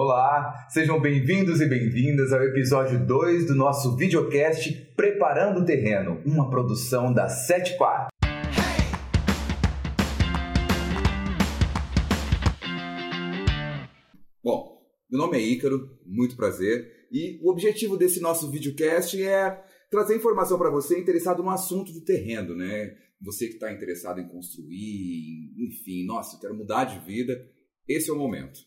Olá, 0.00 0.68
sejam 0.70 1.00
bem-vindos 1.00 1.60
e 1.60 1.66
bem-vindas 1.66 2.32
ao 2.32 2.40
episódio 2.44 3.04
2 3.04 3.48
do 3.48 3.56
nosso 3.56 3.96
videocast 3.96 4.72
Preparando 4.94 5.58
o 5.58 5.64
Terreno, 5.64 6.22
uma 6.24 6.48
produção 6.48 7.12
da 7.12 7.28
Sete 7.28 7.76
Par. 7.76 8.06
Bom, 14.40 14.80
meu 15.10 15.18
nome 15.18 15.36
é 15.36 15.40
Ícaro, 15.40 15.98
muito 16.06 16.36
prazer, 16.36 17.08
e 17.10 17.40
o 17.42 17.50
objetivo 17.50 17.96
desse 17.96 18.20
nosso 18.20 18.48
videocast 18.52 19.20
é 19.20 19.64
trazer 19.90 20.14
informação 20.14 20.56
para 20.58 20.70
você 20.70 20.96
interessado 20.96 21.42
no 21.42 21.50
assunto 21.50 21.92
do 21.92 22.04
terreno, 22.04 22.54
né? 22.54 22.94
Você 23.20 23.48
que 23.48 23.54
está 23.54 23.72
interessado 23.72 24.20
em 24.20 24.28
construir, 24.28 25.52
enfim, 25.58 26.06
nossa, 26.06 26.36
eu 26.36 26.40
quero 26.40 26.54
mudar 26.54 26.84
de 26.84 27.04
vida, 27.04 27.34
esse 27.88 28.08
é 28.08 28.12
o 28.12 28.16
momento, 28.16 28.60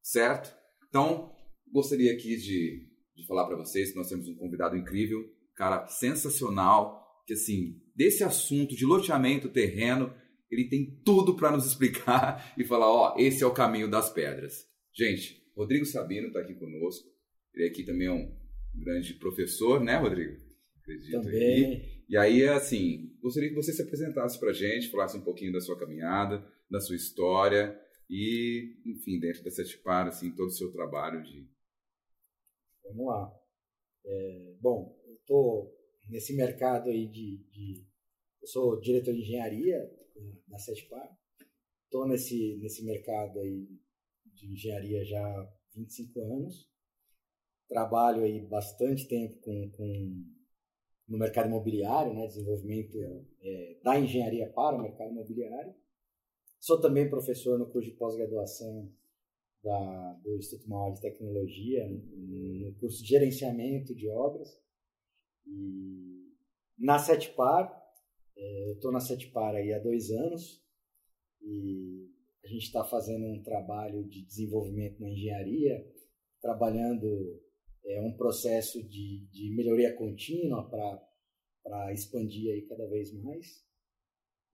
certo? 0.00 0.54
Então, 0.96 1.30
gostaria 1.70 2.10
aqui 2.10 2.38
de, 2.38 2.88
de 3.14 3.26
falar 3.26 3.46
para 3.46 3.58
vocês 3.58 3.90
que 3.90 3.98
nós 3.98 4.08
temos 4.08 4.26
um 4.28 4.34
convidado 4.34 4.78
incrível, 4.78 5.30
cara 5.54 5.86
sensacional, 5.88 7.22
que 7.26 7.34
assim, 7.34 7.82
desse 7.94 8.24
assunto 8.24 8.74
de 8.74 8.86
loteamento, 8.86 9.50
terreno, 9.50 10.10
ele 10.50 10.70
tem 10.70 10.98
tudo 11.04 11.36
para 11.36 11.50
nos 11.50 11.66
explicar 11.66 12.50
e 12.56 12.64
falar, 12.64 12.90
ó, 12.90 13.14
esse 13.18 13.44
é 13.44 13.46
o 13.46 13.52
caminho 13.52 13.90
das 13.90 14.08
pedras. 14.08 14.66
Gente, 14.90 15.46
Rodrigo 15.54 15.84
Sabino 15.84 16.28
está 16.28 16.40
aqui 16.40 16.54
conosco. 16.54 17.06
Ele 17.54 17.68
aqui 17.68 17.84
também 17.84 18.06
é 18.06 18.12
um 18.12 18.34
grande 18.74 19.12
professor, 19.12 19.84
né, 19.84 19.98
Rodrigo? 19.98 20.34
Acredito 20.80 21.20
também. 21.20 22.04
E 22.08 22.16
aí, 22.16 22.48
assim, 22.48 23.14
gostaria 23.20 23.50
que 23.50 23.54
você 23.54 23.70
se 23.70 23.82
apresentasse 23.82 24.40
para 24.40 24.48
a 24.48 24.54
gente, 24.54 24.88
falasse 24.88 25.18
um 25.18 25.22
pouquinho 25.22 25.52
da 25.52 25.60
sua 25.60 25.78
caminhada, 25.78 26.42
da 26.70 26.80
sua 26.80 26.96
história 26.96 27.78
e, 28.08 28.76
enfim, 28.84 29.18
dentro 29.18 29.42
dessa 29.42 29.64
tipara, 29.64 30.08
assim, 30.08 30.34
todo 30.34 30.48
o 30.48 30.52
seu 30.52 30.72
trabalho 30.72 31.22
de... 31.22 31.48
Vamos 32.84 33.06
lá. 33.06 33.46
É, 34.04 34.54
bom, 34.60 34.96
eu 35.06 35.14
estou 35.14 35.76
nesse 36.08 36.36
mercado 36.36 36.88
aí 36.88 37.08
de, 37.08 37.38
de, 37.50 37.84
Eu 38.40 38.48
sou 38.48 38.80
diretor 38.80 39.12
de 39.12 39.22
engenharia 39.22 39.78
da 40.46 40.58
Setipar. 40.58 41.18
Estou 41.84 42.06
nesse, 42.06 42.56
nesse 42.60 42.84
mercado 42.84 43.40
aí 43.40 43.68
de 44.26 44.52
engenharia 44.52 45.04
já 45.04 45.20
há 45.20 45.52
25 45.74 46.20
anos. 46.20 46.70
Trabalho 47.68 48.22
aí 48.22 48.46
bastante 48.46 49.08
tempo 49.08 49.40
com, 49.40 49.70
com 49.72 50.24
no 51.08 51.18
mercado 51.18 51.48
imobiliário, 51.48 52.14
né, 52.14 52.26
desenvolvimento 52.26 52.96
é, 53.40 53.78
da 53.82 53.98
engenharia 53.98 54.50
para 54.52 54.76
o 54.76 54.82
mercado 54.82 55.10
imobiliário. 55.10 55.74
Sou 56.58 56.80
também 56.80 57.08
professor 57.08 57.58
no 57.58 57.70
curso 57.70 57.90
de 57.90 57.96
pós-graduação 57.96 58.92
do 60.22 60.36
Instituto 60.36 60.68
Maior 60.68 60.92
de 60.92 61.00
Tecnologia, 61.00 61.88
no 61.88 62.74
curso 62.74 63.02
de 63.02 63.08
gerenciamento 63.08 63.94
de 63.94 64.08
obras. 64.08 64.48
E 65.46 66.32
na 66.78 66.98
Setpar, 66.98 67.72
é, 68.36 68.68
eu 68.68 68.74
estou 68.74 68.92
na 68.92 69.00
Setpar 69.00 69.54
aí 69.54 69.72
há 69.72 69.78
dois 69.78 70.10
anos 70.10 70.62
e 71.40 72.10
a 72.44 72.48
gente 72.48 72.64
está 72.64 72.84
fazendo 72.84 73.24
um 73.26 73.42
trabalho 73.42 74.04
de 74.04 74.24
desenvolvimento 74.24 75.00
na 75.00 75.10
engenharia, 75.10 75.84
trabalhando 76.40 77.42
é, 77.84 78.00
um 78.02 78.16
processo 78.16 78.82
de, 78.82 79.26
de 79.32 79.54
melhoria 79.56 79.94
contínua 79.96 80.68
para 80.68 81.92
expandir 81.92 82.52
aí 82.52 82.62
cada 82.62 82.86
vez 82.86 83.12
mais. 83.12 83.64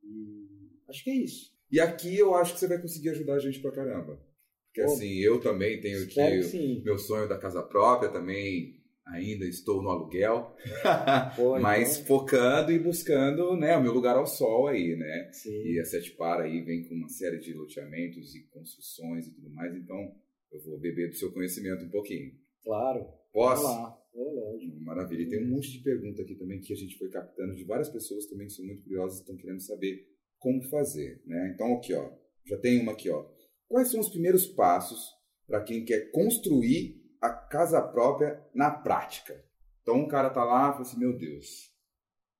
E 0.02 0.70
acho 0.88 1.04
que 1.04 1.10
é 1.10 1.16
isso. 1.16 1.51
E 1.72 1.80
aqui 1.80 2.18
eu 2.18 2.34
acho 2.34 2.52
que 2.52 2.60
você 2.60 2.68
vai 2.68 2.78
conseguir 2.78 3.08
ajudar 3.08 3.34
a 3.34 3.38
gente 3.38 3.58
pra 3.58 3.72
caramba. 3.72 4.20
Porque 4.66 4.86
Pô, 4.86 4.92
assim, 4.92 5.18
eu 5.20 5.40
também 5.40 5.80
tenho 5.80 6.02
aqui 6.04 6.82
meu 6.84 6.98
sonho 6.98 7.28
da 7.28 7.38
casa 7.38 7.62
própria, 7.62 8.10
também 8.10 8.80
ainda 9.06 9.44
estou 9.44 9.82
no 9.82 9.88
aluguel, 9.88 10.54
Pô, 11.36 11.58
mas 11.58 11.96
então... 11.96 12.06
focando 12.06 12.70
e 12.70 12.78
buscando 12.78 13.56
né, 13.56 13.76
o 13.76 13.82
meu 13.82 13.92
lugar 13.92 14.16
ao 14.16 14.26
sol 14.26 14.68
aí, 14.68 14.96
né? 14.96 15.30
Sim. 15.32 15.50
E 15.50 15.80
a 15.80 15.84
Sete 15.84 16.12
Para 16.12 16.44
aí 16.44 16.62
vem 16.62 16.84
com 16.84 16.94
uma 16.94 17.08
série 17.08 17.38
de 17.38 17.52
loteamentos 17.52 18.34
e 18.34 18.46
construções 18.48 19.26
e 19.26 19.34
tudo 19.34 19.50
mais, 19.50 19.74
então 19.74 20.14
eu 20.52 20.60
vou 20.60 20.78
beber 20.78 21.08
do 21.08 21.16
seu 21.16 21.32
conhecimento 21.32 21.84
um 21.84 21.90
pouquinho. 21.90 22.32
Claro. 22.62 23.06
Posso? 23.32 23.62
Vamos 23.62 23.82
lá. 23.82 23.98
lógico. 24.14 24.80
Maravilha. 24.82 25.22
E 25.22 25.28
tem 25.28 25.44
um 25.44 25.48
monte 25.48 25.72
de 25.72 25.78
pergunta 25.78 26.22
aqui 26.22 26.34
também 26.34 26.60
que 26.60 26.72
a 26.72 26.76
gente 26.76 26.96
foi 26.98 27.08
captando 27.08 27.54
de 27.54 27.64
várias 27.64 27.88
pessoas 27.88 28.26
também 28.26 28.46
que 28.46 28.52
são 28.52 28.64
muito 28.64 28.82
curiosas 28.82 29.18
e 29.18 29.20
estão 29.22 29.36
querendo 29.36 29.60
saber 29.60 30.11
como 30.42 30.62
fazer, 30.68 31.22
né? 31.24 31.52
Então 31.54 31.74
aqui, 31.76 31.94
ó, 31.94 32.10
já 32.44 32.58
tem 32.58 32.80
uma 32.80 32.92
aqui, 32.92 33.08
ó. 33.08 33.24
Quais 33.68 33.90
são 33.90 34.00
os 34.00 34.10
primeiros 34.10 34.46
passos 34.46 35.00
para 35.46 35.62
quem 35.62 35.84
quer 35.84 36.10
construir 36.10 37.00
a 37.20 37.30
casa 37.30 37.80
própria 37.80 38.44
na 38.54 38.70
prática? 38.70 39.42
Então 39.82 39.96
um 39.96 40.08
cara 40.08 40.30
tá 40.30 40.44
lá 40.44 40.68
e 40.68 40.72
fala 40.72 40.82
assim, 40.82 40.98
meu 40.98 41.16
Deus, 41.16 41.72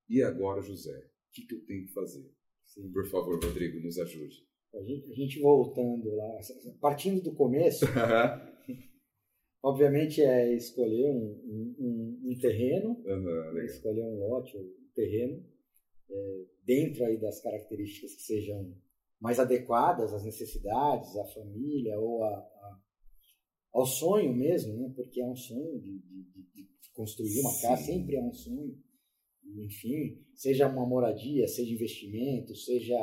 e 0.09 0.23
agora, 0.23 0.61
José? 0.61 0.91
O 0.91 1.33
que, 1.33 1.47
que 1.47 1.55
eu 1.55 1.65
tenho 1.65 1.87
que 1.87 1.93
fazer? 1.93 2.31
Sim. 2.67 2.91
Por 2.93 3.07
favor, 3.09 3.43
Rodrigo, 3.43 3.81
nos 3.81 3.99
ajude. 3.99 4.47
A 4.75 4.83
gente, 4.83 5.11
a 5.11 5.15
gente 5.15 5.41
voltando 5.41 6.15
lá, 6.15 6.39
partindo 6.81 7.23
do 7.23 7.35
começo, 7.35 7.85
obviamente 9.63 10.23
é 10.23 10.55
escolher 10.55 11.11
um, 11.11 11.77
um, 11.79 12.23
um 12.25 12.39
terreno, 12.39 13.03
uhum, 13.05 13.59
escolher 13.65 14.03
um 14.03 14.19
lote, 14.19 14.57
um 14.57 14.91
terreno, 14.95 15.45
é, 16.11 16.45
dentro 16.65 17.05
aí 17.05 17.19
das 17.19 17.41
características 17.41 18.15
que 18.15 18.23
sejam 18.23 18.75
mais 19.21 19.39
adequadas 19.39 20.13
às 20.13 20.25
necessidades, 20.25 21.17
à 21.17 21.25
família 21.27 21.99
ou 21.99 22.25
a, 22.25 22.29
a, 22.29 22.81
ao 23.73 23.87
sonho 23.87 24.35
mesmo, 24.35 24.77
né? 24.77 24.93
porque 24.95 25.21
é 25.21 25.25
um 25.25 25.37
sonho 25.37 25.81
de, 25.81 25.99
de, 26.01 26.43
de 26.53 26.69
construir 26.93 27.41
uma 27.41 27.51
Sim. 27.51 27.63
casa, 27.63 27.83
sempre 27.85 28.17
é 28.17 28.23
um 28.23 28.33
sonho. 28.33 28.77
Enfim, 29.59 30.25
seja 30.35 30.69
uma 30.69 30.87
moradia, 30.87 31.47
seja 31.47 31.73
investimento, 31.73 32.55
seja. 32.55 32.97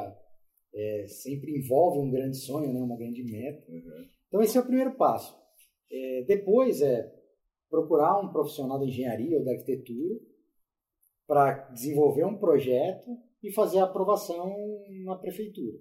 É, 0.72 1.08
sempre 1.08 1.58
envolve 1.58 1.98
um 1.98 2.12
grande 2.12 2.38
sonho, 2.38 2.72
né? 2.72 2.80
uma 2.80 2.96
grande 2.96 3.24
meta. 3.24 3.72
Uhum. 3.72 4.06
Então, 4.28 4.42
esse 4.42 4.56
é 4.56 4.62
o 4.62 4.66
primeiro 4.66 4.96
passo. 4.96 5.36
É, 5.92 6.24
depois 6.28 6.82
é 6.82 7.12
procurar 7.70 8.20
um 8.20 8.32
profissional 8.32 8.80
da 8.80 8.86
engenharia 8.86 9.40
ou 9.40 9.44
da 9.44 9.52
arquitetura 9.52 10.20
para 11.30 11.70
desenvolver 11.70 12.26
um 12.26 12.40
projeto 12.40 13.16
e 13.44 13.52
fazer 13.52 13.78
a 13.78 13.84
aprovação 13.84 14.52
na 15.04 15.16
prefeitura. 15.16 15.78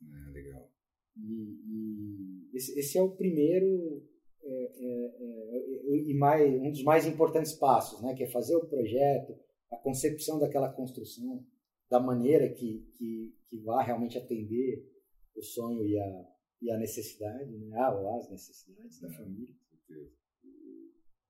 Ah, 0.00 0.30
legal. 0.30 0.70
E, 1.16 1.58
e 1.66 2.56
esse, 2.56 2.78
esse, 2.78 2.98
é 2.98 3.02
o 3.02 3.10
primeiro 3.10 4.00
é, 4.44 4.72
é, 4.78 5.16
é, 5.18 5.96
e 6.08 6.14
mais, 6.14 6.54
um 6.54 6.70
dos 6.70 6.84
mais 6.84 7.04
importantes 7.04 7.52
passos, 7.52 8.00
né, 8.00 8.14
que 8.14 8.22
é 8.22 8.28
fazer 8.28 8.54
o 8.54 8.68
projeto, 8.68 9.36
a 9.72 9.76
concepção 9.76 10.38
daquela 10.38 10.72
construção, 10.72 11.44
da 11.90 11.98
maneira 11.98 12.48
que, 12.48 12.86
que, 12.96 13.34
que 13.50 13.56
vai 13.58 13.84
realmente 13.84 14.16
atender 14.16 14.88
o 15.34 15.42
sonho 15.42 15.84
e 15.84 15.98
a, 15.98 16.28
e 16.62 16.70
a 16.70 16.78
necessidade, 16.78 17.50
né, 17.58 17.76
ah, 17.76 17.92
ou 17.92 18.14
as 18.14 18.30
necessidades 18.30 19.00
da 19.00 19.10
família. 19.10 19.52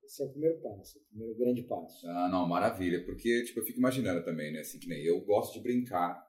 Esse 0.05 0.21
é 0.21 0.25
o 0.25 0.29
primeiro 0.29 0.59
passo, 0.59 0.99
o 0.99 1.01
primeiro 1.09 1.35
grande 1.35 1.63
passo. 1.63 2.07
Ah, 2.07 2.29
não, 2.29 2.47
maravilha. 2.47 3.03
Porque, 3.05 3.43
tipo, 3.43 3.59
eu 3.59 3.65
fico 3.65 3.79
imaginando 3.79 4.23
também, 4.23 4.51
né? 4.51 4.59
Assim, 4.59 4.79
que 4.79 4.87
nem 4.87 5.03
eu 5.03 5.21
gosto 5.21 5.53
de 5.53 5.61
brincar, 5.61 6.21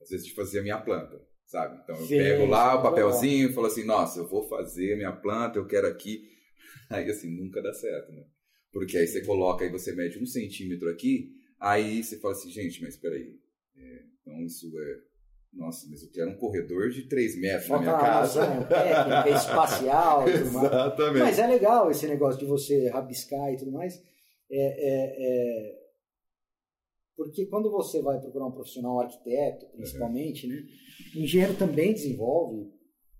às 0.00 0.10
vezes, 0.10 0.26
de 0.26 0.34
fazer 0.34 0.60
a 0.60 0.62
minha 0.62 0.80
planta, 0.80 1.20
sabe? 1.46 1.80
Então, 1.82 1.96
eu 1.96 2.06
Sim, 2.06 2.18
pego 2.18 2.46
lá 2.46 2.74
o 2.76 2.82
papelzinho 2.82 3.48
e 3.48 3.52
falo 3.52 3.66
assim, 3.66 3.84
nossa, 3.84 4.20
eu 4.20 4.28
vou 4.28 4.48
fazer 4.48 4.94
a 4.94 4.96
minha 4.96 5.12
planta, 5.12 5.58
eu 5.58 5.66
quero 5.66 5.86
aqui. 5.86 6.28
Aí, 6.90 7.08
assim, 7.08 7.30
nunca 7.30 7.62
dá 7.62 7.72
certo, 7.72 8.12
né? 8.12 8.24
Porque 8.72 8.96
aí 8.96 9.06
você 9.06 9.24
coloca, 9.24 9.64
aí 9.64 9.70
você 9.70 9.92
mede 9.92 10.18
um 10.18 10.26
centímetro 10.26 10.88
aqui, 10.88 11.34
aí 11.58 12.04
você 12.04 12.18
fala 12.20 12.34
assim, 12.34 12.50
gente, 12.50 12.80
mas 12.82 12.96
peraí. 12.96 13.36
É, 13.76 14.04
então, 14.20 14.40
isso 14.44 14.70
é 14.78 15.09
nossa, 15.52 15.88
mas 15.90 16.02
eu 16.02 16.10
quero 16.10 16.30
um 16.30 16.36
corredor 16.36 16.90
de 16.90 17.08
3 17.08 17.40
metros 17.40 17.66
Falta 17.66 17.84
na 17.84 17.96
minha 17.96 18.06
casa. 18.06 18.46
técnica, 18.66 19.30
espacial 19.30 20.28
e 20.28 20.32
tudo 20.32 20.52
mais. 20.52 20.66
Exatamente. 20.66 21.18
Mas 21.18 21.38
é 21.38 21.46
legal 21.46 21.90
esse 21.90 22.06
negócio 22.06 22.40
de 22.40 22.46
você 22.46 22.88
rabiscar 22.88 23.52
e 23.52 23.56
tudo 23.56 23.72
mais. 23.72 24.00
É, 24.50 24.56
é, 24.58 25.16
é... 25.18 25.80
Porque 27.16 27.46
quando 27.46 27.70
você 27.70 28.00
vai 28.00 28.20
procurar 28.20 28.46
um 28.46 28.52
profissional 28.52 28.96
um 28.96 29.00
arquiteto, 29.00 29.66
principalmente, 29.72 30.46
uhum. 30.46 30.52
né? 30.52 30.62
Engenheiro 31.16 31.56
também 31.56 31.92
desenvolve 31.92 32.72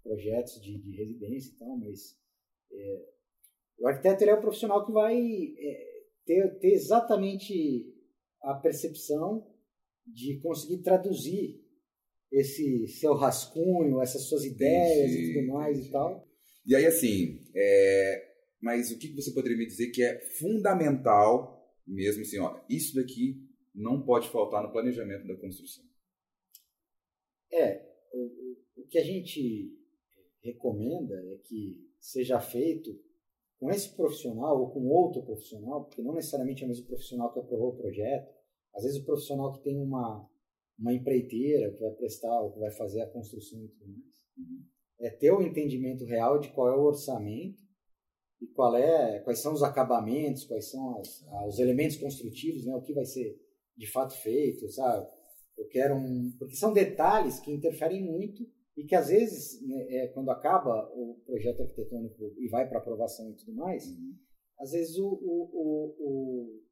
projetos 0.03 0.61
de, 0.63 0.79
de 0.79 0.97
residência 0.97 1.53
e 1.53 1.59
tal, 1.59 1.77
mas 1.77 2.17
é, 2.73 3.05
o 3.79 3.89
arquiteto 3.89 4.25
ele 4.25 4.31
é 4.31 4.35
o 4.35 4.41
profissional 4.41 4.87
que 4.87 4.93
vai 4.93 5.17
é, 5.17 5.91
ter, 6.25 6.59
ter 6.61 6.73
exatamente 6.73 7.93
a 8.43 8.55
percepção 8.55 9.47
de 10.07 10.41
conseguir 10.41 10.83
traduzir 10.83 11.61
esse 12.31 12.87
seu 12.89 13.15
rascunho, 13.15 14.01
essas 14.01 14.23
suas 14.23 14.45
ideias 14.45 15.11
entendi, 15.11 15.31
e 15.31 15.35
tudo 15.35 15.47
mais 15.49 15.87
e 15.87 15.91
tal. 15.91 16.29
E 16.67 16.77
aí, 16.77 16.87
assim, 16.87 17.43
é... 17.55 18.29
mas 18.61 18.91
o 18.91 18.99
que 18.99 19.13
você 19.15 19.33
poderia 19.33 19.59
me 19.59 19.67
dizer 19.67 19.91
que 19.91 20.03
é 20.03 20.21
fundamental 20.39 21.61
mesmo, 21.87 22.23
assim, 22.23 22.39
ó, 22.39 22.61
isso 22.69 22.95
daqui 22.95 23.37
não 23.75 24.03
pode 24.03 24.29
faltar 24.29 24.63
no 24.63 24.73
planejamento 24.73 25.27
da 25.27 25.37
construção? 25.37 25.85
É, 27.53 27.85
o, 28.13 28.83
o 28.83 28.87
que 28.87 28.99
a 28.99 29.05
gente 29.05 29.77
recomenda 30.43 31.15
é 31.33 31.39
que 31.39 31.77
seja 31.99 32.41
feito 32.41 32.91
com 33.59 33.71
esse 33.71 33.95
profissional 33.95 34.59
ou 34.59 34.71
com 34.71 34.87
outro 34.87 35.23
profissional, 35.23 35.85
porque 35.85 36.03
não 36.03 36.15
necessariamente 36.15 36.63
é 36.63 36.67
o 36.67 36.69
mesmo 36.69 36.87
profissional 36.87 37.33
que 37.33 37.41
aprovou 37.41 37.71
o 37.71 37.77
projeto, 37.77 38.33
às 38.75 38.85
vezes 38.85 39.01
o 39.01 39.05
profissional 39.05 39.53
que 39.53 39.63
tem 39.63 39.77
uma, 39.77 40.29
uma 40.81 40.95
empreiteira, 40.95 41.71
que 41.73 41.81
vai 41.81 41.91
prestar 41.91 42.41
ou 42.41 42.53
que 42.53 42.59
vai 42.59 42.71
fazer 42.73 43.03
a 43.03 43.11
construção 43.11 43.63
e 43.63 43.69
tudo 43.69 43.87
mais, 43.87 44.15
uhum. 44.39 44.65
é 45.01 45.11
ter 45.11 45.31
o 45.31 45.43
entendimento 45.43 46.05
real 46.05 46.41
de 46.41 46.51
qual 46.53 46.69
é 46.69 46.77
o 46.77 46.85
orçamento 46.85 47.63
e 48.41 48.47
qual 48.47 48.75
é, 48.75 49.21
quais 49.21 49.41
são 49.41 49.53
os 49.53 49.63
acabamentos, 49.63 50.45
quais 50.45 50.71
são 50.71 50.99
as, 50.99 51.23
os 51.47 51.59
elementos 51.59 51.99
construtivos, 51.99 52.65
né, 52.65 52.75
o 52.75 52.81
que 52.81 52.95
vai 52.95 53.05
ser 53.05 53.39
de 53.77 53.87
fato 53.87 54.15
feito, 54.23 54.69
sabe? 54.71 55.07
Eu 55.57 55.69
quero 55.69 55.95
um. 55.95 56.35
Porque 56.39 56.55
são 56.55 56.73
detalhes 56.73 57.39
que 57.41 57.53
interferem 57.53 58.03
muito 58.03 58.43
e 58.77 58.85
que 58.85 58.95
às 58.95 59.09
vezes, 59.09 59.61
né, 59.67 59.87
é, 59.91 60.09
quando 60.09 60.31
acaba 60.31 60.91
o 60.95 61.21
projeto 61.27 61.61
arquitetônico 61.61 62.35
e 62.39 62.49
vai 62.49 62.67
para 62.67 62.79
aprovação 62.79 63.31
e 63.31 63.35
tudo 63.35 63.55
mais, 63.55 63.87
uhum. 63.87 64.15
às 64.59 64.73
vezes 64.73 64.97
o, 64.97 65.07
o, 65.07 65.51
o, 65.53 65.97
o, 65.99 66.63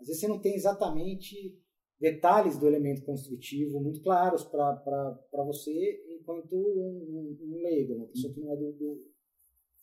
às 0.00 0.06
vezes 0.06 0.20
você 0.20 0.28
não 0.28 0.40
tem 0.40 0.54
exatamente 0.54 1.58
detalhes 2.00 2.58
do 2.58 2.66
elemento 2.66 3.02
construtivo 3.02 3.80
muito 3.80 4.02
claros 4.02 4.44
para 4.44 5.44
você 5.44 6.04
enquanto 6.08 6.54
um, 6.54 6.58
um, 6.58 7.38
um 7.40 7.62
leigo, 7.62 7.94
uma 7.94 8.08
pessoa 8.08 8.32
que 8.32 8.40
não 8.40 8.52
é 8.52 8.56
do, 8.56 8.72
do 8.72 9.04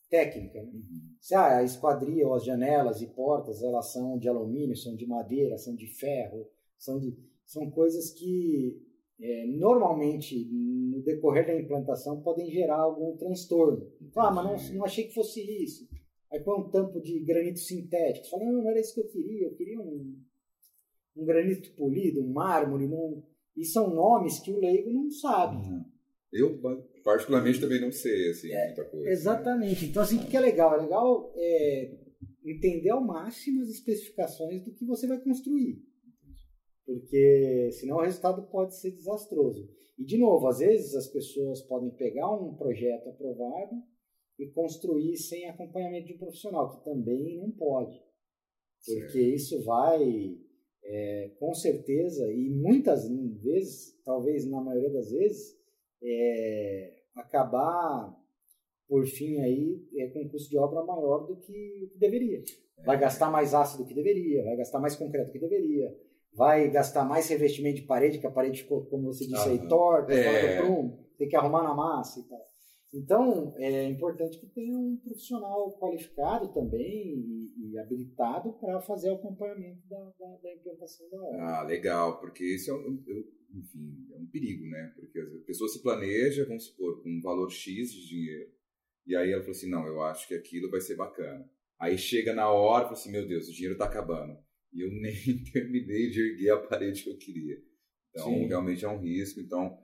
técnica. 0.10 0.62
Né? 0.62 0.72
Uhum. 0.72 1.16
Se 1.20 1.34
ah, 1.34 1.58
a 1.58 1.64
esquadria 1.64 2.28
ou 2.28 2.36
as 2.36 2.46
janelas 2.46 3.02
e 3.02 3.08
portas 3.08 3.64
elas 3.64 3.92
são 3.92 4.18
de 4.18 4.30
alumínio, 4.30 4.76
são 4.76 4.96
de 4.96 5.08
madeira, 5.08 5.58
são 5.58 5.76
de 5.76 5.88
ferro, 5.88 6.48
são 6.78 7.00
de 7.00 7.18
são 7.46 7.70
coisas 7.72 8.12
que 8.12 8.82
é, 9.20 9.46
normalmente 9.48 10.50
no 10.52 11.02
decorrer 11.02 11.46
da 11.46 11.60
implantação 11.60 12.22
podem 12.22 12.50
gerar 12.50 12.80
algum 12.80 13.16
transtorno. 13.18 13.92
Ah, 14.16 14.32
mas 14.32 14.70
não, 14.70 14.78
não 14.78 14.86
achei 14.86 15.06
que 15.06 15.14
fosse 15.14 15.42
isso. 15.64 15.88
Aí 16.32 16.40
põe 16.40 16.60
um 16.60 16.70
tampo 16.70 17.00
de 17.02 17.20
granito 17.20 17.60
sintético. 17.60 18.28
Fala, 18.30 18.46
não, 18.46 18.64
não 18.64 18.70
era 18.70 18.80
isso 18.80 18.94
que 18.94 19.02
eu 19.02 19.08
queria. 19.08 19.48
Eu 19.48 19.56
queria 19.56 19.80
um, 19.80 20.16
um 21.16 21.26
granito 21.26 21.72
polido, 21.76 22.22
um 22.22 22.32
mármore. 22.32 22.88
Não... 22.88 23.24
E 23.56 23.66
são 23.66 23.94
nomes 23.94 24.40
que 24.40 24.52
o 24.52 24.60
leigo 24.60 24.92
não 24.92 25.10
sabe. 25.10 25.58
Uhum. 25.58 25.86
Eu, 26.32 26.60
particularmente, 27.04 27.62
também 27.62 27.80
não 27.80 27.92
sei 27.92 28.30
assim, 28.30 28.52
é, 28.52 28.66
muita 28.68 28.86
coisa. 28.86 29.10
Exatamente. 29.10 29.84
Né? 29.84 29.92
Então, 29.92 30.02
assim, 30.02 30.18
o 30.18 30.26
que 30.26 30.36
é 30.36 30.40
legal? 30.40 30.74
É 30.74 30.82
legal 30.82 31.32
é, 31.36 31.92
entender 32.44 32.90
ao 32.90 33.06
máximo 33.06 33.62
as 33.62 33.70
especificações 33.70 34.64
do 34.64 34.74
que 34.74 34.84
você 34.86 35.06
vai 35.06 35.20
construir 35.20 35.84
porque 36.86 37.70
senão 37.74 37.98
o 37.98 38.02
resultado 38.02 38.48
pode 38.50 38.76
ser 38.76 38.92
desastroso. 38.92 39.70
E, 39.98 40.04
de 40.04 40.18
novo, 40.18 40.48
às 40.48 40.60
vezes 40.60 40.96
as 40.96 41.08
pessoas 41.08 41.62
podem 41.62 41.92
pegar 41.92 42.32
um 42.32 42.56
projeto 42.56 43.10
aprovado 43.10 43.76
e 44.40 44.48
construir 44.52 45.16
sem 45.18 45.48
acompanhamento 45.48 46.08
de 46.08 46.16
um 46.16 46.18
profissional, 46.18 46.72
que 46.72 46.84
também 46.84 47.38
não 47.38 47.52
pode. 47.52 47.98
Porque 48.86 49.12
certo. 49.12 49.18
isso 49.18 49.64
vai, 49.64 50.38
é, 50.86 51.32
com 51.40 51.54
certeza, 51.54 52.32
e 52.32 52.50
muitas 52.50 53.10
vezes, 53.42 54.00
talvez 54.04 54.46
na 54.46 54.62
maioria 54.62 54.92
das 54.92 55.12
vezes, 55.12 55.58
é, 56.02 56.94
acabar, 57.16 58.16
por 58.88 59.06
fim, 59.06 59.40
aí, 59.40 59.82
é, 59.96 60.08
com 60.10 60.22
um 60.22 60.30
custo 60.30 60.50
de 60.50 60.58
obra 60.58 60.84
maior 60.84 61.26
do 61.26 61.38
que 61.38 61.92
deveria. 61.96 62.44
Vai 62.86 62.98
é. 62.98 63.00
gastar 63.00 63.32
mais 63.32 63.54
ácido 63.54 63.84
do 63.84 63.88
que 63.88 63.96
deveria, 63.96 64.44
vai 64.44 64.58
gastar 64.58 64.80
mais 64.80 64.96
concreto 64.96 65.28
do 65.28 65.34
que 65.34 65.40
deveria 65.40 65.96
vai 66.36 66.70
gastar 66.70 67.06
mais 67.06 67.30
revestimento 67.30 67.78
de 67.78 67.84
parede, 67.84 68.20
que 68.20 68.28
a 68.28 68.32
parede 68.32 68.64
ficou, 68.64 68.86
como 68.86 69.14
você 69.14 69.26
disse 69.26 69.50
aí, 69.50 69.68
torta, 69.68 70.14
é. 70.14 70.62
tem 71.18 71.28
que 71.28 71.36
arrumar 71.36 71.64
na 71.64 71.76
massa 71.76 72.20
e 72.20 72.24
tal. 72.24 72.53
Então, 72.94 73.56
é 73.58 73.86
importante 73.86 74.40
que 74.40 74.46
tenha 74.46 74.78
um 74.78 74.96
profissional 74.98 75.72
qualificado 75.80 76.54
também 76.54 77.18
e, 77.18 77.72
e 77.72 77.80
habilitado 77.80 78.54
para 78.54 78.80
fazer 78.82 79.10
o 79.10 79.16
acompanhamento 79.16 79.82
da, 79.88 80.14
da, 80.20 80.38
da, 80.38 80.54
implantação 80.54 81.10
da 81.10 81.22
obra. 81.22 81.44
Ah, 81.44 81.64
legal, 81.64 82.20
porque 82.20 82.44
isso 82.46 82.70
é 82.70 82.74
um, 82.76 83.04
enfim, 83.52 84.08
é 84.12 84.18
um 84.18 84.28
perigo, 84.28 84.68
né? 84.68 84.94
Porque 84.96 85.20
a 85.20 85.46
pessoa 85.48 85.68
se 85.70 85.82
planeja, 85.82 86.46
vamos 86.46 86.66
supor, 86.66 87.02
com 87.02 87.10
um 87.10 87.22
valor 87.22 87.50
X 87.50 87.92
de 87.92 88.08
dinheiro, 88.08 88.52
e 89.08 89.16
aí 89.16 89.32
ela 89.32 89.42
falou 89.42 89.56
assim, 89.56 89.70
não, 89.70 89.88
eu 89.88 90.02
acho 90.04 90.28
que 90.28 90.36
aquilo 90.36 90.70
vai 90.70 90.80
ser 90.80 90.96
bacana. 90.96 91.50
Aí 91.80 91.98
chega 91.98 92.34
na 92.34 92.50
hora 92.52 92.84
e 92.84 92.88
fala 92.88 92.94
assim, 92.94 93.12
meu 93.12 93.28
Deus, 93.28 93.50
o 93.50 93.54
dinheiro 93.54 93.74
está 93.74 93.86
acabando 93.86 94.38
e 94.74 94.82
eu 94.82 94.92
nem 95.02 95.44
terminei 95.52 96.10
de 96.10 96.22
erguer 96.22 96.52
a 96.52 96.58
parede 96.58 97.04
que 97.04 97.10
eu 97.10 97.18
queria. 97.18 97.58
Então, 98.10 98.26
Sim. 98.26 98.48
realmente 98.48 98.86
é 98.86 98.90
um 98.90 99.00
risco. 99.00 99.40
Então, 99.40 99.80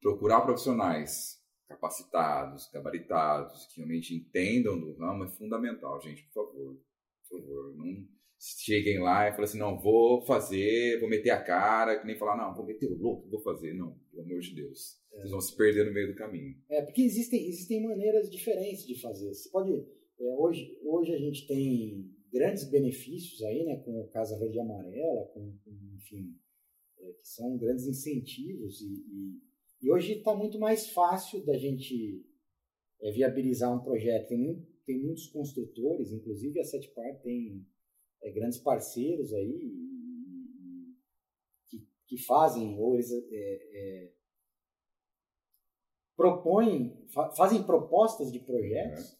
procurar 0.00 0.42
profissionais 0.42 1.41
capacitados, 1.72 2.70
gabaritados, 2.72 3.66
que 3.66 3.76
realmente 3.76 4.14
entendam 4.14 4.78
do 4.78 4.92
ramo 4.94 5.24
é 5.24 5.28
fundamental, 5.28 6.00
gente, 6.00 6.24
por 6.24 6.46
favor. 6.46 6.80
Por 7.28 7.40
favor, 7.40 7.76
não 7.76 8.06
cheguem 8.38 8.98
lá 8.98 9.28
e 9.28 9.30
falem 9.30 9.44
assim, 9.44 9.58
não, 9.58 9.78
vou 9.78 10.20
fazer, 10.22 10.98
vou 10.98 11.08
meter 11.08 11.30
a 11.30 11.42
cara, 11.42 11.98
que 11.98 12.06
nem 12.06 12.16
falar, 12.16 12.36
não, 12.36 12.54
vou 12.54 12.66
meter 12.66 12.90
o 12.90 12.96
louco, 12.96 13.30
vou 13.30 13.40
fazer. 13.40 13.72
Não, 13.72 13.96
pelo 14.10 14.24
amor 14.24 14.40
de 14.40 14.54
Deus. 14.54 15.00
É. 15.12 15.18
Vocês 15.18 15.30
vão 15.30 15.40
se 15.40 15.56
perder 15.56 15.86
no 15.86 15.92
meio 15.92 16.08
do 16.08 16.16
caminho. 16.16 16.56
É, 16.68 16.82
porque 16.82 17.02
existem, 17.02 17.46
existem 17.46 17.82
maneiras 17.82 18.28
diferentes 18.28 18.86
de 18.86 19.00
fazer. 19.00 19.28
Você 19.32 19.48
pode... 19.48 19.72
É, 19.72 20.36
hoje, 20.36 20.78
hoje 20.84 21.14
a 21.14 21.18
gente 21.18 21.46
tem 21.46 22.10
grandes 22.32 22.64
benefícios 22.64 23.42
aí, 23.42 23.64
né, 23.64 23.76
com 23.76 24.00
o 24.00 24.08
Casa 24.08 24.38
Verde 24.38 24.56
e 24.56 24.60
Amarela, 24.60 25.26
com, 25.34 25.56
com 25.64 25.70
enfim, 25.94 26.34
é, 26.98 27.12
que 27.12 27.28
são 27.28 27.56
grandes 27.56 27.86
incentivos 27.86 28.80
e, 28.80 28.86
e, 28.86 29.42
e 29.82 29.90
hoje 29.90 30.12
está 30.12 30.34
muito 30.34 30.60
mais 30.60 30.88
fácil 30.90 31.44
da 31.44 31.58
gente 31.58 32.24
é, 33.00 33.10
viabilizar 33.10 33.74
um 33.74 33.82
projeto. 33.82 34.28
Tem, 34.28 34.64
tem 34.86 35.02
muitos 35.02 35.26
construtores, 35.26 36.12
inclusive 36.12 36.60
a 36.60 36.64
Setpar 36.64 37.20
tem 37.20 37.66
é, 38.22 38.30
grandes 38.30 38.58
parceiros 38.58 39.32
aí 39.34 39.72
que, 41.68 41.84
que 42.06 42.16
fazem 42.16 42.78
ou 42.78 42.94
eles 42.94 43.10
é, 43.12 44.12
propõem, 46.16 47.04
fa 47.08 47.30
fazem 47.32 47.64
propostas 47.64 48.30
de 48.30 48.38
projetos 48.38 49.10
uhum. 49.10 49.18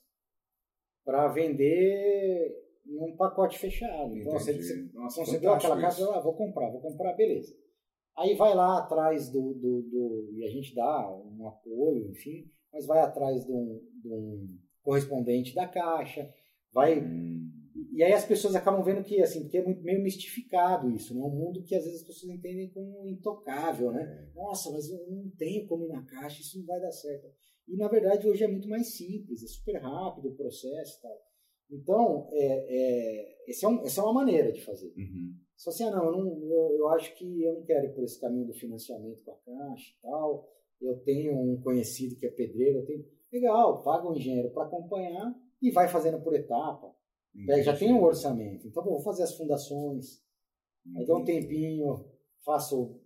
para 1.04 1.28
vender 1.28 2.62
num 2.84 3.16
pacote 3.16 3.58
fechado. 3.58 4.16
Então, 4.16 4.32
você, 4.32 4.52
Nossa, 4.92 5.24
você 5.24 5.38
deu 5.40 5.52
aquela 5.52 5.80
casa, 5.80 6.08
ah, 6.14 6.20
vou 6.20 6.36
comprar, 6.36 6.70
vou 6.70 6.80
comprar, 6.80 7.14
beleza. 7.14 7.56
Aí 8.16 8.34
vai 8.34 8.54
lá 8.54 8.78
atrás 8.78 9.30
do, 9.30 9.54
do, 9.54 9.82
do, 9.82 10.30
E 10.34 10.44
a 10.44 10.50
gente 10.50 10.74
dá 10.74 11.10
um 11.10 11.46
apoio, 11.46 12.10
enfim, 12.10 12.50
mas 12.72 12.86
vai 12.86 13.00
atrás 13.00 13.44
de 13.44 13.52
um, 13.52 13.80
de 14.02 14.08
um 14.08 14.58
correspondente 14.82 15.54
da 15.54 15.66
caixa, 15.66 16.32
vai. 16.72 17.00
Hum. 17.00 17.50
E 17.90 18.02
aí 18.02 18.12
as 18.12 18.24
pessoas 18.24 18.54
acabam 18.54 18.82
vendo 18.82 19.02
que, 19.02 19.20
assim, 19.20 19.42
porque 19.42 19.58
é 19.58 19.74
meio 19.82 20.02
mistificado 20.02 20.90
isso, 20.90 21.14
né? 21.14 21.20
Um 21.20 21.30
mundo 21.30 21.62
que 21.62 21.74
às 21.74 21.84
vezes 21.84 22.00
as 22.00 22.06
pessoas 22.06 22.32
entendem 22.32 22.70
como 22.70 23.06
intocável, 23.08 23.92
né? 23.92 24.02
É. 24.02 24.34
Nossa, 24.34 24.70
mas 24.70 24.88
eu 24.90 24.98
não 25.10 25.30
tenho 25.36 25.66
como 25.66 25.84
ir 25.84 25.88
na 25.88 26.04
caixa, 26.04 26.40
isso 26.40 26.58
não 26.58 26.66
vai 26.66 26.80
dar 26.80 26.92
certo. 26.92 27.26
E 27.68 27.76
na 27.76 27.88
verdade 27.88 28.28
hoje 28.28 28.44
é 28.44 28.48
muito 28.48 28.68
mais 28.68 28.94
simples, 28.94 29.42
é 29.42 29.46
super 29.46 29.76
rápido 29.80 30.28
o 30.28 30.36
processo 30.36 30.98
e 30.98 31.02
tal. 31.02 31.18
Então, 31.70 32.28
é, 32.32 32.46
é, 32.68 33.34
esse 33.48 33.64
é 33.64 33.68
um, 33.68 33.82
essa 33.82 34.00
é 34.00 34.04
uma 34.04 34.12
maneira 34.12 34.52
de 34.52 34.62
fazer. 34.62 34.92
Uhum. 34.96 35.34
Só 35.62 35.70
assim, 35.70 35.84
ah, 35.84 35.92
não, 35.92 36.04
eu, 36.06 36.12
não 36.12 36.42
eu, 36.42 36.76
eu, 36.76 36.88
acho 36.88 37.14
que 37.14 37.44
eu 37.44 37.54
não 37.54 37.62
quero 37.62 37.86
ir 37.86 37.94
por 37.94 38.02
esse 38.02 38.20
caminho 38.20 38.48
do 38.48 38.52
financiamento 38.52 39.22
com 39.22 39.30
a 39.30 39.36
Caixa 39.36 39.92
e 39.96 40.02
tal. 40.02 40.48
Eu 40.80 40.98
tenho 41.04 41.38
um 41.38 41.60
conhecido 41.62 42.16
que 42.16 42.26
é 42.26 42.30
pedreiro, 42.30 42.80
eu 42.80 42.84
tenho... 42.84 43.06
Legal, 43.32 43.80
paga 43.84 44.08
um 44.08 44.16
engenheiro 44.16 44.50
para 44.50 44.64
acompanhar 44.64 45.32
e 45.62 45.70
vai 45.70 45.86
fazendo 45.86 46.20
por 46.20 46.34
etapa. 46.34 46.92
Uhum. 47.32 47.62
Já 47.62 47.76
tem 47.76 47.92
um 47.92 48.02
orçamento. 48.02 48.66
Então, 48.66 48.82
vou 48.82 48.98
fazer 48.98 49.22
as 49.22 49.36
fundações. 49.36 50.20
Uhum. 50.84 50.98
Aí 50.98 51.06
dá 51.06 51.16
um 51.16 51.24
tempinho, 51.24 52.06
faço 52.44 53.00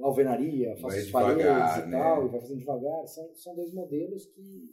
alvenaria, 0.00 0.76
faço 0.76 0.98
as 0.98 1.10
paredes 1.10 1.44
e 1.44 1.88
né? 1.88 1.98
tal, 1.98 2.24
e 2.24 2.28
vai 2.28 2.40
fazendo 2.40 2.58
devagar. 2.60 3.04
São, 3.08 3.34
são 3.34 3.56
dois 3.56 3.74
modelos 3.74 4.26
que 4.26 4.72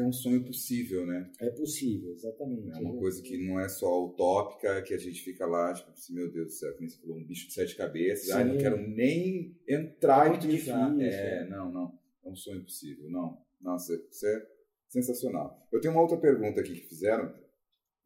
é 0.00 0.02
um 0.02 0.12
sonho 0.12 0.44
possível, 0.44 1.04
né? 1.06 1.30
É 1.38 1.50
possível, 1.50 2.12
exatamente. 2.12 2.70
É 2.70 2.80
uma 2.80 2.96
coisa 2.96 3.22
que 3.22 3.36
não 3.46 3.60
é 3.60 3.68
só 3.68 4.06
utópica, 4.06 4.82
que 4.82 4.94
a 4.94 4.98
gente 4.98 5.20
fica 5.22 5.44
lá, 5.44 5.72
tipo 5.74 5.90
assim, 5.90 6.14
meu 6.14 6.30
Deus 6.30 6.46
do 6.46 6.52
céu, 6.52 6.74
como 6.74 6.88
você 6.88 6.98
falou, 6.98 7.18
um 7.18 7.24
bicho 7.24 7.48
de 7.48 7.52
sete 7.52 7.76
cabeças, 7.76 8.30
ah, 8.30 8.44
não 8.44 8.56
quero 8.56 8.76
nem 8.88 9.54
entrar 9.68 10.26
é 10.26 10.30
muito 10.30 10.48
difícil. 10.48 10.74
É, 11.00 11.42
é, 11.42 11.48
não, 11.48 11.70
não. 11.70 11.98
É 12.24 12.28
um 12.28 12.36
sonho 12.36 12.62
possível. 12.62 13.10
Não. 13.10 13.38
Nossa, 13.60 13.94
isso 14.10 14.26
é 14.26 14.46
sensacional. 14.88 15.66
Eu 15.70 15.80
tenho 15.80 15.92
uma 15.92 16.02
outra 16.02 16.16
pergunta 16.16 16.60
aqui 16.60 16.74
que 16.74 16.88
fizeram. 16.88 17.34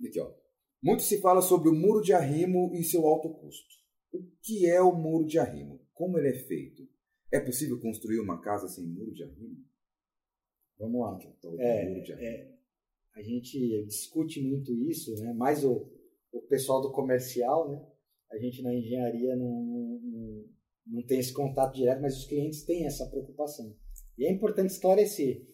Aqui, 0.05 0.21
ó. 0.21 0.33
Muito 0.83 1.03
se 1.03 1.21
fala 1.21 1.41
sobre 1.41 1.69
o 1.69 1.75
muro 1.75 2.01
de 2.01 2.13
arrimo 2.13 2.71
e 2.75 2.83
seu 2.85 3.07
alto 3.07 3.31
custo. 3.31 3.75
O 4.13 4.23
que 4.43 4.67
é 4.67 4.81
o 4.81 4.95
muro 4.95 5.27
de 5.27 5.39
arrimo? 5.39 5.81
Como 5.95 6.19
ele 6.19 6.29
é 6.29 6.35
feito? 6.35 6.87
É 7.33 7.41
possível 7.41 7.81
construir 7.81 8.21
uma 8.21 8.41
casa 8.41 8.69
sem 8.69 8.87
muro 8.87 9.13
de 9.13 9.25
arrimo? 9.25 9.57
Vamos 10.79 11.01
lá. 11.01 11.19
É, 11.59 12.13
é, 12.13 12.53
a 13.15 13.23
gente 13.23 13.85
discute 13.87 14.43
muito 14.43 14.75
isso, 14.75 15.15
né? 15.23 15.33
mais 15.33 15.65
o, 15.65 15.91
o 16.33 16.43
pessoal 16.43 16.83
do 16.83 16.93
comercial, 16.93 17.71
né? 17.71 17.87
a 18.31 18.39
gente 18.39 18.63
na 18.63 18.75
engenharia 18.75 19.37
não, 19.37 19.63
não, 20.03 20.45
não 20.87 21.03
tem 21.07 21.19
esse 21.19 21.33
contato 21.33 21.75
direto, 21.75 22.03
mas 22.03 22.19
os 22.19 22.27
clientes 22.27 22.65
têm 22.65 22.87
essa 22.87 23.09
preocupação. 23.09 23.75
E 24.19 24.27
é 24.27 24.31
importante 24.31 24.71
esclarecer. 24.71 25.47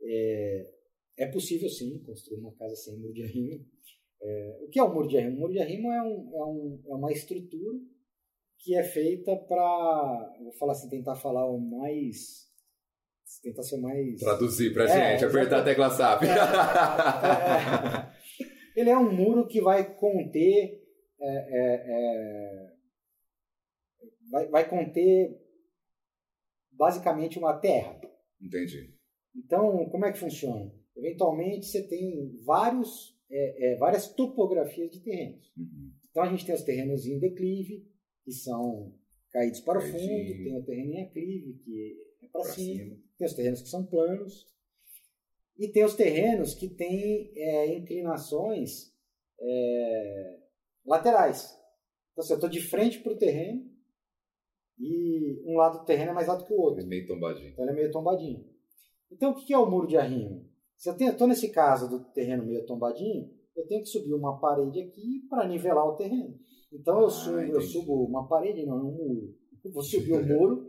É, 0.00 0.70
é 1.18 1.26
possível 1.26 1.68
sim 1.68 1.98
construir 2.04 2.38
uma 2.38 2.54
casa 2.54 2.76
sem 2.76 2.98
muro 2.98 3.12
de 3.12 3.24
arrimo. 3.24 3.66
É, 4.20 4.58
o 4.62 4.68
que 4.68 4.78
é 4.78 4.82
o 4.82 4.92
muro 4.92 5.08
de 5.08 5.16
arrimo? 5.16 5.36
O 5.36 5.40
muro 5.40 5.52
de 5.52 5.60
arrimo 5.60 5.90
é, 5.90 6.02
um, 6.02 6.30
é, 6.34 6.44
um, 6.44 6.82
é 6.86 6.94
uma 6.94 7.12
estrutura 7.12 7.78
que 8.58 8.74
é 8.74 8.82
feita 8.82 9.36
para, 9.36 10.36
vou 10.42 10.52
falar 10.52 10.72
assim, 10.72 10.88
tentar 10.88 11.16
falar 11.16 11.48
o 11.48 11.58
mais 11.58 12.47
tentar 13.42 13.62
ser 13.62 13.78
mais. 13.78 14.20
Traduzir 14.20 14.72
pra 14.72 14.84
é, 14.84 15.12
gente, 15.12 15.24
apertar 15.24 15.60
a 15.60 15.64
tecla 15.64 15.90
SAP. 15.90 16.24
É, 16.24 16.26
é, 16.26 16.30
ele 18.80 18.90
é 18.90 18.98
um 18.98 19.12
muro 19.12 19.46
que 19.46 19.60
vai 19.60 19.94
conter. 19.94 20.82
É, 21.20 21.46
é, 21.50 22.72
vai, 24.30 24.46
vai 24.48 24.68
conter 24.68 25.36
basicamente 26.72 27.38
uma 27.38 27.58
terra. 27.58 28.00
Entendi. 28.40 28.94
Então, 29.34 29.88
como 29.90 30.06
é 30.06 30.12
que 30.12 30.18
funciona? 30.18 30.72
Eventualmente, 30.96 31.66
você 31.66 31.82
tem 31.86 32.34
vários, 32.44 33.16
várias 33.78 34.08
topografias 34.14 34.90
de 34.90 35.00
terrenos. 35.00 35.52
Uhum. 35.56 35.92
Então, 36.10 36.22
a 36.22 36.28
gente 36.28 36.46
tem 36.46 36.54
os 36.54 36.62
terrenos 36.62 37.04
em 37.06 37.18
declive, 37.18 37.84
que 38.24 38.32
são 38.32 38.94
caídos 39.30 39.60
para 39.60 39.78
o 39.78 39.82
fundo, 39.82 39.98
tem 39.98 40.56
o 40.56 40.64
terreno 40.64 40.92
em 40.92 41.02
aclive, 41.02 41.54
que 41.64 41.96
é 42.22 42.28
para 42.28 42.44
cima. 42.44 42.84
cima. 42.84 43.07
Tem 43.18 43.26
os 43.26 43.34
terrenos 43.34 43.62
que 43.62 43.68
são 43.68 43.84
planos. 43.84 44.46
E 45.58 45.68
tem 45.68 45.84
os 45.84 45.94
terrenos 45.94 46.54
que 46.54 46.68
têm 46.68 47.32
é, 47.36 47.76
inclinações 47.76 48.94
é, 49.40 50.38
laterais. 50.86 51.58
Então, 52.12 52.22
assim, 52.22 52.32
eu 52.32 52.36
estou 52.36 52.48
de 52.48 52.60
frente 52.60 53.00
para 53.00 53.12
o 53.12 53.18
terreno 53.18 53.68
e 54.78 55.42
um 55.44 55.56
lado 55.56 55.80
do 55.80 55.84
terreno 55.84 56.12
é 56.12 56.14
mais 56.14 56.28
alto 56.28 56.44
que 56.44 56.52
o 56.52 56.60
outro. 56.60 56.82
É 56.82 56.86
meio 56.86 57.06
tombadinho. 57.06 57.48
Então, 57.48 57.64
ele 57.64 57.72
é 57.72 57.74
meio 57.74 57.90
tombadinho. 57.90 58.44
Então, 59.10 59.32
o 59.32 59.34
que 59.34 59.52
é 59.52 59.58
o 59.58 59.68
muro 59.68 59.88
de 59.88 59.96
arrimo? 59.96 60.48
Se 60.76 60.88
eu 60.88 60.94
estou 60.94 61.26
nesse 61.26 61.50
caso 61.50 61.88
do 61.88 62.04
terreno 62.12 62.46
meio 62.46 62.64
tombadinho, 62.64 63.28
eu 63.56 63.66
tenho 63.66 63.82
que 63.82 63.88
subir 63.88 64.14
uma 64.14 64.38
parede 64.38 64.80
aqui 64.80 65.26
para 65.28 65.48
nivelar 65.48 65.84
o 65.88 65.96
terreno. 65.96 66.38
Então, 66.72 67.00
eu, 67.00 67.06
ah, 67.06 67.10
subo, 67.10 67.38
eu 67.40 67.60
subo 67.60 68.04
uma 68.04 68.28
parede, 68.28 68.64
não, 68.64 68.78
é 68.78 68.82
um 68.82 68.92
muro. 68.92 69.34
Eu 69.64 69.72
vou 69.72 69.82
subir 69.82 70.12
o 70.12 70.24
muro 70.24 70.66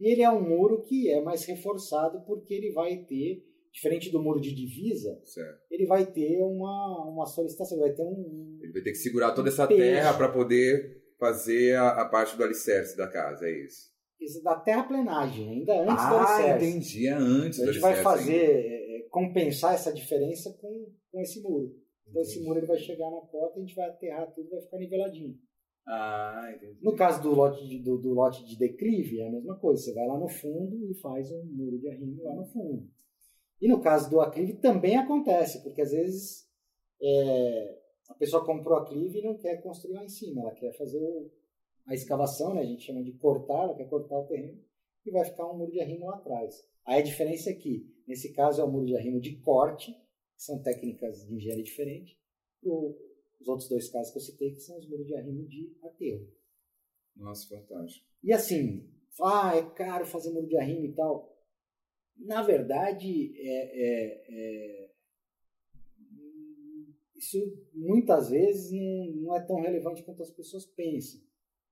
E 0.00 0.12
ele 0.12 0.22
é 0.22 0.30
um 0.30 0.40
muro 0.40 0.82
que 0.82 1.10
é 1.10 1.20
mais 1.20 1.44
reforçado 1.44 2.20
porque 2.24 2.54
ele 2.54 2.72
vai 2.72 2.98
ter, 2.98 3.44
diferente 3.72 4.10
do 4.10 4.22
muro 4.22 4.40
de 4.40 4.54
divisa, 4.54 5.20
certo. 5.24 5.60
ele 5.70 5.86
vai 5.86 6.06
ter 6.06 6.40
uma, 6.40 7.10
uma 7.10 7.26
solicitação, 7.26 7.76
ele 7.78 7.88
vai 7.88 7.96
ter 7.96 8.02
um. 8.02 8.58
Ele 8.62 8.72
vai 8.72 8.82
ter 8.82 8.92
que 8.92 8.98
segurar 8.98 9.32
toda 9.32 9.48
essa 9.48 9.66
terra 9.66 10.14
para 10.14 10.28
poder 10.28 11.02
fazer 11.18 11.76
a, 11.76 12.02
a, 12.02 12.08
parte 12.08 12.36
do 12.36 12.44
alicerce 12.44 12.96
da 12.96 13.08
casa, 13.08 13.46
é 13.46 13.64
isso? 13.64 13.92
Isso 14.20 14.42
da 14.42 14.56
terraplenagem, 14.56 15.48
ainda 15.48 15.80
antes 15.82 16.04
ah, 16.04 16.10
do 16.10 16.16
alicerce. 16.16 16.50
Ah, 16.50 16.56
entendi, 16.56 17.06
é 17.06 17.12
antes 17.12 17.60
A 17.60 17.66
gente 17.66 17.80
vai 17.80 17.96
fazer, 17.96 18.36
é, 18.36 18.98
é, 18.98 19.02
compensar 19.10 19.74
essa 19.74 19.92
diferença 19.92 20.56
com, 20.60 20.92
com 21.10 21.20
esse 21.20 21.40
muro. 21.42 21.74
Então 22.08 22.22
entendi. 22.22 22.38
esse 22.38 22.44
muro 22.44 22.58
ele 22.58 22.66
vai 22.66 22.78
chegar 22.78 23.10
na 23.10 23.20
porta, 23.20 23.58
a 23.58 23.60
gente 23.60 23.74
vai 23.74 23.88
aterrar 23.88 24.32
tudo, 24.32 24.48
vai 24.48 24.60
ficar 24.60 24.78
niveladinho. 24.78 25.36
Ah, 25.90 26.52
entendi. 26.54 26.78
No 26.82 26.94
caso 26.94 27.22
do 27.22 27.34
lote 27.34 27.66
de, 27.66 27.78
do, 27.78 27.96
do, 27.96 28.12
lote 28.12 28.44
de 28.44 28.58
declive, 28.58 29.20
é 29.20 29.28
a 29.28 29.32
mesma 29.32 29.56
coisa. 29.56 29.82
Você 29.82 29.94
vai 29.94 30.06
lá 30.06 30.18
no 30.18 30.28
fundo 30.28 30.84
e 30.90 30.94
faz 30.94 31.32
um 31.32 31.42
muro 31.46 31.78
de 31.78 31.88
arrimo 31.88 32.22
lá 32.22 32.34
no 32.34 32.44
fundo. 32.44 32.86
E 33.58 33.66
no 33.66 33.80
caso 33.80 34.10
do 34.10 34.20
aclive 34.20 34.54
também 34.54 34.98
acontece, 34.98 35.62
porque 35.62 35.80
às 35.80 35.90
vezes 35.90 36.46
é, 37.02 37.78
a 38.10 38.14
pessoa 38.14 38.44
comprou 38.44 38.76
aclive 38.76 39.18
e 39.18 39.22
não 39.22 39.38
quer 39.38 39.62
construir 39.62 39.94
lá 39.94 40.04
em 40.04 40.10
cima, 40.10 40.42
ela 40.42 40.52
quer 40.52 40.76
fazer 40.76 41.00
a 41.86 41.94
escavação, 41.94 42.54
né? 42.54 42.60
a 42.60 42.66
gente 42.66 42.84
chama 42.84 43.02
de 43.02 43.12
cortar, 43.12 43.64
ela 43.64 43.74
quer 43.74 43.88
cortar 43.88 44.18
o 44.18 44.26
terreno 44.26 44.62
e 45.06 45.10
vai 45.10 45.24
ficar 45.24 45.50
um 45.50 45.56
muro 45.56 45.72
de 45.72 45.80
arrimo 45.80 46.06
lá 46.06 46.16
atrás. 46.16 46.62
Aí 46.84 47.00
a 47.00 47.04
diferença 47.04 47.48
é 47.48 47.54
que, 47.54 47.86
nesse 48.06 48.32
caso, 48.34 48.60
é 48.60 48.64
o 48.64 48.70
muro 48.70 48.84
de 48.84 48.94
arrimo 48.94 49.20
de 49.20 49.36
corte, 49.40 49.92
que 49.92 50.42
são 50.42 50.62
técnicas 50.62 51.26
de 51.26 51.34
engenharia 51.34 51.64
diferentes. 51.64 52.14
O, 52.62 52.94
os 53.40 53.48
outros 53.48 53.68
dois 53.68 53.88
casos 53.88 54.12
que 54.12 54.18
eu 54.18 54.22
citei, 54.22 54.52
que 54.52 54.60
são 54.60 54.78
os 54.78 54.88
muros 54.88 55.06
de 55.06 55.14
arrimo 55.14 55.46
de 55.46 55.76
aterro. 55.82 56.28
Nossa, 57.16 57.48
fantástico. 57.48 58.06
E 58.22 58.32
assim, 58.32 58.88
ah, 59.20 59.56
é 59.56 59.62
caro 59.70 60.06
fazer 60.06 60.30
muro 60.30 60.46
de 60.46 60.56
arrimo 60.56 60.84
e 60.84 60.92
tal. 60.92 61.36
Na 62.16 62.42
verdade, 62.42 63.32
é, 63.36 63.50
é, 63.50 64.26
é, 64.28 64.90
isso 67.16 67.38
muitas 67.74 68.30
vezes 68.30 68.72
não, 69.16 69.36
é 69.36 69.40
tão 69.44 69.60
relevante 69.60 70.02
quanto 70.02 70.22
as 70.22 70.30
pessoas 70.30 70.66
pensam. 70.66 71.20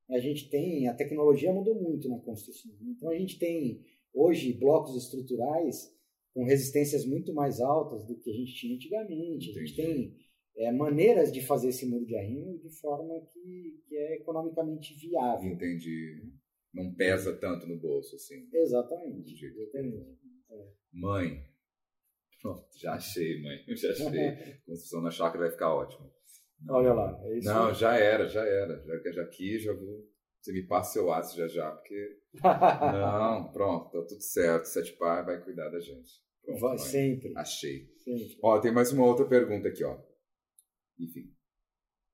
A 0.08 0.18
gente 0.18 0.48
tem, 0.48 0.86
a 0.86 0.94
tecnologia 0.94 1.52
mudou 1.52 1.74
muito 1.74 2.08
na 2.08 2.20
construção. 2.20 2.72
Então 2.82 3.10
a 3.10 3.18
gente 3.18 3.38
tem 3.38 3.84
hoje 4.14 4.52
blocos 4.52 4.96
estruturais 4.96 5.92
com 6.32 6.44
resistências 6.44 7.04
muito 7.04 7.32
mais 7.32 7.60
altas 7.60 8.04
do 8.04 8.16
que 8.16 8.30
a 8.30 8.34
gente 8.34 8.54
tinha 8.54 8.74
antigamente. 8.74 9.50
Entendi. 9.50 9.58
A 9.58 9.66
gente 9.66 9.76
tem 9.76 10.16
é, 10.56 10.72
maneiras 10.72 11.30
de 11.30 11.44
fazer 11.46 11.68
esse 11.68 11.86
muro 11.86 12.06
de 12.06 12.16
arrimo 12.16 12.58
de 12.58 12.70
forma 12.80 13.20
que, 13.32 13.82
que 13.86 13.96
é 13.96 14.16
economicamente 14.16 14.94
viável. 14.94 15.52
Entendi. 15.52 16.32
Não 16.72 16.94
pesa 16.94 17.36
tanto 17.36 17.66
no 17.66 17.78
bolso, 17.78 18.16
assim. 18.16 18.48
Exatamente. 18.52 19.32
Exatamente. 19.44 20.18
É. 20.50 20.68
Mãe. 20.92 21.44
Pronto, 22.40 22.66
já 22.78 22.94
achei, 22.94 23.42
mãe. 23.42 23.64
Já 23.76 23.90
achei. 23.90 24.60
Construção 24.66 25.02
na 25.02 25.10
chácara 25.10 25.44
vai 25.44 25.50
ficar 25.50 25.74
ótimo. 25.74 26.10
Olha 26.68 26.92
lá. 26.92 27.20
É 27.24 27.40
não, 27.40 27.74
já 27.74 27.98
era, 27.98 28.26
já 28.26 28.44
era. 28.44 28.82
Já, 28.84 29.12
já 29.12 29.22
aqui, 29.22 29.58
já 29.58 29.72
vou. 29.72 30.06
Você 30.40 30.52
me 30.52 30.62
passa 30.66 30.92
seu 30.92 31.12
aço 31.12 31.36
já 31.36 31.48
já, 31.48 31.70
porque. 31.72 32.18
não, 32.42 33.52
pronto, 33.52 33.90
tá 33.90 34.06
tudo 34.06 34.20
certo. 34.20 34.64
Sete 34.64 34.92
Par 34.96 35.24
vai 35.24 35.42
cuidar 35.42 35.68
da 35.70 35.80
gente. 35.80 36.22
Pronto, 36.44 36.60
vai, 36.60 36.78
sempre. 36.78 37.32
Achei. 37.36 37.88
Sempre. 37.96 38.38
Ó, 38.42 38.60
tem 38.60 38.72
mais 38.72 38.92
uma 38.92 39.04
outra 39.04 39.26
pergunta 39.26 39.68
aqui, 39.68 39.82
ó. 39.82 39.98
Enfim, 40.98 41.32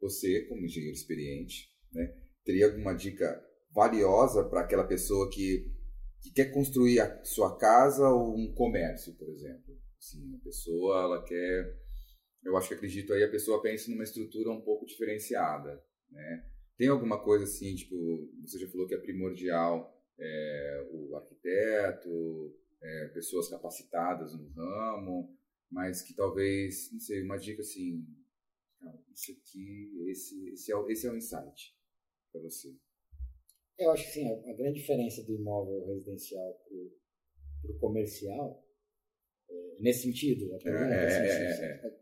você, 0.00 0.46
como 0.46 0.64
engenheiro 0.64 0.94
experiente, 0.94 1.68
né, 1.92 2.16
teria 2.44 2.66
alguma 2.66 2.94
dica 2.94 3.40
valiosa 3.72 4.44
para 4.44 4.62
aquela 4.62 4.84
pessoa 4.84 5.30
que, 5.30 5.72
que 6.20 6.32
quer 6.32 6.52
construir 6.52 7.00
a 7.00 7.24
sua 7.24 7.56
casa 7.56 8.08
ou 8.08 8.36
um 8.36 8.52
comércio, 8.54 9.14
por 9.14 9.28
exemplo? 9.28 9.78
Assim, 9.98 10.34
a 10.34 10.44
pessoa, 10.44 11.02
ela 11.02 11.24
quer... 11.24 11.80
Eu 12.42 12.56
acho 12.56 12.68
que 12.68 12.74
acredito 12.74 13.12
aí 13.12 13.22
a 13.22 13.30
pessoa 13.30 13.62
pensa 13.62 13.90
numa 13.90 14.02
estrutura 14.02 14.50
um 14.50 14.60
pouco 14.60 14.84
diferenciada, 14.84 15.80
né? 16.10 16.44
Tem 16.76 16.88
alguma 16.88 17.22
coisa 17.22 17.44
assim, 17.44 17.74
tipo, 17.76 18.28
você 18.44 18.58
já 18.58 18.68
falou 18.68 18.88
que 18.88 18.94
é 18.94 18.98
primordial 18.98 19.96
é, 20.18 20.88
o 20.90 21.14
arquiteto, 21.14 22.56
é, 22.82 23.08
pessoas 23.14 23.48
capacitadas 23.48 24.34
no 24.34 24.48
ramo, 24.50 25.36
mas 25.70 26.02
que 26.02 26.14
talvez, 26.14 26.90
não 26.92 26.98
sei, 26.98 27.22
uma 27.22 27.36
dica 27.36 27.62
assim, 27.62 28.04
isso 29.14 29.32
aqui, 29.32 30.10
esse, 30.10 30.48
esse, 30.50 30.72
é, 30.72 30.76
esse 30.88 31.06
é 31.06 31.10
o 31.10 31.16
insight 31.16 31.74
para 32.32 32.40
você. 32.42 32.74
Eu 33.78 33.90
acho 33.90 34.04
que 34.04 34.12
sim, 34.12 34.28
a, 34.28 34.52
grande 34.54 34.80
diferença 34.80 35.22
do 35.24 35.34
imóvel 35.34 35.86
residencial 35.86 36.54
para 37.62 37.70
o 37.72 37.78
comercial, 37.78 38.64
é, 39.48 39.76
nesse 39.80 40.02
sentido, 40.02 40.52
é, 40.52 40.56
assim, 40.56 40.68
é, 40.68 41.84
é, 41.84 41.94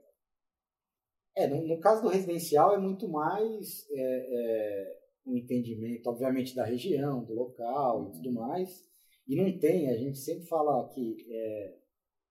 é. 1.37 1.45
é 1.45 1.49
no, 1.49 1.67
no, 1.67 1.81
caso 1.81 2.03
do 2.03 2.09
residencial 2.09 2.75
é 2.75 2.79
muito 2.79 3.09
mais 3.09 3.87
é, 3.91 5.01
um 5.27 5.37
entendimento, 5.37 6.09
obviamente, 6.09 6.55
da 6.55 6.65
região, 6.65 7.25
do 7.25 7.35
local 7.35 8.09
e 8.09 8.13
tudo 8.13 8.29
uhum. 8.29 8.47
mais. 8.47 8.89
E 9.29 9.37
não 9.37 9.59
tem, 9.59 9.91
a 9.91 9.97
gente 9.97 10.19
sempre 10.19 10.47
fala 10.47 10.89
que 10.89 11.25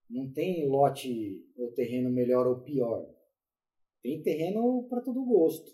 não 0.10 0.32
tem 0.34 0.68
lote 0.68 1.46
ou 1.56 1.72
terreno 1.72 2.10
melhor 2.10 2.46
ou 2.46 2.62
pior 2.62 3.08
tem 4.02 4.22
terreno 4.22 4.88
para 4.90 5.02
todo 5.02 5.26
gosto. 5.26 5.72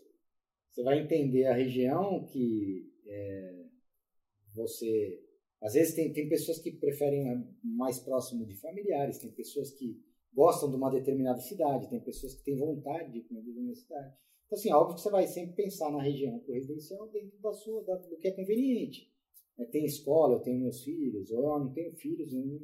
Você 0.72 0.84
vai 0.84 1.00
entender 1.00 1.46
a 1.46 1.54
região 1.54 2.26
que 2.26 2.92
é, 3.08 3.66
você. 4.54 5.22
Às 5.62 5.74
vezes 5.74 5.96
tem, 5.96 6.12
tem 6.12 6.28
pessoas 6.28 6.60
que 6.60 6.72
preferem 6.72 7.48
mais 7.64 8.00
próximo 8.00 8.46
de 8.46 8.56
familiares, 8.56 9.18
tem 9.18 9.32
pessoas 9.32 9.72
que 9.72 10.04
gostam 10.34 10.70
de 10.70 10.76
uma 10.76 10.92
determinada 10.92 11.40
cidade, 11.40 11.90
tem 11.90 12.02
pessoas 12.02 12.36
que 12.36 12.44
têm 12.44 12.58
vontade 12.58 13.12
de 13.12 13.22
viver 13.42 13.62
uma 13.62 13.74
cidade. 13.74 14.14
Então, 14.46 14.58
assim, 14.58 14.72
óbvio 14.72 14.96
que 14.96 15.02
você 15.02 15.10
vai 15.10 15.26
sempre 15.28 15.56
pensar 15.56 15.92
na 15.92 16.04
região 16.04 16.44
residencial 16.48 17.10
dentro 17.10 17.40
da 17.40 17.54
sua, 17.54 17.84
da, 17.84 17.96
do 17.96 18.18
que 18.18 18.28
é 18.28 18.32
conveniente. 18.32 19.12
É, 19.58 19.66
tem 19.66 19.86
escola, 19.86 20.36
eu 20.36 20.42
tenho 20.42 20.60
meus 20.60 20.84
filhos, 20.84 21.32
ou 21.32 21.40
eu 21.40 21.60
não 21.60 21.74
tenho 21.74 21.96
filhos, 21.96 22.34
eu 22.34 22.46
não, 22.46 22.60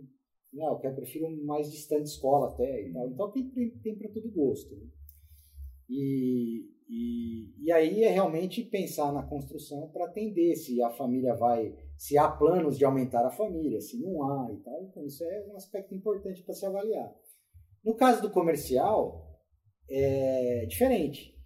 não 0.54 0.84
eu 0.84 0.96
prefiro 0.96 1.30
mais 1.46 1.72
distante 1.72 2.04
escola 2.04 2.50
até. 2.50 2.88
E 2.88 2.94
tal. 2.94 3.10
Então, 3.10 3.32
tem, 3.32 3.50
tem, 3.50 3.70
tem 3.80 3.98
para 3.98 4.12
todo 4.12 4.30
gosto. 4.30 4.76
Né? 4.76 4.88
E, 5.92 6.70
e, 6.88 7.66
e 7.66 7.72
aí 7.72 8.04
é 8.04 8.10
realmente 8.10 8.64
pensar 8.64 9.12
na 9.12 9.24
construção 9.24 9.90
para 9.90 10.06
atender 10.06 10.56
se 10.56 10.82
a 10.82 10.90
família 10.90 11.36
vai, 11.36 11.76
se 11.98 12.18
há 12.18 12.30
planos 12.30 12.78
de 12.78 12.86
aumentar 12.86 13.26
a 13.26 13.32
família, 13.32 13.82
se 13.82 14.00
não 14.00 14.24
há 14.24 14.54
e 14.54 14.58
tal. 14.64 14.84
Então, 14.86 15.06
isso 15.06 15.22
é 15.26 15.48
um 15.48 15.56
aspecto 15.58 15.94
importante 15.94 16.42
para 16.44 16.54
se 16.54 16.66
avaliar. 16.66 17.14
No 17.84 17.94
caso 17.96 18.22
do 18.22 18.32
comercial, 18.32 19.38
é 19.90 20.66
diferente. 20.66 21.38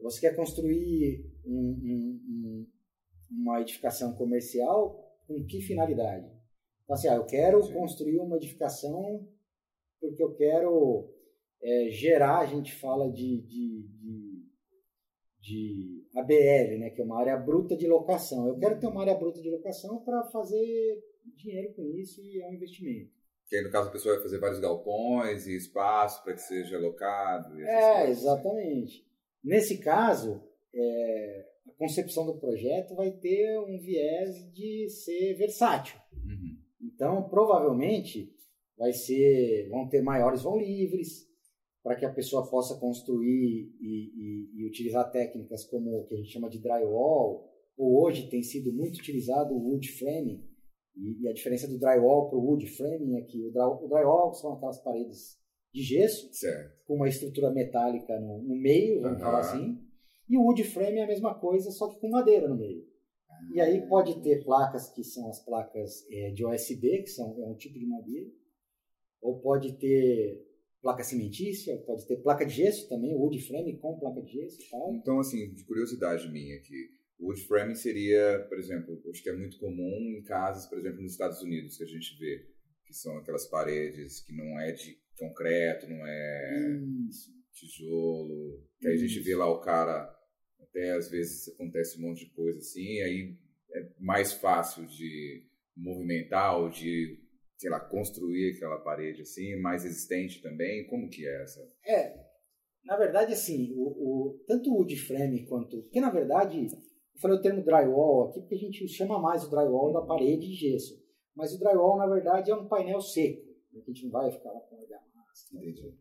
Você 0.00 0.20
quer 0.20 0.34
construir 0.34 1.24
um, 1.46 1.78
um, 1.84 2.20
um, 2.28 2.66
uma 3.30 3.60
edificação 3.60 4.14
comercial 4.16 5.16
com 5.28 5.44
que 5.44 5.60
finalidade? 5.60 6.26
Então, 6.82 6.94
assim, 6.94 7.08
ah, 7.08 7.14
eu 7.14 7.26
quero 7.26 7.62
Sim. 7.62 7.74
construir 7.74 8.18
uma 8.18 8.36
edificação 8.36 9.28
porque 10.00 10.22
eu 10.22 10.34
quero 10.34 11.12
é, 11.62 11.88
gerar, 11.90 12.38
a 12.38 12.46
gente 12.46 12.74
fala 12.74 13.10
de, 13.10 13.42
de, 13.42 13.88
de, 14.00 14.46
de, 15.40 16.08
ABL, 16.14 16.78
né, 16.78 16.90
que 16.90 17.00
é 17.00 17.04
uma 17.04 17.20
área 17.20 17.36
bruta 17.36 17.76
de 17.76 17.86
locação. 17.86 18.48
Eu 18.48 18.58
quero 18.58 18.78
ter 18.78 18.86
uma 18.86 19.02
área 19.02 19.14
bruta 19.14 19.40
de 19.40 19.50
locação 19.50 20.02
para 20.04 20.24
fazer 20.24 21.02
dinheiro 21.36 21.74
com 21.74 21.90
isso 21.90 22.20
e 22.22 22.40
é 22.40 22.48
um 22.48 22.54
investimento. 22.54 23.10
Que 23.48 23.56
aí, 23.56 23.64
no 23.64 23.70
caso, 23.70 23.88
a 23.88 23.92
pessoa 23.92 24.14
vai 24.14 24.22
fazer 24.22 24.38
vários 24.38 24.60
galpões 24.60 25.46
e 25.46 25.56
espaço 25.56 26.22
para 26.22 26.34
que 26.34 26.42
seja 26.42 26.76
alocado. 26.76 27.58
é, 27.62 28.04
coisas, 28.04 28.22
exatamente. 28.22 29.06
Nesse 29.42 29.78
caso, 29.78 30.42
é, 30.74 31.46
a 31.66 31.72
concepção 31.78 32.26
do 32.26 32.38
projeto 32.38 32.94
vai 32.94 33.10
ter 33.10 33.58
um 33.60 33.78
viés 33.78 34.52
de 34.52 34.88
ser 34.90 35.34
versátil. 35.34 35.98
Uhum. 36.12 36.58
Então, 36.82 37.28
provavelmente, 37.28 38.34
vai 38.76 38.92
ser, 38.92 39.68
vão 39.70 39.88
ter 39.88 40.02
maiores 40.02 40.42
vão 40.42 40.58
livres, 40.58 41.27
para 41.82 41.96
que 41.96 42.04
a 42.04 42.12
pessoa 42.12 42.48
possa 42.48 42.78
construir 42.78 43.72
e, 43.80 43.86
e, 43.86 44.50
e, 44.56 44.66
utilizar 44.66 45.10
técnicas 45.10 45.64
como 45.64 46.00
o 46.00 46.04
que 46.04 46.14
a 46.14 46.18
gente 46.18 46.32
chama 46.32 46.48
de 46.48 46.58
drywall, 46.58 47.48
ou 47.76 48.02
hoje 48.02 48.28
tem 48.28 48.42
sido 48.42 48.72
muito 48.72 48.98
utilizado 48.98 49.54
o 49.54 49.70
wood 49.70 49.88
framing, 49.92 50.44
e, 50.96 51.22
e 51.22 51.28
a 51.28 51.32
diferença 51.32 51.68
do 51.68 51.78
drywall 51.78 52.28
para 52.28 52.38
o 52.38 52.44
wood 52.44 52.66
framing 52.66 53.16
é 53.16 53.22
que 53.22 53.40
o, 53.40 53.48
o 53.48 53.88
drywall 53.88 54.32
são 54.34 54.54
aquelas 54.54 54.78
paredes 54.80 55.38
de 55.72 55.82
gesso, 55.82 56.28
certo. 56.32 56.84
com 56.86 56.96
uma 56.96 57.08
estrutura 57.08 57.50
metálica 57.50 58.18
no, 58.18 58.42
no 58.42 58.56
meio, 58.56 59.02
vamos 59.02 59.18
uhum. 59.18 59.24
falar 59.24 59.40
assim, 59.40 59.78
e 60.28 60.36
o 60.36 60.42
wood 60.42 60.62
frame 60.64 60.98
é 60.98 61.04
a 61.04 61.08
mesma 61.08 61.34
coisa, 61.34 61.70
só 61.70 61.88
que 61.88 61.98
com 62.00 62.10
madeira 62.10 62.48
no 62.48 62.56
meio. 62.56 62.86
E 63.52 63.60
aí 63.60 63.86
pode 63.88 64.20
ter 64.22 64.44
placas 64.44 64.90
que 64.90 65.02
são 65.02 65.28
as 65.28 65.42
placas 65.44 66.04
é, 66.10 66.30
de 66.32 66.44
OSB, 66.44 67.02
que 67.02 67.10
são, 67.10 67.40
é 67.40 67.46
um 67.46 67.54
tipo 67.54 67.78
de 67.78 67.86
madeira, 67.86 68.30
ou 69.22 69.40
pode 69.40 69.78
ter 69.78 70.47
placa 70.80 71.02
cimentícia, 71.02 71.76
pode 71.78 72.06
ter 72.06 72.16
placa 72.22 72.44
de 72.44 72.54
gesso 72.54 72.88
também, 72.88 73.14
wood 73.14 73.40
frame 73.46 73.78
com 73.78 73.98
placa 73.98 74.22
de 74.22 74.32
gesso 74.32 74.60
e 74.60 74.70
tal. 74.70 74.94
Então, 74.94 75.18
assim, 75.18 75.52
de 75.52 75.64
curiosidade 75.64 76.30
minha 76.30 76.56
aqui, 76.56 76.90
wood 77.20 77.40
frame 77.42 77.74
seria, 77.74 78.46
por 78.48 78.58
exemplo, 78.58 79.00
acho 79.10 79.22
que 79.22 79.28
é 79.28 79.36
muito 79.36 79.58
comum 79.58 80.16
em 80.16 80.22
casas, 80.22 80.66
por 80.66 80.78
exemplo, 80.78 81.02
nos 81.02 81.12
Estados 81.12 81.42
Unidos, 81.42 81.76
que 81.76 81.84
a 81.84 81.86
gente 81.86 82.16
vê, 82.18 82.46
que 82.86 82.94
são 82.94 83.16
aquelas 83.18 83.46
paredes 83.46 84.20
que 84.20 84.32
não 84.34 84.60
é 84.60 84.72
de 84.72 84.96
concreto, 85.18 85.88
não 85.88 86.06
é 86.06 86.80
Isso. 87.08 87.30
tijolo, 87.52 88.64
que 88.78 88.86
aí 88.86 88.94
a 88.94 88.98
gente 88.98 89.18
vê 89.20 89.34
lá 89.34 89.50
o 89.50 89.60
cara, 89.60 90.08
até 90.60 90.92
às 90.92 91.10
vezes 91.10 91.48
acontece 91.48 91.98
um 91.98 92.02
monte 92.02 92.24
de 92.24 92.30
coisa 92.30 92.58
assim, 92.58 93.00
aí 93.02 93.36
é 93.74 93.88
mais 93.98 94.32
fácil 94.32 94.86
de 94.86 95.44
movimentar 95.76 96.58
ou 96.58 96.68
de 96.68 97.18
sei 97.58 97.68
lá, 97.68 97.80
construir 97.80 98.54
aquela 98.54 98.78
parede 98.78 99.22
assim, 99.22 99.60
mais 99.60 99.82
resistente 99.82 100.40
também? 100.40 100.86
Como 100.86 101.10
que 101.10 101.26
é 101.26 101.42
essa? 101.42 101.60
É, 101.84 102.14
na 102.84 102.96
verdade, 102.96 103.34
assim, 103.34 103.74
o, 103.74 103.82
o, 103.82 104.44
tanto 104.46 104.70
o 104.70 104.78
wood 104.78 104.96
frame 104.96 105.44
quanto... 105.46 105.82
Porque, 105.82 106.00
na 106.00 106.10
verdade, 106.10 106.66
eu 106.66 107.20
falei 107.20 107.36
o 107.36 107.42
termo 107.42 107.64
drywall 107.64 108.28
aqui 108.28 108.40
porque 108.40 108.54
a 108.54 108.58
gente 108.58 108.88
chama 108.88 109.20
mais 109.20 109.44
o 109.44 109.50
drywall 109.50 109.92
da 109.92 110.02
parede 110.02 110.46
de 110.46 110.54
gesso. 110.54 110.94
Mas 111.34 111.52
o 111.52 111.58
drywall, 111.58 111.98
na 111.98 112.06
verdade, 112.06 112.50
é 112.50 112.54
um 112.54 112.68
painel 112.68 113.00
seco. 113.00 113.44
Né, 113.72 113.82
a 113.82 113.90
gente 113.90 114.04
não 114.04 114.12
vai 114.12 114.30
ficar 114.30 114.52
lá 114.52 114.60
com 114.60 114.76
argamassa. 114.76 115.48
Entendi. 115.52 115.94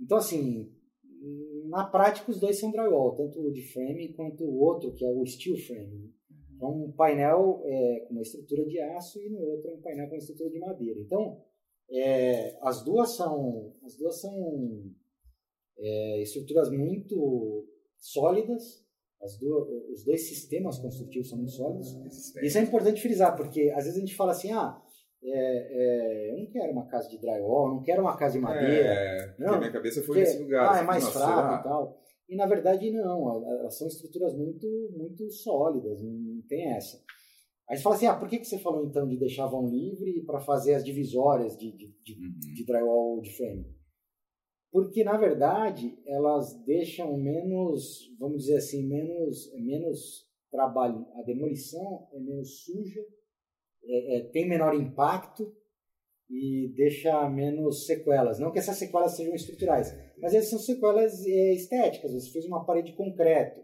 Então, 0.00 0.18
assim, 0.18 0.72
na 1.68 1.84
prática, 1.86 2.30
os 2.30 2.40
dois 2.40 2.58
são 2.58 2.72
drywall, 2.72 3.14
tanto 3.14 3.38
o 3.38 3.44
wood 3.44 3.62
frame 3.72 4.12
quanto 4.14 4.42
o 4.42 4.58
outro, 4.58 4.92
que 4.92 5.04
é 5.04 5.08
o 5.08 5.24
steel 5.24 5.56
frame. 5.56 6.12
Então, 6.62 6.70
um 6.70 6.92
painel 6.92 7.60
é, 7.64 8.04
com 8.06 8.12
uma 8.12 8.22
estrutura 8.22 8.64
de 8.64 8.80
aço 8.80 9.20
e 9.20 9.28
no 9.28 9.40
outro 9.40 9.68
é 9.68 9.74
um 9.74 9.80
painel 9.80 10.06
com 10.06 10.14
uma 10.14 10.18
estrutura 10.18 10.48
de 10.48 10.60
madeira. 10.60 11.00
Então, 11.00 11.42
é, 11.90 12.56
as 12.62 12.84
duas 12.84 13.16
são, 13.16 13.74
as 13.84 13.96
duas 13.96 14.20
são 14.20 14.84
é, 15.76 16.22
estruturas 16.22 16.70
muito 16.70 17.66
sólidas. 17.98 18.80
As 19.20 19.36
duas, 19.38 19.68
os 19.92 20.04
dois 20.04 20.28
sistemas 20.28 20.78
construtivos 20.78 21.30
são 21.30 21.38
muito 21.38 21.52
sólidos. 21.52 21.96
Isso 22.40 22.58
é 22.58 22.62
importante 22.62 23.02
frisar, 23.02 23.36
porque 23.36 23.72
às 23.74 23.84
vezes 23.84 23.96
a 23.96 24.00
gente 24.00 24.14
fala 24.14 24.30
assim, 24.30 24.52
ah, 24.52 24.80
é, 25.24 25.30
é, 25.30 26.30
eu 26.32 26.38
não 26.38 26.46
quero 26.46 26.72
uma 26.72 26.86
casa 26.86 27.08
de 27.08 27.18
drywall, 27.18 27.74
não 27.74 27.82
quero 27.82 28.02
uma 28.02 28.16
casa 28.16 28.34
de 28.34 28.40
madeira. 28.40 28.88
É, 28.88 29.34
não, 29.36 29.58
minha 29.58 29.72
cabeça 29.72 30.00
foi 30.02 30.18
nesse 30.20 30.38
lugar. 30.38 30.70
Ah, 30.70 30.76
é 30.76 30.78
assim, 30.78 30.86
mais 30.86 31.08
fraco 31.08 31.60
e 31.60 31.62
tal. 31.64 32.01
E 32.28 32.36
na 32.36 32.46
verdade 32.46 32.90
não, 32.90 33.44
elas 33.58 33.76
são 33.76 33.86
estruturas 33.86 34.34
muito, 34.34 34.66
muito 34.96 35.30
sólidas, 35.30 36.02
não 36.02 36.42
tem 36.48 36.72
essa. 36.72 37.02
Aí 37.68 37.76
você 37.76 37.82
fala 37.82 37.96
assim, 37.96 38.06
ah, 38.06 38.16
por 38.16 38.28
que, 38.28 38.38
que 38.38 38.44
você 38.46 38.58
falou 38.58 38.84
então 38.84 39.06
de 39.06 39.16
deixar 39.16 39.46
vão 39.46 39.68
livre 39.68 40.22
para 40.24 40.40
fazer 40.40 40.74
as 40.74 40.84
divisórias 40.84 41.56
de, 41.56 41.72
de, 41.72 41.94
de, 42.02 42.12
uhum. 42.14 42.54
de 42.54 42.64
drywall 42.64 43.20
de 43.20 43.30
frame? 43.36 43.66
Porque 44.70 45.04
na 45.04 45.16
verdade 45.16 45.98
elas 46.06 46.54
deixam 46.64 47.16
menos, 47.16 48.10
vamos 48.18 48.42
dizer 48.44 48.56
assim, 48.56 48.86
menos, 48.86 49.52
menos 49.54 50.26
trabalho, 50.50 51.06
a 51.14 51.22
demolição 51.22 52.08
é 52.12 52.18
menos 52.18 52.62
suja, 52.62 53.00
é, 53.84 54.16
é, 54.16 54.20
tem 54.30 54.48
menor 54.48 54.74
impacto 54.74 55.54
e 56.28 56.72
deixa 56.74 57.28
menos 57.28 57.86
sequelas. 57.86 58.38
Não 58.38 58.52
que 58.52 58.58
essas 58.58 58.76
sequelas 58.76 59.16
sejam 59.16 59.34
estruturais, 59.34 59.92
mas 60.22 60.34
essas 60.34 60.50
são 60.50 60.58
sequelas 60.60 61.26
é, 61.26 61.54
estéticas. 61.54 62.12
Você 62.12 62.30
fez 62.30 62.46
uma 62.46 62.64
parede 62.64 62.92
de 62.92 62.96
concreto, 62.96 63.60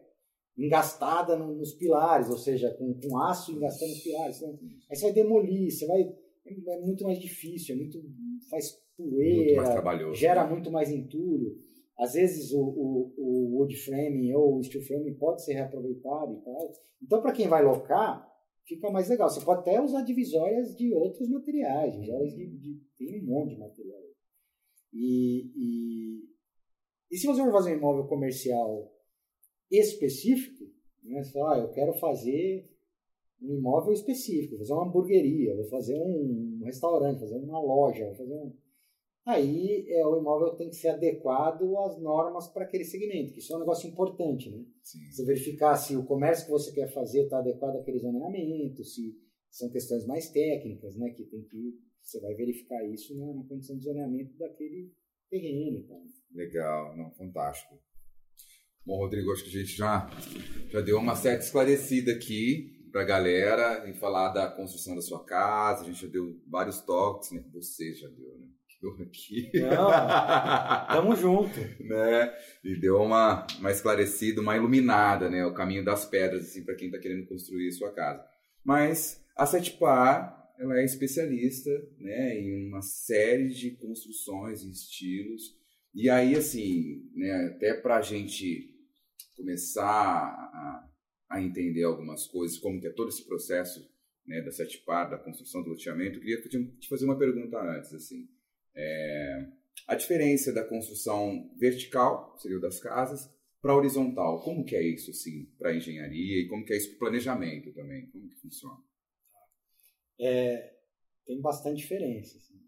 engastada 0.59 1.37
no, 1.37 1.55
nos 1.55 1.73
pilares, 1.75 2.29
ou 2.29 2.37
seja, 2.37 2.75
com, 2.75 2.93
com 3.01 3.17
aço 3.19 3.53
engastando 3.53 3.93
nos 3.93 4.03
pilares. 4.03 4.37
Então, 4.39 4.59
aí 4.91 4.97
você 4.97 5.05
vai 5.05 5.13
demolir, 5.13 5.71
você 5.71 5.87
vai. 5.87 6.03
É, 6.45 6.75
é 6.75 6.81
muito 6.81 7.05
mais 7.05 7.21
difícil, 7.21 7.77
é 7.77 7.79
muito. 7.79 8.03
faz 8.51 8.77
poeira, 8.97 9.81
muito 9.81 10.15
gera 10.15 10.43
né? 10.43 10.51
muito 10.51 10.73
mais 10.73 10.91
entulho. 10.91 11.57
Às 11.97 12.15
vezes 12.15 12.53
o, 12.53 12.61
o, 12.61 13.15
o 13.17 13.59
wood 13.59 13.77
frame 13.77 14.35
ou 14.35 14.59
o 14.59 14.63
steel 14.63 14.83
frame 14.83 15.15
pode 15.15 15.45
ser 15.45 15.55
reaproveitado 15.55 16.33
e 16.33 16.45
tal. 16.45 16.73
Então, 17.03 17.23
para 17.23 17.33
quem 17.33 17.47
vai 17.47 17.63
locar, 17.63 18.29
fica 18.67 18.91
mais 18.91 19.09
legal. 19.09 19.29
Você 19.29 19.45
pode 19.45 19.61
até 19.61 19.81
usar 19.81 20.03
divisórias 20.03 20.77
de 20.77 20.93
outros 20.93 21.29
materiais, 21.29 21.93
divisórias 21.93 22.35
de, 22.35 22.47
de 22.47 22.81
tem 22.97 23.23
um 23.23 23.27
monte 23.27 23.55
de 23.55 23.59
material. 23.59 24.01
E, 24.93 25.53
e, 25.57 26.38
e 27.11 27.17
se 27.17 27.27
você 27.27 27.43
for 27.43 27.53
fazer 27.53 27.75
um 27.75 27.79
imóvel 27.79 28.07
comercial 28.07 28.93
específico, 29.71 30.65
né, 31.03 31.23
só, 31.25 31.49
ah, 31.49 31.59
eu 31.59 31.71
quero 31.71 31.93
fazer 31.95 32.69
um 33.41 33.55
imóvel 33.55 33.93
específico, 33.93 34.57
vou 34.57 34.59
fazer 34.59 34.73
uma 34.73 34.87
hamburgueria, 34.87 35.55
vou 35.55 35.65
fazer 35.65 35.99
um 36.01 36.63
restaurante, 36.65 37.21
vou 37.21 37.29
fazer 37.29 37.45
uma 37.45 37.61
loja, 37.61 38.07
vou 38.07 38.15
fazer 38.15 38.35
um 38.35 38.53
aí 39.29 39.87
é, 39.91 40.07
o 40.07 40.19
imóvel 40.19 40.57
tem 40.57 40.71
que 40.71 40.77
ser 40.77 40.89
adequado 40.89 41.77
às 41.81 42.01
normas 42.01 42.49
para 42.49 42.65
aquele 42.65 42.85
segmento, 42.85 43.35
que 43.35 43.41
isso 43.41 43.53
é 43.53 43.57
um 43.57 43.61
negócio 43.61 43.87
importante, 43.87 44.51
né? 44.51 44.65
Sim. 44.83 45.01
Você 45.11 45.23
verificar 45.23 45.77
se 45.77 45.95
o 45.95 46.07
comércio 46.07 46.47
que 46.47 46.51
você 46.51 46.73
quer 46.73 46.89
fazer 46.89 47.25
está 47.25 47.39
adequado 47.39 47.77
àquele 47.77 47.99
zoneamento, 47.99 48.83
se 48.83 49.15
são 49.51 49.69
questões 49.69 50.07
mais 50.07 50.31
técnicas, 50.31 50.97
né? 50.97 51.11
Que 51.11 51.25
tem 51.25 51.43
que 51.43 51.79
você 52.03 52.21
vai 52.21 52.35
verificar 52.35 52.83
isso 52.89 53.15
na, 53.19 53.35
na 53.35 53.45
condição 53.45 53.77
de 53.77 53.85
zoneamento 53.85 54.35
daquele 54.39 54.91
terreno. 55.31 55.79
Então. 55.79 56.03
Legal, 56.35 56.97
não, 56.97 57.11
fantástico. 57.13 57.79
Bom, 58.85 58.97
Rodrigo, 58.99 59.33
acho 59.33 59.45
que 59.45 59.51
a 59.51 59.61
gente 59.61 59.77
já, 59.77 60.09
já 60.71 60.81
deu 60.81 60.99
uma 60.99 61.15
certa 61.15 61.45
esclarecida 61.45 62.13
aqui 62.13 62.79
para 62.91 63.03
a 63.03 63.05
galera 63.05 63.89
em 63.89 63.95
falar 63.95 64.31
da 64.31 64.51
construção 64.51 64.95
da 64.95 65.03
sua 65.03 65.25
casa. 65.25 65.83
A 65.83 65.87
gente 65.87 66.01
já 66.01 66.09
deu 66.09 66.41
vários 66.47 66.81
toques, 66.81 67.31
né? 67.33 67.45
Você 67.53 67.93
já 67.95 68.09
deu, 68.09 68.39
né? 68.39 68.47
aqui. 69.03 69.51
Não, 69.55 69.91
tamo 70.89 71.17
junto. 71.17 71.59
né? 71.81 72.33
E 72.65 72.79
deu 72.79 72.97
uma, 73.03 73.47
uma 73.59 73.71
esclarecida, 73.71 74.41
uma 74.41 74.57
iluminada, 74.57 75.29
né? 75.29 75.45
O 75.45 75.55
caminho 75.55 75.85
das 75.85 76.05
pedras, 76.05 76.43
assim, 76.43 76.65
para 76.65 76.77
quem 76.77 76.87
está 76.87 76.99
querendo 76.99 77.27
construir 77.27 77.73
sua 77.73 77.93
casa. 77.93 78.25
Mas 78.65 79.25
a 79.37 79.47
Setpar, 79.47 80.38
ela 80.59 80.81
é 80.81 80.85
especialista, 80.85 81.71
né? 81.99 82.39
Em 82.39 82.69
uma 82.69 82.83
série 82.83 83.49
de 83.49 83.73
construções 83.73 84.63
e 84.63 84.71
estilos. 84.71 85.57
E 85.95 86.11
aí, 86.11 86.35
assim, 86.35 87.09
né? 87.15 87.47
Até 87.47 87.75
para 87.75 87.99
a 87.99 88.03
gente 88.03 88.75
começar 89.37 89.85
a, 89.85 90.91
a 91.31 91.43
entender 91.43 91.85
algumas 91.85 92.27
coisas, 92.27 92.59
como 92.59 92.81
que 92.81 92.89
é 92.89 92.93
todo 92.93 93.09
esse 93.09 93.25
processo 93.25 93.89
né, 94.27 94.43
da 94.43 94.51
Setpar, 94.51 95.09
da 95.09 95.17
construção 95.17 95.63
do 95.63 95.71
loteamento, 95.71 96.19
eu 96.19 96.43
queria 96.43 96.67
te 96.79 96.89
fazer 96.89 97.07
uma 97.07 97.19
pergunta 97.19 97.59
antes, 97.59 97.95
assim. 97.95 98.29
É, 98.75 99.47
a 99.87 99.95
diferença 99.95 100.53
da 100.53 100.63
construção 100.63 101.51
vertical, 101.59 102.37
seria 102.39 102.61
das 102.61 102.79
casas, 102.79 103.31
para 103.61 103.75
horizontal. 103.75 104.43
Como 104.43 104.65
que 104.65 104.77
é 104.77 104.83
isso, 104.83 105.11
assim, 105.11 105.47
para 105.59 105.75
engenharia 105.75 106.43
e 106.43 106.47
como 106.49 106.65
que 106.65 106.73
é 106.73 106.77
isso 106.77 106.91
para 106.91 106.99
planejamento 106.99 107.73
também? 107.73 108.07
Como 108.11 108.29
que 108.29 108.37
funciona? 108.37 108.79
É, 110.21 110.75
tem 111.27 111.41
bastante 111.41 111.79
diferença. 111.79 112.37
Assim. 112.37 112.59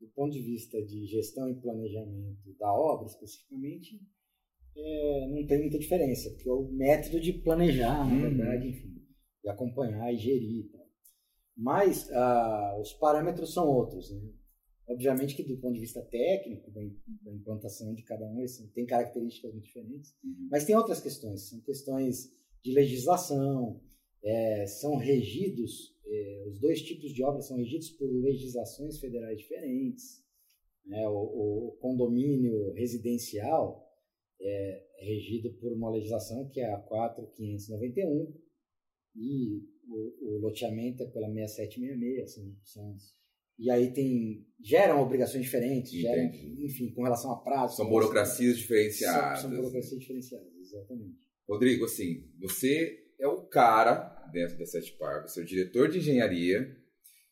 Do 0.00 0.08
ponto 0.08 0.32
de 0.32 0.42
vista 0.42 0.82
de 0.82 1.06
gestão 1.06 1.48
e 1.48 1.60
planejamento 1.60 2.52
da 2.58 2.72
obra, 2.72 3.06
especificamente, 3.06 4.00
é, 4.76 5.28
não 5.28 5.46
tem 5.46 5.60
muita 5.60 5.78
diferença, 5.78 6.30
porque 6.30 6.48
é 6.48 6.52
o 6.52 6.68
método 6.72 7.20
de 7.20 7.32
planejar, 7.34 8.06
na 8.06 8.14
uhum. 8.14 8.20
verdade, 8.20 8.68
enfim, 8.68 8.94
de 9.42 9.48
acompanhar 9.48 10.12
e 10.12 10.16
gerir. 10.16 10.70
Mas 11.56 12.10
ah, 12.10 12.78
os 12.80 12.92
parâmetros 12.94 13.52
são 13.52 13.68
outros. 13.68 14.10
Né? 14.10 14.32
Obviamente 14.88 15.36
que 15.36 15.44
do 15.44 15.58
ponto 15.58 15.74
de 15.74 15.80
vista 15.80 16.02
técnico, 16.02 16.70
da 16.70 16.82
implantação 17.32 17.94
de 17.94 18.02
cada 18.02 18.26
um, 18.26 18.44
tem 18.74 18.86
características 18.86 19.52
muito 19.52 19.66
diferentes, 19.66 20.16
uhum. 20.24 20.48
mas 20.50 20.64
tem 20.64 20.76
outras 20.76 21.00
questões, 21.00 21.48
são 21.48 21.60
questões 21.60 22.32
de 22.64 22.72
legislação, 22.72 23.80
é, 24.22 24.66
são 24.66 24.96
regidos, 24.96 25.94
é, 26.06 26.44
os 26.46 26.60
dois 26.60 26.80
tipos 26.82 27.12
de 27.12 27.22
obras 27.24 27.46
são 27.46 27.56
regidos 27.56 27.90
por 27.90 28.10
legislações 28.10 28.98
federais 28.98 29.38
diferentes, 29.38 30.22
né? 30.84 31.08
o, 31.08 31.12
o, 31.12 31.78
condomínio 31.80 32.72
residencial 32.72 33.88
é, 34.40 34.84
é 34.98 35.04
regido 35.04 35.52
por 35.54 35.72
uma 35.72 35.90
legislação 35.90 36.48
que 36.48 36.60
é 36.60 36.72
a 36.72 36.78
4591 36.78 38.32
e 39.16 39.62
o, 39.88 40.36
o 40.36 40.38
loteamento 40.38 41.02
é 41.02 41.06
pela 41.06 41.26
6766, 41.26 42.32
são, 42.32 42.56
são 42.64 42.96
e 43.58 43.70
aí 43.70 43.92
tem 43.92 44.46
geram 44.60 45.02
obrigações 45.02 45.44
diferentes, 45.44 45.92
geram, 45.92 46.32
enfim, 46.58 46.90
com 46.92 47.02
relação 47.02 47.30
a 47.32 47.36
prazo. 47.36 47.76
São 47.76 47.88
burocracias 47.88 48.56
diferenciadas. 48.56 49.40
São, 49.40 49.50
são 49.50 49.58
burocracias 49.58 50.00
diferenciadas, 50.00 50.52
exatamente. 50.58 51.20
Rodrigo, 51.46 51.84
assim, 51.84 52.28
você 52.40 53.01
é 53.22 53.28
o 53.28 53.46
cara 53.46 54.28
dentro 54.32 54.58
da 54.58 54.66
Sete 54.66 54.92
Par, 54.98 55.22
você 55.22 55.40
é 55.40 55.42
o 55.44 55.46
diretor 55.46 55.88
de 55.88 55.98
engenharia 55.98 56.76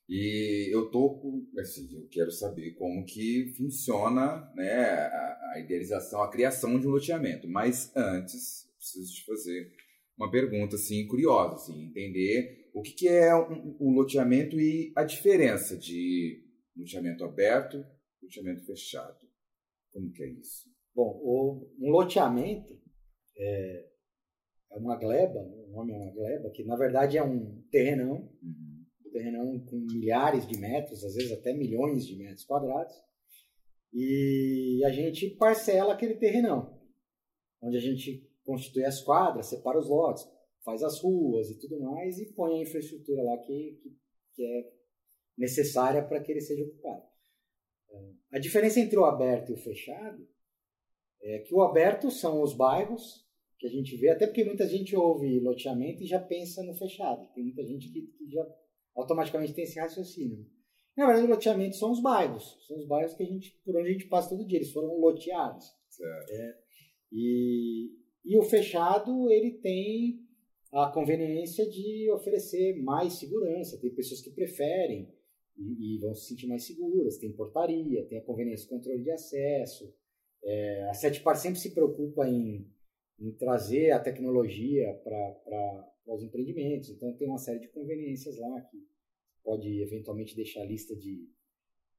e 0.09 0.69
eu 0.73 0.91
tô 0.91 1.47
assim, 1.59 1.93
eu 1.95 2.09
quero 2.09 2.31
saber 2.31 2.73
como 2.73 3.05
que 3.05 3.53
funciona, 3.57 4.51
né, 4.55 4.85
a, 4.85 5.53
a 5.55 5.61
idealização, 5.61 6.23
a 6.23 6.31
criação 6.31 6.79
de 6.79 6.87
um 6.87 6.91
loteamento. 6.91 7.49
Mas 7.49 7.95
antes, 7.97 8.69
preciso 8.77 9.15
te 9.15 9.25
fazer 9.25 9.73
uma 10.17 10.31
pergunta 10.31 10.77
assim 10.77 11.07
curiosa, 11.07 11.55
assim, 11.55 11.87
entender 11.87 12.71
o 12.73 12.83
que, 12.83 12.93
que 12.93 13.09
é 13.09 13.35
um, 13.35 13.77
um, 13.81 13.91
loteamento 13.93 14.61
e 14.61 14.93
a 14.95 15.03
diferença 15.03 15.77
de 15.77 16.45
loteamento 16.77 17.25
aberto 17.25 17.85
loteamento 18.23 18.65
fechado. 18.65 19.19
Como 19.93 20.13
que 20.13 20.23
é 20.23 20.29
isso? 20.29 20.69
Bom, 20.95 21.21
o, 21.23 21.69
um 21.81 21.91
loteamento 21.91 22.79
é, 23.37 23.90
é 24.71 24.79
uma 24.79 24.97
gleba, 24.97 25.43
né? 25.43 25.57
o 25.67 25.71
nome 25.71 25.93
é 25.93 25.97
uma 25.97 26.13
gleba, 26.13 26.51
que 26.51 26.65
na 26.65 26.77
verdade 26.77 27.19
é 27.19 27.23
um 27.23 27.63
terrenão, 27.71 28.31
uhum. 28.43 28.85
um 29.07 29.11
terrenão 29.11 29.61
com 29.67 29.77
milhares 29.77 30.47
de 30.47 30.59
metros, 30.59 31.05
às 31.05 31.15
vezes 31.15 31.33
até 31.33 31.53
milhões 31.53 32.07
de 32.07 32.17
metros 32.17 32.45
quadrados, 32.45 32.95
e 33.93 34.83
a 34.85 34.91
gente 34.91 35.31
parcela 35.31 35.95
aquele 35.95 36.15
terrenão, 36.15 36.81
onde 37.61 37.77
a 37.77 37.81
gente 37.81 38.29
constitui 38.45 38.85
as 38.85 39.03
quadras, 39.03 39.47
separa 39.47 39.79
os 39.79 39.89
lotes, 39.89 40.25
faz 40.65 40.83
as 40.83 41.01
ruas 41.01 41.51
e 41.51 41.59
tudo 41.59 41.81
mais 41.81 42.19
e 42.19 42.33
põe 42.33 42.59
a 42.59 42.63
infraestrutura 42.63 43.23
lá 43.23 43.39
que, 43.39 43.79
que, 43.83 43.97
que 44.35 44.43
é 44.45 44.73
necessária 45.37 46.05
para 46.07 46.21
que 46.21 46.31
ele 46.31 46.41
seja 46.41 46.65
ocupado. 46.65 47.03
A 48.33 48.39
diferença 48.39 48.79
entre 48.79 48.99
o 48.99 49.05
aberto 49.05 49.51
e 49.51 49.55
o 49.55 49.59
fechado 49.59 50.29
é 51.23 51.41
que 51.41 51.55
o 51.55 51.63
aberto 51.63 52.11
são 52.11 52.43
os 52.43 52.55
bairros 52.55 53.29
que 53.61 53.67
a 53.67 53.71
gente 53.71 53.95
vê, 53.99 54.09
até 54.09 54.27
porque 54.27 54.43
muita 54.43 54.67
gente 54.67 54.97
ouve 54.97 55.39
loteamento 55.39 56.03
e 56.03 56.07
já 56.07 56.19
pensa 56.19 56.63
no 56.63 56.75
fechado. 56.75 57.29
Tem 57.35 57.45
muita 57.45 57.63
gente 57.63 57.93
que, 57.93 58.01
que 58.01 58.31
já 58.31 58.43
automaticamente 58.97 59.53
tem 59.53 59.65
esse 59.65 59.79
raciocínio. 59.79 60.47
Na 60.97 61.07
verdade, 61.07 61.27
o 61.27 61.31
loteamento 61.31 61.77
são 61.77 61.93
os 61.93 62.01
bairros, 62.01 62.59
são 62.67 62.79
os 62.79 62.87
bairros 62.87 63.15
que 63.15 63.23
a 63.23 63.27
gente, 63.27 63.53
por 63.63 63.77
onde 63.77 63.91
a 63.91 63.93
gente 63.93 64.09
passa 64.09 64.31
todo 64.31 64.47
dia, 64.47 64.59
eles 64.59 64.73
foram 64.73 64.99
loteados. 64.99 65.67
É, 66.31 66.55
e, 67.13 67.91
e 68.25 68.39
o 68.39 68.43
fechado, 68.43 69.31
ele 69.31 69.53
tem 69.59 70.21
a 70.73 70.91
conveniência 70.91 71.69
de 71.69 72.11
oferecer 72.13 72.83
mais 72.83 73.15
segurança. 73.15 73.79
Tem 73.79 73.95
pessoas 73.95 74.23
que 74.23 74.31
preferem 74.31 75.13
e, 75.57 75.97
e 75.97 75.99
vão 75.99 76.15
se 76.15 76.29
sentir 76.29 76.47
mais 76.47 76.67
seguras. 76.67 77.19
Tem 77.19 77.31
portaria, 77.33 78.07
tem 78.07 78.19
a 78.19 78.25
conveniência 78.25 78.65
de 78.65 78.71
controle 78.71 79.03
de 79.03 79.11
acesso. 79.11 79.95
É, 80.43 80.89
a 80.89 80.95
Setpar 80.95 81.37
sempre 81.37 81.61
se 81.61 81.75
preocupa 81.75 82.27
em, 82.27 82.67
em 83.21 83.33
trazer 83.33 83.91
a 83.91 84.01
tecnologia 84.01 84.95
para 85.05 85.93
os 86.07 86.23
empreendimentos. 86.23 86.89
Então, 86.89 87.13
tem 87.13 87.29
uma 87.29 87.39
série 87.39 87.61
de 87.61 87.69
conveniências 87.69 88.39
lá 88.39 88.61
que 88.63 88.79
pode 89.45 89.83
eventualmente 89.83 90.35
deixar 90.35 90.65
lista 90.65 90.97
de, 90.97 91.29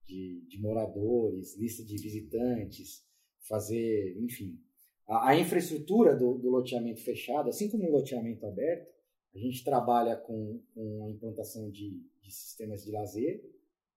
de, 0.05 0.41
de 0.47 0.59
moradores, 0.59 1.55
lista 1.57 1.83
de 1.83 1.95
visitantes, 1.97 3.05
fazer, 3.47 4.17
enfim, 4.19 4.59
a, 5.07 5.29
a 5.29 5.39
infraestrutura 5.39 6.15
do, 6.15 6.37
do, 6.37 6.49
loteamento 6.49 7.01
fechado, 7.01 7.49
assim 7.49 7.69
como 7.69 7.87
o 7.87 7.91
loteamento 7.91 8.45
aberto, 8.45 8.91
a 9.33 9.37
gente 9.37 9.63
trabalha 9.63 10.15
com, 10.15 10.61
com 10.73 11.05
a 11.05 11.09
implantação 11.09 11.69
de, 11.69 12.01
de 12.21 12.31
sistemas 12.31 12.83
de 12.83 12.91
lazer, 12.91 13.43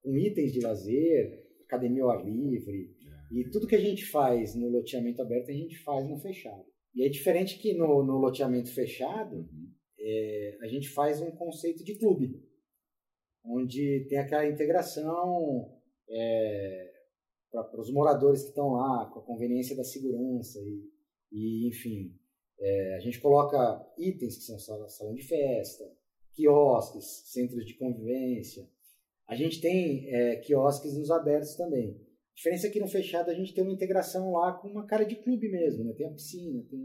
com 0.02 0.16
itens 0.16 0.52
de 0.52 0.60
lazer, 0.60 1.44
academia 1.62 2.02
ao 2.02 2.10
ar 2.10 2.24
livre, 2.24 2.94
e 3.32 3.44
tudo 3.50 3.66
que 3.66 3.74
a 3.74 3.80
gente 3.80 4.04
faz 4.06 4.54
no 4.54 4.68
loteamento 4.68 5.22
aberto, 5.22 5.50
a 5.50 5.54
gente 5.54 5.78
faz 5.78 6.08
no 6.08 6.18
fechado. 6.18 6.73
E 6.94 7.04
é 7.04 7.08
diferente 7.08 7.58
que 7.58 7.74
no, 7.74 8.04
no 8.04 8.18
loteamento 8.18 8.72
fechado, 8.72 9.36
uhum. 9.36 9.72
é, 9.98 10.58
a 10.62 10.68
gente 10.68 10.88
faz 10.88 11.20
um 11.20 11.30
conceito 11.32 11.84
de 11.84 11.96
clube, 11.96 12.40
onde 13.44 14.06
tem 14.08 14.18
aquela 14.18 14.46
integração 14.46 15.72
é, 16.08 16.92
para 17.50 17.80
os 17.80 17.92
moradores 17.92 18.42
que 18.42 18.48
estão 18.48 18.72
lá, 18.72 19.10
com 19.12 19.20
a 19.20 19.24
conveniência 19.24 19.76
da 19.76 19.84
segurança 19.84 20.60
e, 20.60 20.90
e, 21.32 21.68
enfim, 21.68 22.16
é, 22.58 22.94
a 22.94 23.00
gente 23.00 23.20
coloca 23.20 23.84
itens 23.98 24.36
que 24.36 24.44
são 24.44 24.58
salão 24.58 25.14
de 25.14 25.22
festa, 25.22 25.84
quiosques, 26.32 27.22
centros 27.26 27.64
de 27.64 27.74
convivência. 27.74 28.68
A 29.26 29.34
gente 29.34 29.60
tem 29.60 30.08
é, 30.08 30.36
quiosques 30.36 30.96
nos 30.96 31.10
abertos 31.10 31.54
também. 31.54 32.00
A 32.34 32.36
diferença 32.36 32.66
é 32.66 32.70
que 32.70 32.80
no 32.80 32.88
fechado 32.88 33.30
a 33.30 33.34
gente 33.34 33.54
tem 33.54 33.62
uma 33.62 33.72
integração 33.72 34.32
lá 34.32 34.52
com 34.58 34.68
uma 34.68 34.86
cara 34.86 35.04
de 35.04 35.16
clube 35.16 35.48
mesmo, 35.48 35.84
né? 35.84 35.92
Tem 35.92 36.06
a 36.06 36.12
piscina, 36.12 36.64
tem, 36.68 36.84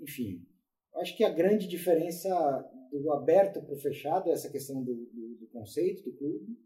enfim. 0.00 0.44
Acho 0.96 1.16
que 1.16 1.24
a 1.24 1.30
grande 1.30 1.68
diferença 1.68 2.28
do 2.90 3.12
aberto 3.12 3.62
para 3.62 3.74
o 3.74 3.78
fechado 3.78 4.28
é 4.28 4.32
essa 4.32 4.50
questão 4.50 4.82
do, 4.82 4.94
do, 4.94 5.36
do 5.40 5.46
conceito 5.48 6.02
do 6.02 6.16
clube 6.16 6.58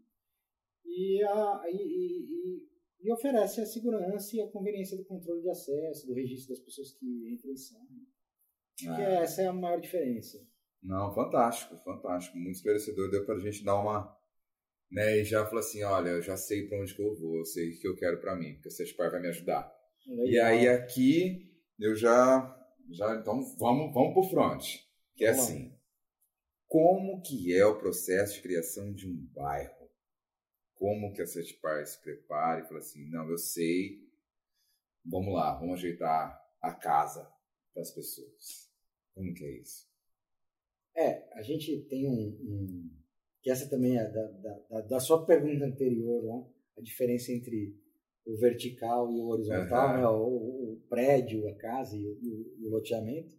e, 0.85 1.23
a, 1.23 1.63
e, 1.67 1.77
e, 1.77 2.67
e 3.01 3.11
oferece 3.11 3.61
a 3.61 3.65
segurança 3.65 4.35
e 4.35 4.41
a 4.41 4.49
conveniência 4.49 4.97
do 4.97 5.05
controle 5.05 5.41
de 5.41 5.49
acesso, 5.49 6.07
do 6.07 6.13
registro 6.13 6.55
das 6.55 6.63
pessoas 6.63 6.91
que 6.93 7.33
entram 7.33 7.51
e 7.51 7.57
saem. 7.57 8.07
Ah. 8.87 8.95
Que 8.95 9.01
essa 9.01 9.41
é 9.43 9.47
a 9.47 9.53
maior 9.53 9.79
diferença. 9.79 10.43
Não, 10.81 11.13
fantástico, 11.13 11.77
fantástico. 11.83 12.37
Muito 12.37 12.55
esclarecedor. 12.55 13.11
Deu 13.11 13.25
para 13.25 13.35
a 13.35 13.39
gente 13.39 13.63
dar 13.63 13.79
uma. 13.79 14.17
Né, 14.91 15.19
e 15.19 15.23
já 15.23 15.45
falou 15.45 15.59
assim: 15.59 15.83
olha, 15.83 16.09
eu 16.09 16.21
já 16.21 16.35
sei 16.35 16.67
para 16.67 16.79
onde 16.79 16.93
que 16.93 17.01
eu 17.01 17.15
vou, 17.15 17.37
eu 17.37 17.45
sei 17.45 17.71
o 17.71 17.79
que 17.79 17.87
eu 17.87 17.95
quero 17.95 18.19
para 18.19 18.35
mim, 18.35 18.53
porque 18.55 18.67
o 18.67 18.71
Sespar 18.71 19.09
vai 19.09 19.21
me 19.21 19.29
ajudar. 19.29 19.73
Legal. 20.05 20.27
E 20.27 20.39
aí 20.39 20.67
aqui 20.67 21.49
eu 21.79 21.95
já. 21.95 22.57
já 22.89 23.15
então 23.15 23.41
vamos, 23.57 23.93
vamos 23.93 24.13
para 24.13 24.21
o 24.21 24.29
front. 24.29 24.65
Que 25.15 25.25
é 25.25 25.29
assim: 25.29 25.73
como 26.67 27.21
que 27.21 27.55
é 27.55 27.65
o 27.65 27.77
processo 27.77 28.35
de 28.35 28.41
criação 28.41 28.93
de 28.93 29.07
um 29.07 29.15
bairro? 29.33 29.81
como 30.81 31.13
que 31.13 31.21
a 31.21 31.27
Setpar 31.27 31.85
se 31.85 32.01
prepara 32.01 32.61
e 32.61 32.67
fala 32.67 32.79
assim, 32.79 33.07
não, 33.11 33.29
eu 33.29 33.37
sei, 33.37 34.03
vamos 35.05 35.31
lá, 35.31 35.53
vamos 35.59 35.75
ajeitar 35.75 36.43
a 36.59 36.73
casa 36.73 37.31
para 37.71 37.83
as 37.83 37.91
pessoas. 37.91 38.67
Como 39.13 39.31
que 39.31 39.45
é 39.45 39.59
isso? 39.59 39.87
É, 40.95 41.37
a 41.37 41.43
gente 41.43 41.83
tem 41.83 42.09
um, 42.09 42.29
um 42.41 43.00
que 43.41 43.49
essa 43.49 43.69
também 43.69 43.97
é 43.97 44.07
da, 44.07 44.27
da, 44.69 44.81
da, 44.81 44.99
sua 44.99 45.25
pergunta 45.25 45.65
anterior 45.65 46.23
lá, 46.23 46.47
a 46.77 46.81
diferença 46.81 47.31
entre 47.31 47.75
o 48.25 48.37
vertical 48.37 49.11
e 49.11 49.19
o 49.19 49.27
horizontal, 49.29 49.89
uhum. 49.89 49.97
né, 49.97 50.07
o, 50.07 50.73
o, 50.73 50.81
prédio, 50.87 51.47
a 51.49 51.55
casa 51.55 51.97
e 51.97 52.05
o, 52.05 52.67
o, 52.67 52.69
loteamento. 52.69 53.33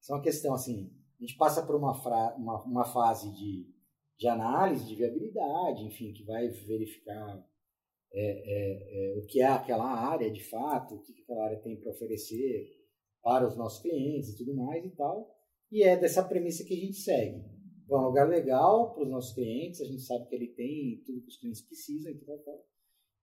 Isso 0.00 0.12
é 0.12 0.16
uma 0.16 0.22
questão 0.22 0.54
assim, 0.54 0.90
a 1.18 1.24
gente 1.24 1.36
passa 1.36 1.64
por 1.64 1.76
uma, 1.76 1.94
fra, 1.94 2.34
uma, 2.36 2.62
uma 2.64 2.84
fase 2.84 3.30
de 3.32 3.74
de 4.18 4.28
análise 4.28 4.86
de 4.86 4.94
viabilidade, 4.94 5.84
enfim, 5.84 6.12
que 6.12 6.24
vai 6.24 6.48
verificar 6.48 7.44
é, 8.12 8.22
é, 8.22 9.12
é, 9.12 9.18
o 9.18 9.26
que 9.26 9.40
é 9.40 9.46
aquela 9.46 9.84
área 9.84 10.30
de 10.30 10.42
fato, 10.44 10.94
o 10.94 11.00
que 11.00 11.22
aquela 11.22 11.44
área 11.44 11.60
tem 11.60 11.76
para 11.80 11.90
oferecer 11.90 12.70
para 13.22 13.46
os 13.46 13.56
nossos 13.56 13.82
clientes 13.82 14.30
e 14.30 14.36
tudo 14.36 14.54
mais 14.54 14.84
e 14.84 14.90
tal. 14.90 15.34
E 15.70 15.82
é 15.82 15.96
dessa 15.96 16.22
premissa 16.22 16.64
que 16.64 16.74
a 16.74 16.78
gente 16.78 16.96
segue. 16.96 17.42
Bom, 17.86 17.96
é 17.96 18.00
um 18.00 18.06
lugar 18.06 18.28
legal 18.28 18.94
para 18.94 19.04
os 19.04 19.10
nossos 19.10 19.34
clientes, 19.34 19.80
a 19.80 19.84
gente 19.84 20.02
sabe 20.02 20.26
que 20.28 20.34
ele 20.34 20.48
tem 20.48 21.02
tudo 21.04 21.20
que 21.20 21.28
os 21.28 21.36
clientes 21.36 21.62
precisam 21.62 22.12
e 22.12 22.14
tudo 22.16 22.38
tal. 22.38 22.66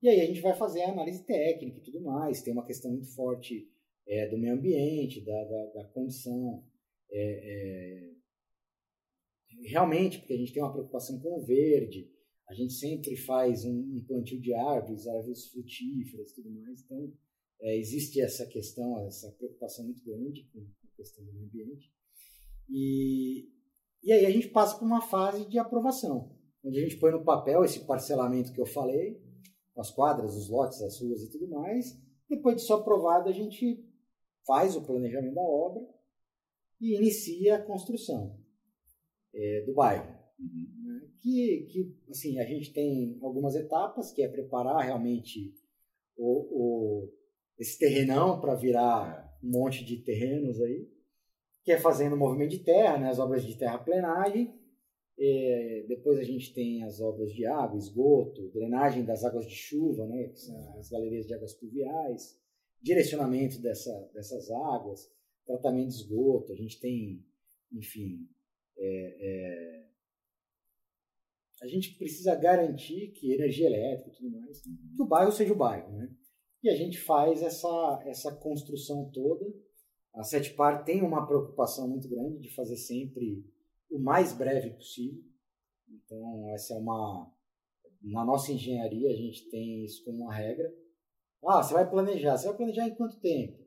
E 0.02 0.10
aí 0.10 0.22
a 0.22 0.26
gente 0.26 0.42
vai 0.42 0.56
fazer 0.56 0.82
a 0.84 0.92
análise 0.92 1.24
técnica 1.26 1.78
e 1.78 1.82
tudo 1.82 2.02
mais. 2.02 2.42
Tem 2.42 2.54
uma 2.54 2.66
questão 2.66 2.92
muito 2.92 3.14
forte 3.14 3.70
é, 4.08 4.28
do 4.28 4.38
meio 4.38 4.56
ambiente, 4.56 5.22
da, 5.22 5.44
da, 5.44 5.66
da 5.74 5.86
condição 5.90 6.64
é, 7.12 8.08
é 8.08 8.12
realmente, 9.68 10.20
porque 10.20 10.34
a 10.34 10.38
gente 10.38 10.54
tem 10.54 10.64
uma 10.64 10.72
preocupação 10.72 11.20
com 11.20 11.40
o 11.40 11.46
verde, 11.46 12.10
a 12.48 12.54
gente 12.54 12.74
sempre 12.74 13.16
faz 13.16 13.64
um, 13.66 13.98
um 13.98 14.04
plantio 14.08 14.40
de 14.42 14.54
árvores, 14.54 15.08
árvores 15.08 15.48
frutíferas 15.48 16.32
e 16.32 16.36
tudo 16.36 16.52
mais, 16.52 16.82
então 16.82 17.14
é, 17.62 17.78
existe 17.78 18.20
essa 18.20 18.46
questão, 18.46 19.06
essa 19.06 19.32
preocupação 19.34 19.86
muito 19.86 20.04
grande 20.04 20.50
com 20.52 20.60
a 20.60 20.96
questão 20.96 21.24
do 21.24 21.32
meio 21.34 21.46
ambiente. 21.46 21.92
E, 22.70 23.50
e 24.04 24.12
aí 24.12 24.26
a 24.26 24.32
gente 24.32 24.50
passa 24.50 24.78
por 24.78 24.86
uma 24.86 25.02
fase 25.02 25.46
de 25.48 25.60
aprovação, 25.60 26.36
onde 26.64 26.80
a 26.80 26.84
gente 26.84 26.98
põe 26.98 27.12
no 27.12 27.24
papel 27.24 27.64
esse 27.64 27.82
parcelamento 27.86 28.52
que 28.52 28.62
eu 28.62 28.66
falei, 28.66 29.22
com 29.74 29.82
as 29.82 29.92
quadras, 29.92 30.36
os 30.36 30.50
lotes, 30.50 30.82
as 30.82 31.00
ruas 31.00 31.22
e 31.24 31.32
tudo 31.32 31.48
mais. 31.50 32.00
Depois 32.30 32.56
disso 32.56 32.74
aprovado, 32.74 33.30
a 33.30 33.32
gente 33.32 33.86
faz 34.46 34.76
o 34.76 34.82
planejamento 34.82 35.36
da 35.36 35.42
obra 35.42 35.82
e 36.80 36.96
inicia 36.96 37.56
a 37.56 37.62
construção 37.62 38.40
é, 39.34 39.64
do 39.66 39.74
bairro. 39.74 40.22
Uhum. 40.40 40.84
Né? 40.84 41.12
Que, 41.22 41.68
que, 41.70 41.96
assim, 42.10 42.40
a 42.40 42.46
gente 42.46 42.74
tem 42.74 43.20
algumas 43.22 43.56
etapas, 43.56 44.12
que 44.12 44.24
é 44.24 44.28
preparar 44.28 44.84
realmente 44.84 45.54
o, 46.18 47.06
o 47.06 47.14
esse 47.60 47.78
terrenão 47.78 48.42
para 48.42 48.56
virar 48.56 49.38
um 49.44 49.52
monte 49.52 49.86
de 49.86 49.98
terrenos 49.98 50.60
aí, 50.60 50.90
que 51.64 51.72
é 51.72 51.78
fazendo 51.78 52.14
o 52.14 52.18
movimento 52.18 52.52
de 52.52 52.60
terra, 52.60 52.98
né, 52.98 53.10
as 53.10 53.20
obras 53.20 53.44
de 53.44 53.58
terraplenagem, 53.58 54.54
é, 55.18 55.86
depois 55.88 56.18
a 56.18 56.24
gente 56.24 56.54
tem 56.54 56.84
as 56.84 57.00
obras 57.00 57.32
de 57.32 57.46
água, 57.46 57.78
esgoto, 57.78 58.50
drenagem 58.50 59.06
das 59.06 59.24
águas 59.24 59.48
de 59.48 59.56
chuva, 59.56 60.08
né, 60.08 60.30
que 60.30 60.40
são 60.40 60.80
as 60.80 60.90
galerias 60.90 61.28
de 61.28 61.34
águas 61.34 61.54
pluviais, 61.54 62.40
direcionamento 62.82 63.62
dessa, 63.62 63.94
dessas 64.14 64.50
águas, 64.50 65.12
tratamento 65.46 65.90
de 65.90 65.96
esgoto, 65.96 66.52
a 66.52 66.56
gente 66.56 66.80
tem, 66.80 67.24
enfim, 67.72 68.28
é, 68.78 69.18
é, 69.20 69.82
a 71.62 71.68
gente 71.68 71.96
precisa 71.96 72.34
garantir 72.36 73.12
que 73.12 73.34
energia 73.34 73.68
elétrica 73.68 74.10
e 74.10 74.16
tudo 74.16 74.32
mais, 74.32 74.62
que 74.62 75.02
o 75.02 75.06
bairro 75.06 75.32
seja 75.32 75.54
o 75.54 75.58
bairro, 75.58 75.92
né? 75.94 76.10
E 76.64 76.70
a 76.70 76.76
gente 76.76 77.00
faz 77.00 77.42
essa, 77.42 78.04
essa 78.06 78.36
construção 78.36 79.10
toda. 79.12 79.46
A 80.14 80.24
Setpar 80.24 80.84
tem 80.84 81.02
uma 81.02 81.26
preocupação 81.26 81.88
muito 81.88 82.10
grande 82.10 82.40
de 82.40 82.54
fazer 82.54 82.76
sempre 82.76 83.46
o 83.90 84.00
mais 84.00 84.34
breve 84.34 84.72
possível. 84.72 85.24
Então, 85.90 86.50
essa 86.54 86.74
é 86.74 86.78
uma. 86.78 87.32
Na 88.02 88.26
nossa 88.26 88.52
engenharia, 88.52 89.10
a 89.10 89.16
gente 89.16 89.50
tem 89.50 89.86
isso 89.86 90.04
como 90.04 90.24
uma 90.24 90.34
regra. 90.34 90.74
Ah, 91.46 91.62
você 91.62 91.74
vai 91.74 91.90
planejar. 91.90 92.38
Você 92.38 92.48
vai 92.48 92.58
planejar 92.58 92.88
em 92.88 92.96
quanto 92.96 93.20
tempo? 93.20 93.62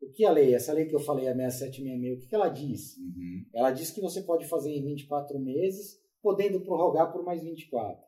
O 0.00 0.10
que 0.10 0.24
a 0.24 0.30
lei, 0.30 0.54
essa 0.54 0.72
lei 0.72 0.86
que 0.86 0.94
eu 0.94 1.00
falei, 1.00 1.28
a 1.28 1.34
6766, 1.34 2.16
o 2.16 2.20
que, 2.20 2.28
que 2.28 2.34
ela 2.34 2.48
diz? 2.48 2.96
Uhum. 2.96 3.46
Ela 3.52 3.70
diz 3.70 3.90
que 3.90 4.00
você 4.00 4.22
pode 4.22 4.46
fazer 4.46 4.70
em 4.70 4.82
24 4.82 5.38
meses, 5.38 6.00
podendo 6.22 6.60
prorrogar 6.62 7.12
por 7.12 7.22
mais 7.22 7.42
24. 7.42 8.02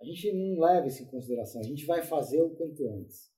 A 0.00 0.04
gente 0.04 0.32
não 0.32 0.60
leva 0.60 0.86
isso 0.86 1.02
em 1.02 1.06
consideração. 1.06 1.60
A 1.60 1.64
gente 1.64 1.86
vai 1.86 2.02
fazer 2.02 2.42
o 2.42 2.50
quanto 2.50 2.86
antes. 2.90 3.32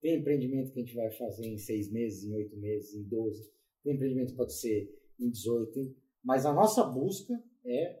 Tem 0.00 0.18
empreendimento 0.18 0.72
que 0.72 0.80
a 0.80 0.82
gente 0.82 0.94
vai 0.94 1.10
fazer 1.10 1.46
em 1.46 1.58
seis 1.58 1.90
meses, 1.90 2.24
em 2.24 2.34
oito 2.34 2.56
meses, 2.56 2.94
em 2.94 3.02
12. 3.02 3.50
Tem 3.84 3.94
empreendimento 3.94 4.30
que 4.30 4.36
pode 4.36 4.54
ser 4.54 4.88
em 5.18 5.30
18. 5.30 5.94
Mas 6.22 6.46
a 6.46 6.52
nossa 6.52 6.84
busca 6.84 7.42
é 7.64 8.00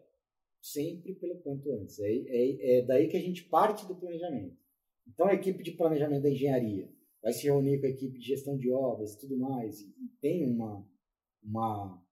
sempre 0.60 1.14
pelo 1.14 1.36
quanto 1.40 1.72
antes. 1.72 1.98
É, 1.98 2.10
é, 2.10 2.78
é 2.78 2.82
daí 2.86 3.08
que 3.08 3.16
a 3.16 3.20
gente 3.20 3.44
parte 3.44 3.86
do 3.86 3.94
planejamento. 3.94 4.56
Então, 5.06 5.26
a 5.26 5.34
equipe 5.34 5.62
de 5.62 5.72
planejamento 5.72 6.22
da 6.22 6.30
engenharia 6.30 6.88
vai 7.22 7.32
se 7.32 7.44
reunir 7.44 7.80
com 7.80 7.86
a 7.86 7.90
equipe 7.90 8.18
de 8.18 8.26
gestão 8.26 8.56
de 8.56 8.70
obras 8.70 9.14
e 9.14 9.18
tudo 9.18 9.36
mais. 9.36 9.80
E 9.80 10.08
tem 10.20 10.46
uma, 10.46 10.86
uma, 11.42 12.02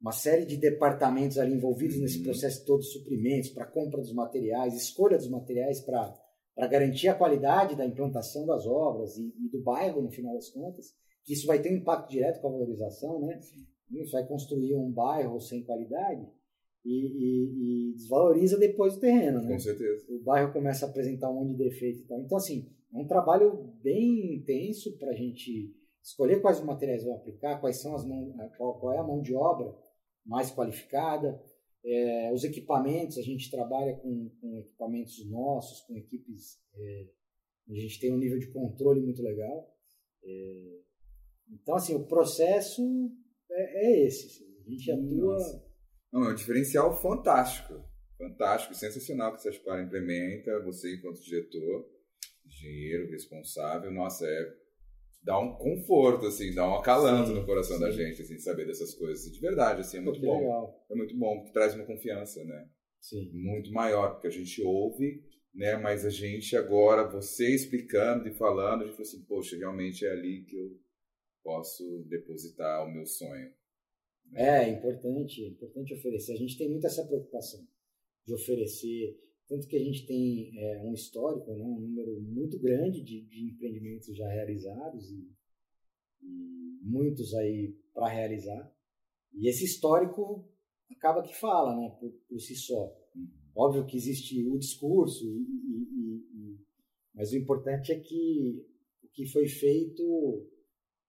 uma 0.00 0.12
série 0.12 0.44
de 0.44 0.56
departamentos 0.56 1.38
ali 1.38 1.54
envolvidos 1.54 1.96
uhum. 1.96 2.02
nesse 2.02 2.22
processo 2.22 2.64
todo, 2.64 2.82
suprimentos, 2.82 3.50
para 3.50 3.66
compra 3.66 4.00
dos 4.00 4.12
materiais, 4.12 4.74
escolha 4.74 5.16
dos 5.16 5.28
materiais 5.28 5.80
para 5.80 6.12
garantir 6.56 7.08
a 7.08 7.14
qualidade 7.14 7.76
da 7.76 7.86
implantação 7.86 8.46
das 8.46 8.66
obras 8.66 9.16
e, 9.16 9.32
e, 9.38 9.48
do 9.50 9.62
bairro, 9.62 10.02
no 10.02 10.10
final 10.10 10.34
das 10.34 10.50
contas, 10.50 10.94
que 11.24 11.32
isso 11.32 11.46
vai 11.46 11.60
ter 11.60 11.72
um 11.72 11.76
impacto 11.76 12.10
direto 12.10 12.40
com 12.40 12.48
a 12.48 12.52
valorização, 12.52 13.20
né? 13.20 13.40
Isso 13.90 14.12
vai 14.12 14.26
construir 14.26 14.74
um 14.74 14.90
bairro 14.90 15.40
sem 15.40 15.62
qualidade 15.64 16.26
e, 16.84 16.90
e, 16.90 17.90
e, 17.90 17.94
desvaloriza 17.94 18.58
depois 18.58 18.96
o 18.96 19.00
terreno, 19.00 19.40
né? 19.40 19.52
Com 19.52 19.58
certeza. 19.58 20.04
O 20.10 20.22
bairro 20.22 20.52
começa 20.52 20.86
a 20.86 20.88
apresentar 20.88 21.30
um 21.30 21.34
monte 21.34 21.56
de 21.56 21.64
defeito 21.64 22.00
e 22.00 22.06
tal. 22.06 22.20
Então, 22.20 22.36
assim, 22.36 22.68
é 22.92 22.98
um 22.98 23.06
trabalho 23.06 23.72
bem 23.82 24.36
intenso 24.36 24.96
para 24.98 25.10
a 25.10 25.14
gente 25.14 25.74
escolher 26.02 26.40
quais 26.40 26.62
materiais 26.62 27.04
vão 27.04 27.14
aplicar, 27.14 27.60
quais 27.60 27.80
são 27.80 27.94
as 27.94 28.04
mãos, 28.04 28.34
qual, 28.56 28.78
qual 28.78 28.92
é 28.92 28.98
a 28.98 29.04
mão 29.04 29.22
de 29.22 29.34
obra 29.34 29.74
mais 30.24 30.50
qualificada, 30.50 31.40
é, 31.84 32.32
os 32.32 32.44
equipamentos, 32.44 33.18
a 33.18 33.22
gente 33.22 33.50
trabalha 33.50 33.94
com, 33.96 34.30
com 34.40 34.58
equipamentos 34.58 35.28
nossos, 35.28 35.80
com 35.82 35.96
equipes, 35.96 36.60
é, 36.74 37.08
a 37.68 37.74
gente 37.74 38.00
tem 38.00 38.12
um 38.12 38.18
nível 38.18 38.38
de 38.38 38.50
controle 38.52 39.00
muito 39.00 39.22
legal. 39.22 39.68
É, 40.24 40.80
então, 41.50 41.74
assim, 41.74 41.94
o 41.94 42.06
processo 42.06 42.82
é, 43.50 43.86
é 43.86 44.06
esse. 44.06 44.26
Assim. 44.26 44.52
A 44.66 44.70
gente 44.70 44.90
atua. 44.92 45.36
Não, 46.12 46.24
é 46.24 46.32
um 46.32 46.34
diferencial 46.34 47.00
fantástico. 47.00 47.74
Fantástico, 48.16 48.74
sensacional 48.74 49.32
que 49.32 49.38
o 49.38 49.42
Sashpara 49.42 49.82
implementa. 49.82 50.62
Você, 50.64 50.94
enquanto 50.94 51.22
diretor, 51.22 51.90
engenheiro 52.46 53.10
responsável, 53.10 53.90
nossa, 53.90 54.24
é 54.26 54.61
dá 55.22 55.38
um 55.38 55.54
conforto, 55.54 56.26
assim, 56.26 56.54
dá 56.54 56.68
um 56.68 56.74
acalanto 56.74 57.28
sim, 57.28 57.34
no 57.34 57.46
coração 57.46 57.76
sim. 57.76 57.82
da 57.82 57.90
gente, 57.90 58.22
assim, 58.22 58.38
saber 58.38 58.66
dessas 58.66 58.94
coisas. 58.94 59.32
De 59.32 59.40
verdade, 59.40 59.80
assim, 59.80 59.98
é 59.98 60.00
muito 60.00 60.20
bom. 60.20 60.40
Legal. 60.40 60.86
É 60.90 60.94
muito 60.94 61.16
bom, 61.16 61.38
porque 61.38 61.52
traz 61.52 61.74
uma 61.74 61.86
confiança, 61.86 62.44
né? 62.44 62.68
Sim. 63.00 63.30
Muito 63.32 63.72
maior, 63.72 64.12
porque 64.12 64.28
a 64.28 64.30
gente 64.30 64.62
ouve, 64.62 65.22
né? 65.54 65.76
Mas 65.76 66.04
a 66.04 66.10
gente 66.10 66.56
agora, 66.56 67.08
você 67.08 67.54
explicando 67.54 68.28
e 68.28 68.34
falando, 68.34 68.82
a 68.82 68.86
gente 68.86 68.96
falou 68.96 69.08
assim, 69.08 69.24
poxa, 69.24 69.56
realmente 69.56 70.04
é 70.04 70.10
ali 70.10 70.44
que 70.44 70.56
eu 70.56 70.76
posso 71.42 72.04
depositar 72.08 72.84
o 72.84 72.92
meu 72.92 73.06
sonho. 73.06 73.52
Né? 74.30 74.64
É, 74.64 74.68
importante, 74.70 75.44
é 75.44 75.48
importante 75.48 75.94
oferecer. 75.94 76.32
A 76.32 76.36
gente 76.36 76.56
tem 76.56 76.70
muito 76.70 76.86
essa 76.86 77.06
preocupação 77.06 77.60
de 78.24 78.34
oferecer, 78.34 79.18
tanto 79.52 79.68
que 79.68 79.76
a 79.76 79.84
gente 79.84 80.06
tem 80.06 80.58
é, 80.58 80.80
um 80.80 80.94
histórico, 80.94 81.52
né, 81.52 81.62
um 81.62 81.78
número 81.78 82.18
muito 82.22 82.58
grande 82.58 83.02
de, 83.02 83.20
de 83.20 83.50
empreendimentos 83.50 84.16
já 84.16 84.26
realizados 84.26 85.10
e, 85.10 85.30
e 86.22 86.80
muitos 86.80 87.34
aí 87.34 87.76
para 87.92 88.08
realizar. 88.08 88.74
E 89.34 89.46
esse 89.50 89.66
histórico 89.66 90.48
acaba 90.90 91.22
que 91.22 91.38
fala, 91.38 91.76
né, 91.76 91.90
por, 92.00 92.10
por 92.30 92.40
si 92.40 92.56
só. 92.56 92.98
Óbvio 93.54 93.84
que 93.84 93.94
existe 93.94 94.42
o 94.48 94.56
discurso, 94.56 95.22
e, 95.22 96.24
e, 96.34 96.58
mas 97.14 97.32
o 97.32 97.36
importante 97.36 97.92
é 97.92 98.00
que 98.00 98.66
o 99.02 99.08
que 99.08 99.26
foi 99.26 99.46
feito 99.46 100.48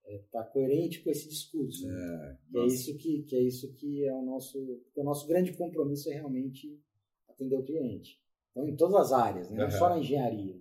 está 0.05 0.39
é, 0.39 0.43
tá 0.43 0.43
coerente 0.43 1.01
com 1.01 1.09
esse 1.09 1.29
discurso. 1.29 1.87
Né? 1.87 2.37
É, 2.55 2.59
é 2.59 2.65
isso 2.65 2.97
que, 2.97 3.23
que 3.23 3.37
é 3.37 3.41
isso 3.41 3.73
que 3.75 4.03
é 4.03 4.13
o 4.13 4.21
nosso, 4.21 4.59
o 4.93 5.03
nosso 5.05 5.25
grande 5.27 5.53
compromisso 5.53 6.11
é 6.11 6.15
realmente 6.15 6.77
atender 7.29 7.55
o 7.55 7.63
cliente. 7.63 8.21
Então, 8.53 8.69
em 8.69 8.75
todas 8.75 8.95
as 8.95 9.11
áreas, 9.11 9.49
né? 9.49 9.63
não 9.63 9.71
só 9.71 9.89
na 9.89 9.99
engenharia. 9.99 10.55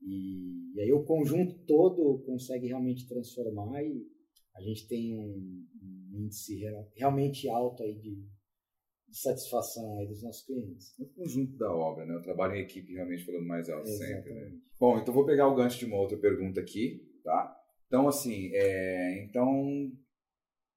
E, 0.00 0.72
e, 0.74 0.80
aí 0.80 0.92
o 0.92 1.04
conjunto 1.04 1.54
todo 1.66 2.22
consegue 2.24 2.66
realmente 2.66 3.06
transformar 3.06 3.82
e 3.82 4.06
a 4.54 4.60
gente 4.62 4.88
tem 4.88 5.16
um, 5.18 5.66
um 5.82 6.24
índice 6.24 6.58
realmente 6.96 7.48
alto 7.48 7.82
aí 7.82 7.94
de, 7.94 8.16
de, 8.16 9.18
satisfação 9.18 9.98
aí 9.98 10.06
dos 10.06 10.22
nossos 10.22 10.46
clientes. 10.46 10.98
O 10.98 11.06
conjunto 11.06 11.56
da 11.56 11.72
obra, 11.72 12.06
né? 12.06 12.16
O 12.16 12.22
trabalho 12.22 12.54
em 12.54 12.62
equipe 12.62 12.94
realmente 12.94 13.24
falando 13.24 13.46
mais 13.46 13.68
alto 13.68 13.88
Exatamente. 13.88 14.28
sempre. 14.28 14.34
Né? 14.34 14.58
Bom, 14.80 14.98
então 14.98 15.14
vou 15.14 15.26
pegar 15.26 15.48
o 15.48 15.54
gancho 15.54 15.78
de 15.78 15.84
uma 15.84 15.98
outra 15.98 16.16
pergunta 16.16 16.60
aqui, 16.60 17.02
tá? 17.22 17.54
Então, 17.86 18.08
assim, 18.08 18.50
é, 18.54 19.24
então 19.24 19.92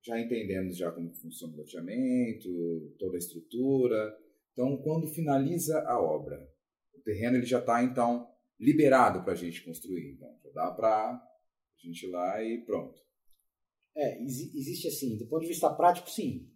já 0.05 0.19
entendemos 0.19 0.77
já 0.77 0.91
como 0.91 1.13
funciona 1.13 1.53
o 1.53 1.57
loteamento, 1.57 2.95
toda 2.99 3.15
a 3.15 3.17
estrutura. 3.17 4.17
Então, 4.57 4.75
quando 4.81 5.05
finaliza 5.05 5.79
a 5.81 6.01
obra, 6.01 6.51
o 6.95 6.99
terreno 7.01 7.37
ele 7.37 7.45
já 7.45 7.59
está 7.59 7.83
então 7.83 8.27
liberado 8.59 9.23
para 9.23 9.33
a 9.33 9.35
gente 9.35 9.63
construir. 9.63 10.15
Então, 10.15 10.35
já 10.43 10.49
dá 10.49 10.71
para 10.71 11.11
a 11.11 11.29
gente 11.77 12.07
ir 12.07 12.09
lá 12.09 12.43
e 12.43 12.65
pronto. 12.65 12.99
É, 13.95 14.19
existe 14.23 14.87
assim, 14.87 15.15
do 15.15 15.27
ponto 15.27 15.43
de 15.43 15.49
vista 15.49 15.71
prático, 15.75 16.09
sim. 16.09 16.51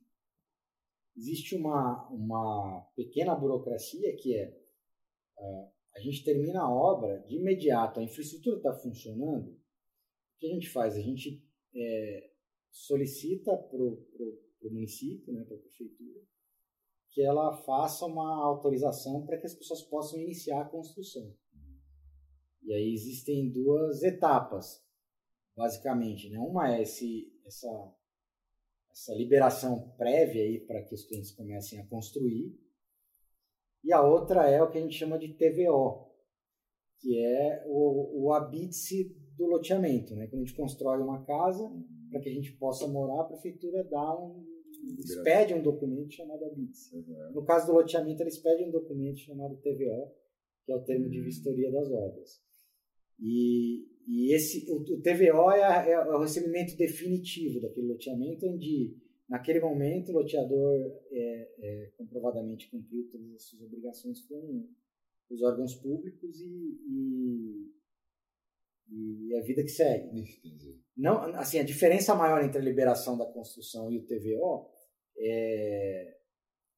Existe 1.16 1.56
uma, 1.56 2.10
uma 2.10 2.92
pequena 2.96 3.36
burocracia 3.36 4.16
que 4.18 4.36
é, 4.36 4.46
é 5.38 5.72
a 5.96 6.00
gente 6.00 6.24
termina 6.24 6.62
a 6.62 6.74
obra, 6.74 7.20
de 7.20 7.36
imediato 7.36 8.00
a 8.00 8.04
infraestrutura 8.04 8.58
está 8.58 8.74
funcionando, 8.74 9.60
que 10.40 10.48
a 10.48 10.54
gente 10.54 10.70
faz? 10.70 10.96
A 10.96 11.02
gente 11.02 11.46
é, 11.76 12.32
solicita 12.72 13.56
para 13.56 13.78
o 13.78 14.72
município, 14.72 15.32
né, 15.34 15.44
para 15.44 15.58
a 15.58 15.60
prefeitura, 15.60 16.22
que 17.12 17.22
ela 17.22 17.58
faça 17.64 18.06
uma 18.06 18.44
autorização 18.46 19.26
para 19.26 19.38
que 19.38 19.46
as 19.46 19.54
pessoas 19.54 19.82
possam 19.84 20.20
iniciar 20.20 20.62
a 20.62 20.70
construção. 20.70 21.34
E 22.64 22.74
aí 22.74 22.94
existem 22.94 23.52
duas 23.52 24.02
etapas, 24.02 24.82
basicamente. 25.56 26.30
Né? 26.30 26.40
Uma 26.40 26.74
é 26.74 26.82
esse, 26.82 27.32
essa, 27.46 27.96
essa 28.92 29.14
liberação 29.14 29.90
prévia 29.98 30.66
para 30.66 30.84
que 30.84 30.96
os 30.96 31.04
clientes 31.04 31.32
comecem 31.32 31.80
a 31.80 31.88
construir. 31.88 32.58
E 33.84 33.92
a 33.92 34.02
outra 34.02 34.50
é 34.50 34.62
o 34.62 34.70
que 34.70 34.78
a 34.78 34.82
gente 34.82 34.96
chama 34.96 35.18
de 35.18 35.34
TVO, 35.34 36.08
que 37.00 37.18
é 37.18 37.66
o, 37.68 38.26
o 38.26 38.34
habite 38.34 39.10
do 39.36 39.48
loteamento. 39.48 40.16
Né? 40.16 40.28
Quando 40.28 40.44
a 40.44 40.46
gente 40.46 40.56
constrói 40.56 41.02
uma 41.02 41.26
casa, 41.26 41.68
para 42.10 42.22
que 42.22 42.30
a 42.30 42.34
gente 42.34 42.54
possa 42.54 42.88
morar, 42.88 43.22
a 43.22 43.26
prefeitura 43.26 43.84
dá 43.84 44.18
um, 44.18 44.46
eles 44.84 45.16
pedem 45.24 45.58
um 45.58 45.64
documento 45.64 46.14
chamado 46.14 46.46
habite. 46.46 46.96
Uhum. 46.96 47.32
No 47.34 47.46
caso 47.46 47.68
do 47.68 47.74
loteamento, 47.74 48.22
eles 48.24 48.38
pedem 48.38 48.68
um 48.68 48.72
documento 48.72 49.20
chamado 49.20 49.58
TVO, 49.58 50.12
que 50.66 50.72
é 50.72 50.76
o 50.76 50.84
termo 50.84 51.10
de 51.10 51.22
vistoria 51.22 51.72
das 51.72 51.92
obras. 51.92 52.42
E, 53.20 53.88
e 54.08 54.34
esse, 54.34 54.70
o, 54.72 54.78
o 54.78 55.02
TVO 55.02 55.52
é, 55.52 55.64
a, 55.64 55.88
é, 55.88 56.00
o 56.00 56.20
recebimento 56.20 56.76
definitivo 56.76 57.62
daquele 57.62 57.88
loteamento, 57.88 58.48
onde, 58.48 58.96
naquele 59.30 59.60
momento, 59.60 60.10
o 60.10 60.16
loteador 60.16 60.92
é, 61.12 61.50
é, 61.60 61.92
comprovadamente 61.98 62.70
cumpriu 62.70 63.08
todas 63.10 63.34
as 63.36 63.44
suas 63.44 63.62
obrigações 63.62 64.22
com 64.22 64.68
os 65.30 65.42
órgãos 65.42 65.76
públicos 65.76 66.42
e, 66.42 66.80
e, 66.90 67.72
e 68.92 69.36
a 69.38 69.42
vida 69.42 69.64
que 69.64 69.70
segue. 69.70 70.24
Não, 70.98 71.24
assim, 71.36 71.60
a 71.60 71.64
diferença 71.64 72.14
maior 72.14 72.44
entre 72.44 72.60
a 72.60 72.64
liberação 72.64 73.18
da 73.18 73.26
construção 73.26 73.92
e 73.92 73.98
o 73.98 74.06
TVO 74.06 74.70
é, 75.18 76.18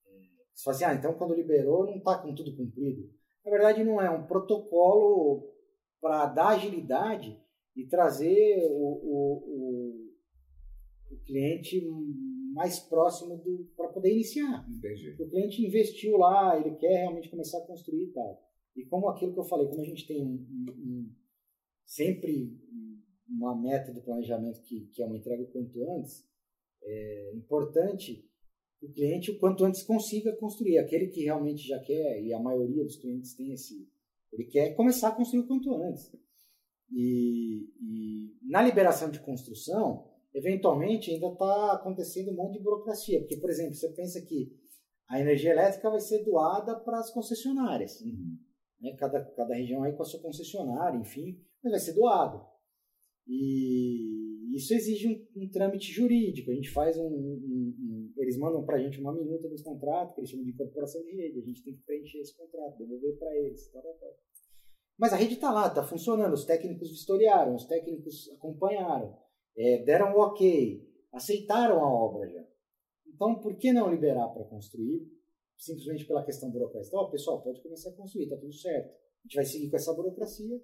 é 0.06 0.24
você 0.54 0.64
fala 0.64 0.76
assim, 0.76 0.86
ah, 0.86 0.94
então 0.94 1.14
quando 1.16 1.34
liberou 1.34 1.86
não 1.86 1.98
está 1.98 2.18
com 2.20 2.34
tudo 2.36 2.56
cumprido. 2.56 3.10
Na 3.44 3.52
verdade, 3.52 3.84
não 3.84 4.00
é 4.00 4.10
um 4.10 4.26
protocolo 4.26 5.52
para 6.00 6.28
dar 6.28 6.50
agilidade 6.50 7.38
e 7.76 7.88
trazer 7.88 8.64
o, 8.70 9.00
o, 9.04 9.44
o, 9.48 11.16
o 11.16 11.18
cliente 11.26 11.82
mais 12.54 12.80
próximo 12.80 13.42
para 13.76 13.90
poder 13.90 14.12
iniciar. 14.12 14.66
Entendi. 14.70 15.16
O 15.20 15.28
cliente 15.28 15.66
investiu 15.66 16.18
lá, 16.18 16.58
ele 16.58 16.76
quer 16.76 17.00
realmente 17.00 17.30
começar 17.30 17.58
a 17.58 17.66
construir 17.66 18.04
e 18.04 18.12
tal. 18.12 18.42
E 18.76 18.86
como 18.86 19.10
aquilo 19.10 19.34
que 19.34 19.40
eu 19.40 19.44
falei, 19.44 19.68
como 19.68 19.82
a 19.82 19.86
gente 19.86 20.08
tem 20.08 20.24
um, 20.24 20.36
um, 20.70 21.12
sempre 21.86 22.58
uma 23.28 23.60
meta 23.60 23.94
de 23.94 24.02
planejamento 24.02 24.62
que, 24.62 24.88
que 24.88 25.02
é 25.02 25.06
uma 25.06 25.18
entrega 25.18 25.44
o 25.44 25.48
quanto 25.48 25.92
antes, 25.92 26.26
é 26.84 27.34
importante 27.36 28.30
o 28.82 28.92
cliente 28.92 29.32
o 29.32 29.40
quanto 29.40 29.64
antes 29.64 29.84
consiga 29.84 30.36
construir. 30.36 30.78
Aquele 30.78 31.08
que 31.08 31.24
realmente 31.24 31.66
já 31.66 31.80
quer, 31.80 32.22
e 32.22 32.34
a 32.34 32.40
maioria 32.40 32.84
dos 32.84 32.98
clientes 32.98 33.34
tem 33.34 33.54
esse, 33.54 33.88
ele 34.32 34.46
quer 34.46 34.76
começar 34.76 35.10
a 35.10 35.16
construir 35.16 35.42
o 35.42 35.48
quanto 35.48 35.74
antes. 35.74 36.12
E, 36.92 37.70
e 37.82 38.38
na 38.42 38.62
liberação 38.62 39.10
de 39.10 39.20
construção, 39.20 40.12
eventualmente 40.34 41.12
ainda 41.12 41.28
está 41.28 41.74
acontecendo 41.74 42.32
um 42.32 42.36
monte 42.36 42.58
de 42.58 42.64
burocracia. 42.64 43.20
Porque, 43.20 43.38
por 43.38 43.50
exemplo, 43.50 43.74
você 43.74 43.90
pensa 43.90 44.22
que 44.22 44.52
a 45.08 45.20
energia 45.20 45.52
elétrica 45.52 45.90
vai 45.90 46.02
ser 46.02 46.24
doada 46.24 46.76
para 46.76 47.00
as 47.00 47.12
concessionárias. 47.12 48.02
Uhum. 48.02 48.38
Né? 48.84 48.94
Cada, 48.98 49.24
cada 49.24 49.56
região 49.56 49.82
aí 49.84 49.94
com 49.94 50.04
a 50.04 50.06
sua 50.06 50.22
concessionária, 50.22 51.00
enfim, 51.00 51.42
mas 51.64 51.72
vai 51.72 51.80
ser 51.80 51.94
doado. 51.94 52.46
E 53.26 54.54
isso 54.54 54.74
exige 54.74 55.08
um, 55.08 55.44
um 55.44 55.50
trâmite 55.50 55.92
jurídico. 55.92 56.52
A 56.52 56.54
gente 56.54 56.70
faz 56.70 56.98
um. 56.98 57.08
um, 57.08 57.76
um 57.80 58.14
eles 58.18 58.38
mandam 58.38 58.64
para 58.66 58.76
a 58.76 58.80
gente 58.80 59.00
uma 59.00 59.14
minuta 59.14 59.48
dos 59.48 59.64
contratos, 59.64 60.14
que 60.14 60.20
eles 60.20 60.30
chamam 60.30 60.46
de 60.46 60.52
incorporação 60.52 61.02
de 61.04 61.16
rede. 61.16 61.40
A 61.40 61.46
gente 61.46 61.64
tem 61.64 61.74
que 61.74 61.84
preencher 61.84 62.20
esse 62.20 62.38
contrato, 62.38 62.78
devolver 62.78 63.18
para 63.18 63.34
eles. 63.38 63.72
Tal, 63.72 63.82
tal, 63.82 63.94
tal. 63.94 64.10
Mas 64.98 65.14
a 65.14 65.16
rede 65.16 65.36
está 65.36 65.52
lá, 65.52 65.68
está 65.68 65.84
funcionando. 65.84 66.34
Os 66.34 66.46
técnicos 66.46 66.90
vistoriaram, 66.90 67.56
os 67.56 67.66
técnicos 67.66 68.30
acompanharam, 68.34 69.18
é, 69.58 69.84
deram 69.84 70.16
o 70.16 70.20
ok, 70.20 70.86
aceitaram 71.12 71.80
a 71.80 71.92
obra 71.92 72.30
já. 72.30 72.46
Então, 73.08 73.40
por 73.40 73.58
que 73.58 73.72
não 73.72 73.92
liberar 73.92 74.28
para 74.30 74.44
construir? 74.44 75.08
Simplesmente 75.58 76.06
pela 76.06 76.26
questão 76.26 76.50
burocrática. 76.50 76.98
Ó, 76.98 77.04
oh, 77.04 77.12
pessoal, 77.12 77.42
pode 77.42 77.62
começar 77.62 77.90
a 77.90 77.94
construir, 77.94 78.26
está 78.26 78.38
tudo 78.38 78.54
certo. 78.54 78.90
A 78.90 79.24
gente 79.24 79.36
vai 79.36 79.46
seguir 79.46 79.70
com 79.70 79.76
essa 79.78 79.94
burocracia 79.94 80.60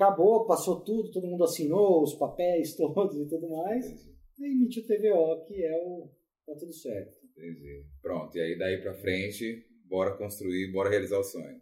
acabou, 0.00 0.46
passou 0.46 0.80
tudo, 0.80 1.10
todo 1.10 1.26
mundo 1.26 1.44
assinou 1.44 2.02
os 2.02 2.14
papéis 2.14 2.74
todos 2.76 3.16
e 3.16 3.28
tudo 3.28 3.50
mais, 3.50 3.84
Entendi. 3.84 4.16
e 4.38 4.44
emite 4.46 4.80
o 4.80 4.86
TVO, 4.86 5.44
que 5.46 5.62
é 5.62 5.76
o. 5.76 6.10
tá 6.46 6.54
tudo 6.58 6.72
certo. 6.72 7.18
Entendi. 7.22 7.84
Pronto, 8.00 8.36
e 8.36 8.40
aí 8.40 8.58
daí 8.58 8.80
pra 8.80 8.94
frente, 8.94 9.66
bora 9.86 10.16
construir, 10.16 10.72
bora 10.72 10.88
realizar 10.88 11.18
o 11.18 11.24
sonho. 11.24 11.60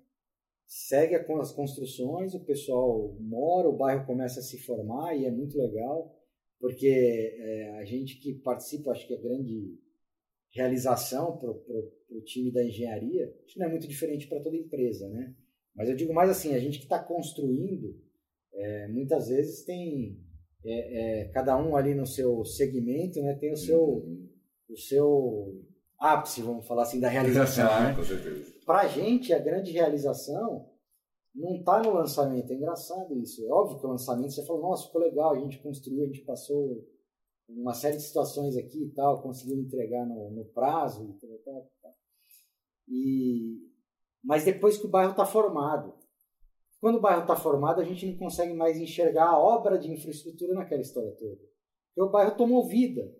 Segue 0.66 1.14
as 1.14 1.52
construções, 1.52 2.34
o 2.34 2.44
pessoal 2.44 3.16
mora, 3.18 3.68
o 3.68 3.76
bairro 3.76 4.06
começa 4.06 4.40
a 4.40 4.42
se 4.42 4.58
formar 4.58 5.16
e 5.16 5.24
é 5.24 5.30
muito 5.30 5.56
legal, 5.56 6.14
porque 6.60 7.34
é, 7.38 7.78
a 7.78 7.84
gente 7.84 8.20
que 8.20 8.34
participa, 8.34 8.90
acho 8.90 9.06
que 9.06 9.14
é 9.14 9.20
grande 9.20 9.78
realização 10.50 11.36
para 11.36 11.50
o 11.50 12.22
time 12.24 12.52
da 12.52 12.64
engenharia, 12.64 13.32
isso 13.46 13.58
não 13.58 13.66
é 13.66 13.70
muito 13.70 13.88
diferente 13.88 14.26
para 14.26 14.40
toda 14.40 14.56
empresa, 14.56 15.08
né? 15.08 15.34
Mas 15.74 15.88
eu 15.88 15.96
digo 15.96 16.12
mais 16.12 16.30
assim, 16.30 16.54
a 16.54 16.58
gente 16.58 16.78
que 16.78 16.84
está 16.84 16.98
construindo, 16.98 17.94
é, 18.52 18.88
muitas 18.88 19.28
vezes 19.28 19.64
tem 19.64 20.18
é, 20.64 21.22
é, 21.22 21.28
cada 21.28 21.56
um 21.56 21.76
ali 21.76 21.94
no 21.94 22.06
seu 22.06 22.44
segmento, 22.44 23.22
né, 23.22 23.34
tem 23.34 23.52
o 23.52 23.56
seu, 23.56 23.80
uhum. 23.80 24.28
o 24.68 24.76
seu 24.76 25.54
ápice, 25.98 26.42
vamos 26.42 26.66
falar 26.66 26.82
assim, 26.82 27.00
da 27.00 27.08
realização. 27.08 27.68
né? 27.82 27.94
Com 27.94 28.02
certeza. 28.02 28.52
Para 28.66 28.80
a 28.80 28.88
gente, 28.88 29.32
a 29.32 29.38
grande 29.38 29.70
realização 29.70 30.68
não 31.34 31.56
está 31.56 31.80
no 31.82 31.94
lançamento. 31.94 32.52
É 32.52 32.56
engraçado 32.56 33.16
isso. 33.16 33.46
É 33.46 33.50
óbvio 33.50 33.78
que 33.78 33.86
o 33.86 33.90
lançamento 33.90 34.32
você 34.32 34.44
fala, 34.44 34.60
nossa, 34.60 34.86
ficou 34.86 35.00
legal, 35.00 35.34
a 35.34 35.38
gente 35.38 35.58
construiu, 35.58 36.02
a 36.02 36.06
gente 36.06 36.22
passou 36.22 36.84
uma 37.48 37.74
série 37.74 37.96
de 37.96 38.02
situações 38.02 38.56
aqui 38.56 38.84
e 38.84 38.90
tal, 38.90 39.22
conseguiu 39.22 39.58
entregar 39.58 40.06
no, 40.06 40.30
no 40.30 40.44
prazo 40.46 41.04
e 41.04 41.20
tal, 41.20 41.38
tal, 41.38 41.70
tal. 41.82 41.94
E, 42.86 43.58
mas 44.22 44.44
depois 44.44 44.76
que 44.76 44.86
o 44.86 44.90
bairro 44.90 45.12
está 45.12 45.24
formado, 45.24 45.94
quando 46.80 46.96
o 46.96 47.00
bairro 47.00 47.22
está 47.22 47.34
formado, 47.34 47.80
a 47.80 47.84
gente 47.84 48.06
não 48.06 48.16
consegue 48.16 48.54
mais 48.54 48.78
enxergar 48.78 49.28
a 49.28 49.38
obra 49.38 49.78
de 49.78 49.90
infraestrutura 49.90 50.54
naquela 50.54 50.82
história 50.82 51.10
toda. 51.12 51.40
Porque 51.88 52.08
o 52.08 52.10
bairro 52.10 52.36
tomou 52.36 52.68
vida. 52.68 53.12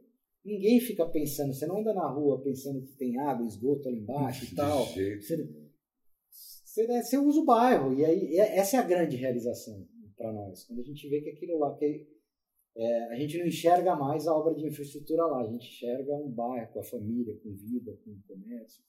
Ninguém 0.44 0.80
fica 0.80 1.04
pensando, 1.04 1.52
você 1.52 1.66
não 1.66 1.80
anda 1.80 1.92
na 1.92 2.08
rua 2.08 2.40
pensando 2.40 2.80
que 2.82 2.96
tem 2.96 3.18
água, 3.18 3.44
esgoto 3.46 3.88
ali 3.88 3.98
embaixo 3.98 4.44
e 4.44 4.54
tal. 4.54 4.86
Você, 4.86 5.20
você, 5.20 7.02
você, 7.02 7.18
usa 7.18 7.40
o 7.40 7.44
bairro. 7.44 7.92
E 7.92 8.04
aí, 8.04 8.36
essa 8.36 8.76
é 8.76 8.80
a 8.80 8.86
grande 8.86 9.16
realização 9.16 9.84
para 10.16 10.32
nós. 10.32 10.64
Quando 10.64 10.80
a 10.80 10.84
gente 10.84 11.08
vê 11.08 11.20
que 11.20 11.30
aquilo 11.30 11.58
lá, 11.58 11.76
que 11.76 12.06
é, 12.78 13.12
a 13.12 13.16
gente 13.16 13.38
não 13.38 13.46
enxerga 13.46 13.96
mais 13.96 14.28
a 14.28 14.32
obra 14.32 14.54
de 14.54 14.64
infraestrutura 14.64 15.26
lá, 15.26 15.40
a 15.40 15.46
gente 15.50 15.66
enxerga 15.66 16.14
um 16.14 16.30
bairro 16.30 16.72
com 16.72 16.78
a 16.78 16.84
família, 16.84 17.36
com 17.42 17.52
vida, 17.52 17.92
com 18.04 18.16
comércio. 18.28 18.84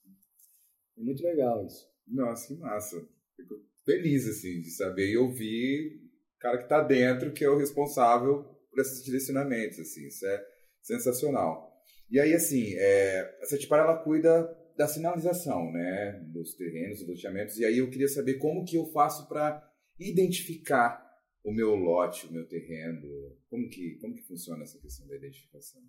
É 0.96 1.00
muito 1.02 1.24
legal 1.24 1.66
isso. 1.66 1.90
Nossa, 2.06 2.46
que 2.46 2.60
massa. 2.60 3.04
Fico 3.34 3.56
feliz, 3.84 4.28
assim, 4.28 4.60
de 4.60 4.70
saber 4.70 5.10
e 5.10 5.16
ouvir 5.16 6.02
o 6.36 6.38
cara 6.38 6.58
que 6.58 6.64
está 6.64 6.80
dentro, 6.82 7.32
que 7.32 7.44
é 7.44 7.50
o 7.50 7.58
responsável 7.58 8.44
por 8.70 8.80
esses 8.80 9.04
direcionamentos, 9.04 9.80
assim, 9.80 10.06
isso 10.06 10.24
é 10.24 10.46
sensacional. 10.80 11.68
E 12.08 12.20
aí, 12.20 12.32
assim, 12.32 12.74
é, 12.76 13.38
a 13.42 13.46
Setipar, 13.46 13.80
ela 13.80 14.04
cuida 14.04 14.56
da 14.76 14.86
sinalização, 14.86 15.72
né, 15.72 16.12
dos 16.28 16.54
terrenos, 16.54 17.00
dos 17.00 17.08
loteamentos, 17.08 17.58
e 17.58 17.64
aí 17.64 17.78
eu 17.78 17.90
queria 17.90 18.08
saber 18.08 18.34
como 18.34 18.64
que 18.64 18.76
eu 18.76 18.86
faço 18.86 19.28
para 19.28 19.68
identificar 19.98 21.09
o 21.44 21.52
meu 21.52 21.74
lote, 21.74 22.26
o 22.26 22.32
meu 22.32 22.46
terreno, 22.46 23.36
como 23.48 23.68
que, 23.68 23.96
como 24.00 24.14
que 24.14 24.22
funciona 24.22 24.62
essa 24.62 24.78
questão 24.78 25.06
da 25.06 25.16
identificação? 25.16 25.82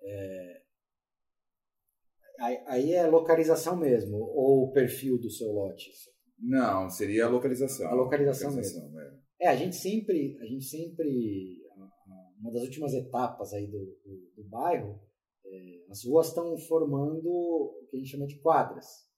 É, 0.00 0.62
aí 2.66 2.92
é 2.92 3.06
localização 3.06 3.76
mesmo, 3.76 4.16
ou 4.16 4.64
o 4.64 4.72
perfil 4.72 5.18
do 5.18 5.30
seu 5.30 5.50
lote? 5.50 5.90
Não, 6.38 6.88
seria 6.88 7.26
a 7.26 7.28
localização. 7.28 7.88
A 7.88 7.94
localização, 7.94 8.50
localização 8.50 8.90
mesmo. 8.90 9.00
É. 9.40 9.46
é. 9.46 9.48
a 9.48 9.56
gente 9.56 9.74
sempre, 9.74 10.38
a 10.40 10.44
gente 10.44 10.64
sempre, 10.64 11.62
uma 12.38 12.52
das 12.52 12.62
últimas 12.62 12.94
etapas 12.94 13.52
aí 13.52 13.66
do, 13.66 13.78
do, 13.78 14.32
do 14.36 14.44
bairro, 14.44 15.00
é, 15.44 15.84
as 15.88 16.04
ruas 16.04 16.28
estão 16.28 16.56
formando 16.58 17.28
o 17.28 17.86
que 17.90 17.96
a 17.96 17.98
gente 17.98 18.10
chama 18.10 18.26
de 18.26 18.38
quadras. 18.38 19.08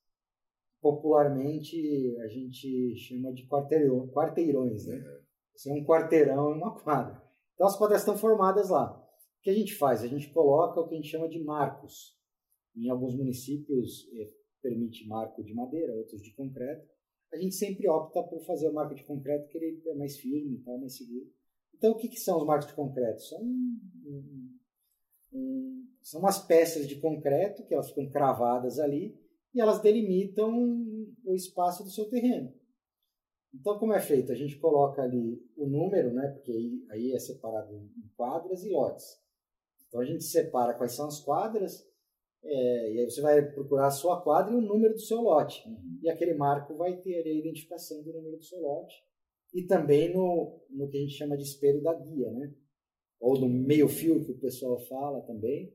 Popularmente 0.80 2.16
a 2.20 2.28
gente 2.28 2.96
chama 2.96 3.34
de 3.34 3.46
quarteirões, 3.46 4.86
né? 4.86 4.96
É. 4.96 5.19
É 5.68 5.72
um 5.72 5.84
quarteirão 5.84 6.52
e 6.52 6.54
uma 6.54 6.74
quadra. 6.80 7.22
Então 7.54 7.66
as 7.66 7.76
quadras 7.76 8.00
estão 8.00 8.16
formadas 8.16 8.70
lá. 8.70 8.96
O 8.96 9.42
que 9.42 9.50
a 9.50 9.54
gente 9.54 9.74
faz? 9.76 10.02
A 10.02 10.06
gente 10.06 10.30
coloca 10.32 10.80
o 10.80 10.88
que 10.88 10.94
a 10.94 10.96
gente 10.96 11.08
chama 11.08 11.28
de 11.28 11.42
marcos. 11.42 12.18
Em 12.76 12.88
alguns 12.88 13.16
municípios 13.16 14.08
é, 14.14 14.28
permite 14.62 15.06
marco 15.06 15.42
de 15.42 15.54
madeira, 15.54 15.94
outros 15.94 16.22
de 16.22 16.32
concreto 16.34 16.88
a 17.32 17.36
gente 17.36 17.54
sempre 17.54 17.88
opta 17.88 18.22
por 18.24 18.44
fazer 18.44 18.68
o 18.68 18.74
marco 18.74 18.94
de 18.94 19.04
concreto, 19.04 19.48
que 19.48 19.56
ele 19.56 19.80
é 19.86 19.94
mais 19.94 20.18
firme, 20.18 20.58
tá, 20.64 20.76
mais 20.76 20.96
seguro. 20.96 21.30
Então, 21.74 21.92
o 21.92 21.96
que, 21.96 22.08
que 22.08 22.18
são 22.18 22.38
os 22.38 22.46
marcos 22.46 22.66
de 22.66 22.74
concreto? 22.74 23.22
São, 23.22 23.40
um, 23.40 24.58
um, 25.32 25.86
são 26.02 26.20
umas 26.20 26.44
peças 26.44 26.88
de 26.88 27.00
concreto 27.00 27.64
que 27.64 27.72
elas 27.72 27.88
ficam 27.88 28.10
cravadas 28.10 28.78
ali 28.80 29.16
e 29.54 29.60
elas 29.60 29.80
delimitam 29.80 30.52
o 31.24 31.34
espaço 31.34 31.84
do 31.84 31.90
seu 31.90 32.08
terreno. 32.08 32.52
Então, 33.54 33.78
como 33.78 33.92
é 33.92 34.00
feito? 34.00 34.32
A 34.32 34.34
gente 34.34 34.58
coloca 34.58 35.02
ali 35.02 35.42
o 35.56 35.66
número, 35.66 36.12
né, 36.12 36.28
porque 36.28 36.52
aí, 36.52 36.86
aí 36.90 37.12
é 37.12 37.18
separado 37.18 37.74
em 37.74 38.08
quadras 38.16 38.64
e 38.64 38.70
lotes. 38.70 39.20
Então, 39.88 40.00
a 40.00 40.04
gente 40.04 40.22
separa 40.22 40.74
quais 40.74 40.92
são 40.92 41.06
as 41.06 41.20
quadras 41.20 41.90
é, 42.42 42.92
e 42.94 43.00
aí 43.00 43.10
você 43.10 43.20
vai 43.20 43.42
procurar 43.52 43.88
a 43.88 43.90
sua 43.90 44.22
quadra 44.22 44.52
e 44.52 44.56
o 44.56 44.62
número 44.62 44.94
do 44.94 45.00
seu 45.00 45.20
lote. 45.20 45.68
Uhum. 45.68 45.98
E 46.02 46.08
aquele 46.08 46.34
marco 46.34 46.74
vai 46.74 46.96
ter 46.96 47.22
a 47.26 47.32
identificação 47.32 48.02
do 48.02 48.12
número 48.12 48.36
do 48.36 48.44
seu 48.44 48.60
lote. 48.60 48.94
E 49.52 49.64
também 49.64 50.14
no, 50.14 50.60
no 50.70 50.88
que 50.88 50.96
a 50.96 51.00
gente 51.00 51.14
chama 51.14 51.36
de 51.36 51.42
espelho 51.42 51.82
da 51.82 51.92
guia, 51.94 52.30
né? 52.30 52.54
Ou 53.18 53.38
no 53.38 53.48
meio 53.48 53.88
fio 53.88 54.24
que 54.24 54.32
o 54.32 54.38
pessoal 54.38 54.78
fala 54.86 55.20
também. 55.22 55.74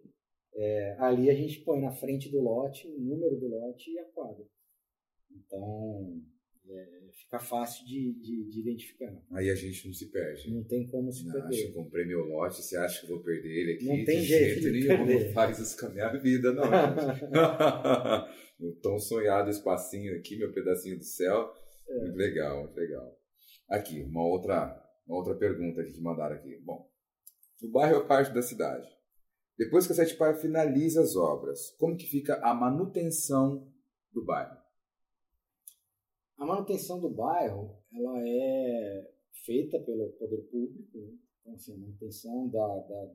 É, 0.56 0.96
ali 1.00 1.30
a 1.30 1.36
gente 1.36 1.60
põe 1.60 1.80
na 1.82 1.92
frente 1.92 2.30
do 2.30 2.40
lote 2.40 2.88
o 2.88 3.00
número 3.00 3.38
do 3.38 3.48
lote 3.48 3.92
e 3.92 4.00
a 4.00 4.06
quadra. 4.06 4.46
Então, 5.30 6.22
é, 6.70 7.12
fica 7.12 7.40
fácil 7.40 7.86
de, 7.86 8.14
de, 8.14 8.50
de, 8.50 8.60
identificar. 8.60 9.14
Aí 9.32 9.50
a 9.50 9.56
gente 9.56 9.88
não 9.88 9.94
se 9.94 10.08
perde. 10.08 10.52
Não 10.52 10.64
tem 10.64 10.88
como 10.88 11.12
se 11.12 11.26
não, 11.26 11.34
perder. 11.34 11.56
Acho 11.56 11.68
que 11.68 11.74
comprei 11.74 12.06
meu 12.06 12.26
lote, 12.26 12.62
você 12.62 12.78
acha 12.78 13.02
que 13.02 13.08
vou 13.08 13.22
perder 13.22 13.50
ele 13.50 13.74
aqui? 13.74 13.86
Não 13.86 14.06
tem 14.06 14.22
de 14.22 14.26
jeito, 14.26 14.62
jeito 14.62 14.72
nenhum. 14.72 15.06
perder. 15.06 15.26
Não 15.26 15.34
faz 15.34 15.60
isso 15.60 15.80
com 15.80 15.86
a 15.88 15.90
minha 15.90 16.10
vida, 16.18 16.54
não. 16.54 16.64
o 18.60 18.72
tão 18.82 18.98
sonhado 18.98 19.50
espacinho 19.50 20.16
aqui, 20.18 20.38
meu 20.38 20.52
pedacinho 20.52 20.98
do 20.98 21.04
céu. 21.04 21.54
É. 21.88 22.00
Muito 22.00 22.18
legal, 22.18 22.64
muito 22.64 22.76
legal. 22.76 23.20
Aqui, 23.70 24.02
uma 24.02 24.26
outra, 24.26 24.82
uma 25.08 25.18
outra 25.18 25.36
pergunta 25.36 25.84
que 25.84 26.00
mandaram 26.02 26.36
aqui. 26.36 26.60
Bom, 26.64 26.90
o 27.62 27.72
bairro 27.72 28.02
é 28.02 28.08
parte 28.08 28.34
da 28.34 28.42
cidade. 28.42 28.88
Depois 29.58 29.86
que 29.86 29.94
a 29.94 29.96
Sete 29.96 30.16
Pai 30.16 30.34
finaliza 30.36 31.02
as 31.02 31.16
obras, 31.16 31.72
como 31.78 31.96
que 31.96 32.06
fica 32.06 32.40
a 32.44 32.54
manutenção 32.54 33.72
do 34.12 34.26
bairro? 34.26 34.65
A 36.38 36.46
manutenção 36.46 37.00
do 37.00 37.10
bairro 37.10 37.78
ela 37.94 38.22
é 38.28 39.12
feita 39.46 39.80
pelo 39.80 40.10
poder 40.14 40.42
público, 40.50 40.98
né? 40.98 41.14
então 41.42 41.54
assim, 41.54 41.74
a 41.74 41.78
manutenção 41.78 42.50
da, 42.50 42.68
da, 42.80 43.14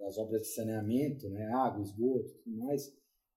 das 0.00 0.18
obras 0.18 0.42
de 0.42 0.48
saneamento, 0.48 1.28
né? 1.28 1.46
água, 1.46 1.82
esgoto, 1.82 2.34
tudo 2.42 2.56
mais. 2.56 2.96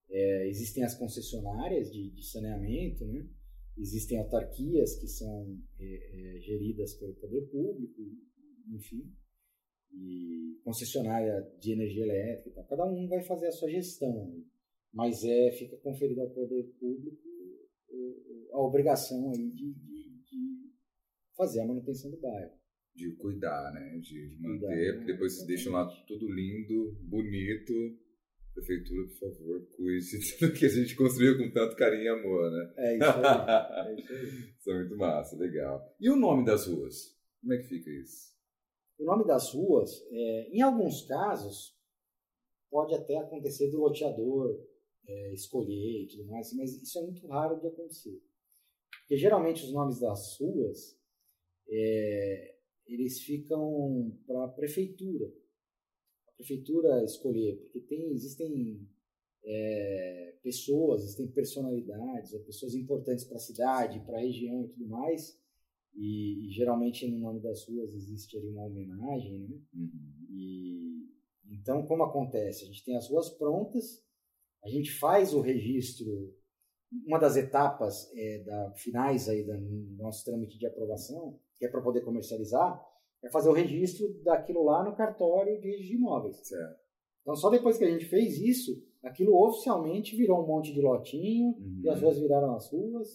É, 0.09 0.47
existem 0.47 0.83
as 0.83 0.95
concessionárias 0.95 1.91
de, 1.91 2.09
de, 2.11 2.25
saneamento, 2.25 3.05
né? 3.05 3.29
existem 3.77 4.17
autarquias 4.17 4.95
que 4.99 5.07
são 5.07 5.57
é, 5.79 5.85
é, 6.37 6.39
geridas 6.41 6.95
pelo 6.95 7.13
poder 7.15 7.47
público, 7.49 8.01
enfim, 8.69 9.13
e 9.93 10.59
concessionária 10.63 11.41
de 11.59 11.73
energia 11.73 12.03
elétrica. 12.03 12.63
Cada 12.63 12.85
um 12.85 13.07
vai 13.07 13.21
fazer 13.23 13.47
a 13.47 13.51
sua 13.51 13.69
gestão, 13.69 14.43
mas 14.91 15.23
é 15.23 15.51
fica 15.51 15.77
conferido 15.77 16.21
ao 16.21 16.29
poder 16.31 16.63
público 16.79 17.30
a 18.51 18.59
obrigação 18.59 19.31
aí 19.31 19.51
de, 19.51 19.73
de, 19.73 20.23
de 20.23 20.71
fazer 21.35 21.61
a 21.61 21.65
manutenção 21.65 22.11
do 22.11 22.19
bairro. 22.19 22.51
De 22.93 23.15
cuidar, 23.15 23.71
né? 23.73 23.99
De 23.99 24.37
manter, 24.39 24.97
porque 24.97 25.13
depois 25.13 25.33
vocês 25.33 25.47
deixam 25.47 25.73
lá 25.73 25.87
tudo 26.07 26.29
lindo, 26.29 26.97
bonito. 27.03 27.73
Prefeitura, 28.53 29.07
por 29.07 29.17
favor, 29.17 29.67
cuide 29.77 30.37
do 30.41 30.51
que 30.51 30.65
a 30.65 30.69
gente 30.69 30.93
construiu 30.93 31.37
com 31.37 31.49
tanto 31.51 31.75
carinho 31.77 32.03
e 32.03 32.07
amor, 32.09 32.51
né? 32.51 32.73
É 32.77 32.97
isso 32.97 33.05
aí. 33.05 33.87
É 33.87 34.01
isso 34.01 34.13
aí. 34.13 34.53
isso 34.59 34.71
é 34.71 34.75
muito 34.75 34.97
massa, 34.97 35.37
legal. 35.37 35.95
E 35.97 36.09
o 36.09 36.17
nome 36.17 36.43
das 36.43 36.67
ruas? 36.67 37.17
Como 37.39 37.53
é 37.53 37.57
que 37.57 37.69
fica 37.69 37.89
isso? 37.89 38.31
O 38.99 39.05
nome 39.05 39.25
das 39.25 39.53
ruas, 39.53 39.89
é, 40.11 40.49
em 40.51 40.61
alguns 40.61 41.07
casos, 41.07 41.73
pode 42.69 42.93
até 42.93 43.17
acontecer 43.17 43.71
do 43.71 43.79
loteador 43.79 44.59
é, 45.07 45.33
escolher 45.33 46.03
e 46.03 46.07
tudo 46.07 46.25
mais, 46.25 46.53
mas 46.53 46.81
isso 46.81 46.99
é 46.99 47.01
muito 47.03 47.25
raro 47.27 47.59
de 47.59 47.67
acontecer. 47.67 48.21
Porque 49.01 49.17
geralmente 49.17 49.63
os 49.65 49.73
nomes 49.73 49.99
das 49.99 50.37
ruas, 50.39 50.97
é, 51.67 52.55
eles 52.87 53.21
ficam 53.21 54.17
para 54.25 54.45
a 54.45 54.47
prefeitura. 54.49 55.33
A 56.27 56.31
prefeitura 56.33 57.03
escolher, 57.03 57.57
porque 57.57 57.81
tem, 57.81 58.11
existem 58.11 58.87
é, 59.43 60.35
pessoas, 60.43 61.03
existem 61.03 61.27
personalidades, 61.27 62.31
pessoas 62.45 62.73
importantes 62.75 63.25
para 63.25 63.37
a 63.37 63.41
cidade, 63.41 63.99
para 64.05 64.17
a 64.17 64.21
região 64.21 64.65
e 64.65 64.69
tudo 64.69 64.87
mais, 64.87 65.39
e, 65.93 66.47
e, 66.47 66.51
geralmente 66.51 67.09
no 67.09 67.19
nome 67.19 67.41
das 67.41 67.67
ruas 67.67 67.93
existe 67.93 68.37
ali 68.37 68.47
uma 68.47 68.63
homenagem, 68.63 69.39
né? 69.39 69.59
Uhum. 69.73 70.25
E, 70.29 71.09
então, 71.49 71.85
como 71.85 72.03
acontece? 72.03 72.63
A 72.63 72.67
gente 72.67 72.83
tem 72.83 72.95
as 72.95 73.09
ruas 73.09 73.29
prontas, 73.29 74.01
a 74.63 74.69
gente 74.69 74.91
faz 74.99 75.33
o 75.33 75.41
registro 75.41 76.33
uma 77.05 77.17
das 77.17 77.37
etapas 77.37 78.11
é, 78.13 78.43
da, 78.43 78.73
finais 78.73 79.29
aí 79.29 79.43
do 79.43 79.57
nosso 79.97 80.25
trâmite 80.25 80.57
de 80.57 80.67
aprovação, 80.67 81.39
que 81.55 81.65
é 81.65 81.69
para 81.69 81.81
poder 81.81 82.01
comercializar, 82.01 82.85
é 83.23 83.29
fazer 83.29 83.49
o 83.49 83.53
registro 83.53 84.11
daquilo 84.23 84.63
lá 84.63 84.83
no 84.83 84.95
cartório 84.95 85.59
de 85.59 85.95
imóveis. 85.95 86.37
Certo. 86.43 86.79
Então, 87.21 87.35
só 87.35 87.49
depois 87.49 87.77
que 87.77 87.85
a 87.85 87.89
gente 87.89 88.05
fez 88.05 88.39
isso, 88.39 88.83
aquilo 89.03 89.39
oficialmente 89.47 90.15
virou 90.15 90.43
um 90.43 90.47
monte 90.47 90.73
de 90.73 90.81
lotinho, 90.81 91.49
uhum. 91.49 91.81
e 91.83 91.89
as 91.89 92.01
ruas 92.01 92.19
viraram 92.19 92.55
as 92.55 92.69
ruas, 92.71 93.07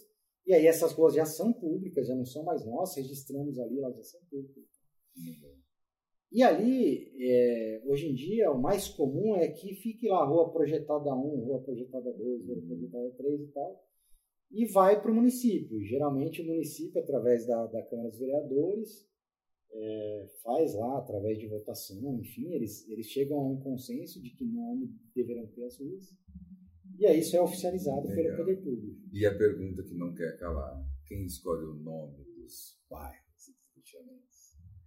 e 0.47 0.55
aí 0.55 0.67
essas 0.67 0.93
ruas 0.93 1.15
já 1.15 1.27
são 1.27 1.53
públicas, 1.53 2.07
já 2.07 2.15
não 2.15 2.25
são 2.25 2.45
mais 2.45 2.65
nossas, 2.65 2.97
registramos 2.97 3.59
ali, 3.59 3.79
elas 3.79 3.97
já 3.97 4.03
são 4.05 4.21
públicas. 4.31 4.65
Uhum. 5.17 5.66
E 6.33 6.43
ali, 6.43 7.13
é, 7.19 7.83
hoje 7.85 8.09
em 8.09 8.15
dia, 8.15 8.51
o 8.51 8.61
mais 8.61 8.89
comum 8.89 9.37
é 9.37 9.49
que 9.49 9.75
fique 9.75 10.09
lá 10.09 10.25
rua 10.25 10.53
projetada 10.53 11.15
1, 11.15 11.45
rua 11.45 11.63
projetada 11.63 12.13
2, 12.13 12.47
rua 12.47 12.63
projetada 12.67 13.11
3 13.17 13.41
e 13.41 13.47
tal, 13.53 13.85
e 14.51 14.67
vai 14.67 15.01
para 15.01 15.11
o 15.11 15.15
município. 15.15 15.81
Geralmente 15.83 16.43
o 16.43 16.47
município, 16.47 17.01
através 17.01 17.47
da, 17.47 17.67
da 17.67 17.83
Câmara 17.83 18.09
dos 18.09 18.19
Vereadores, 18.19 19.07
é, 19.73 20.27
faz 20.43 20.75
lá, 20.75 20.99
através 20.99 21.39
de 21.39 21.49
votação, 21.49 22.19
enfim, 22.21 22.53
eles, 22.55 22.89
eles 22.89 23.07
chegam 23.07 23.39
a 23.39 23.49
um 23.49 23.61
consenso 23.61 24.23
de 24.23 24.31
que 24.31 24.45
nome 24.45 24.91
deverão 25.15 25.47
ter 25.49 25.65
as 25.65 25.79
ruas, 25.79 26.15
e 26.99 27.07
aí 27.07 27.19
isso 27.19 27.37
é 27.37 27.43
oficializado 27.43 28.09
Legal. 28.09 28.17
pelo 28.17 28.37
poder 28.37 28.63
público. 28.63 29.01
E 29.13 29.27
a 29.27 29.37
pergunta 29.37 29.83
que 29.83 29.95
não 29.95 30.15
quer 30.15 30.39
calar, 30.39 30.83
quem 31.07 31.25
escolhe 31.27 31.65
o 31.65 31.75
nome 31.75 32.25
dos 32.37 32.81
bairros 32.89 33.49
e 33.49 33.53
dos 33.75 33.85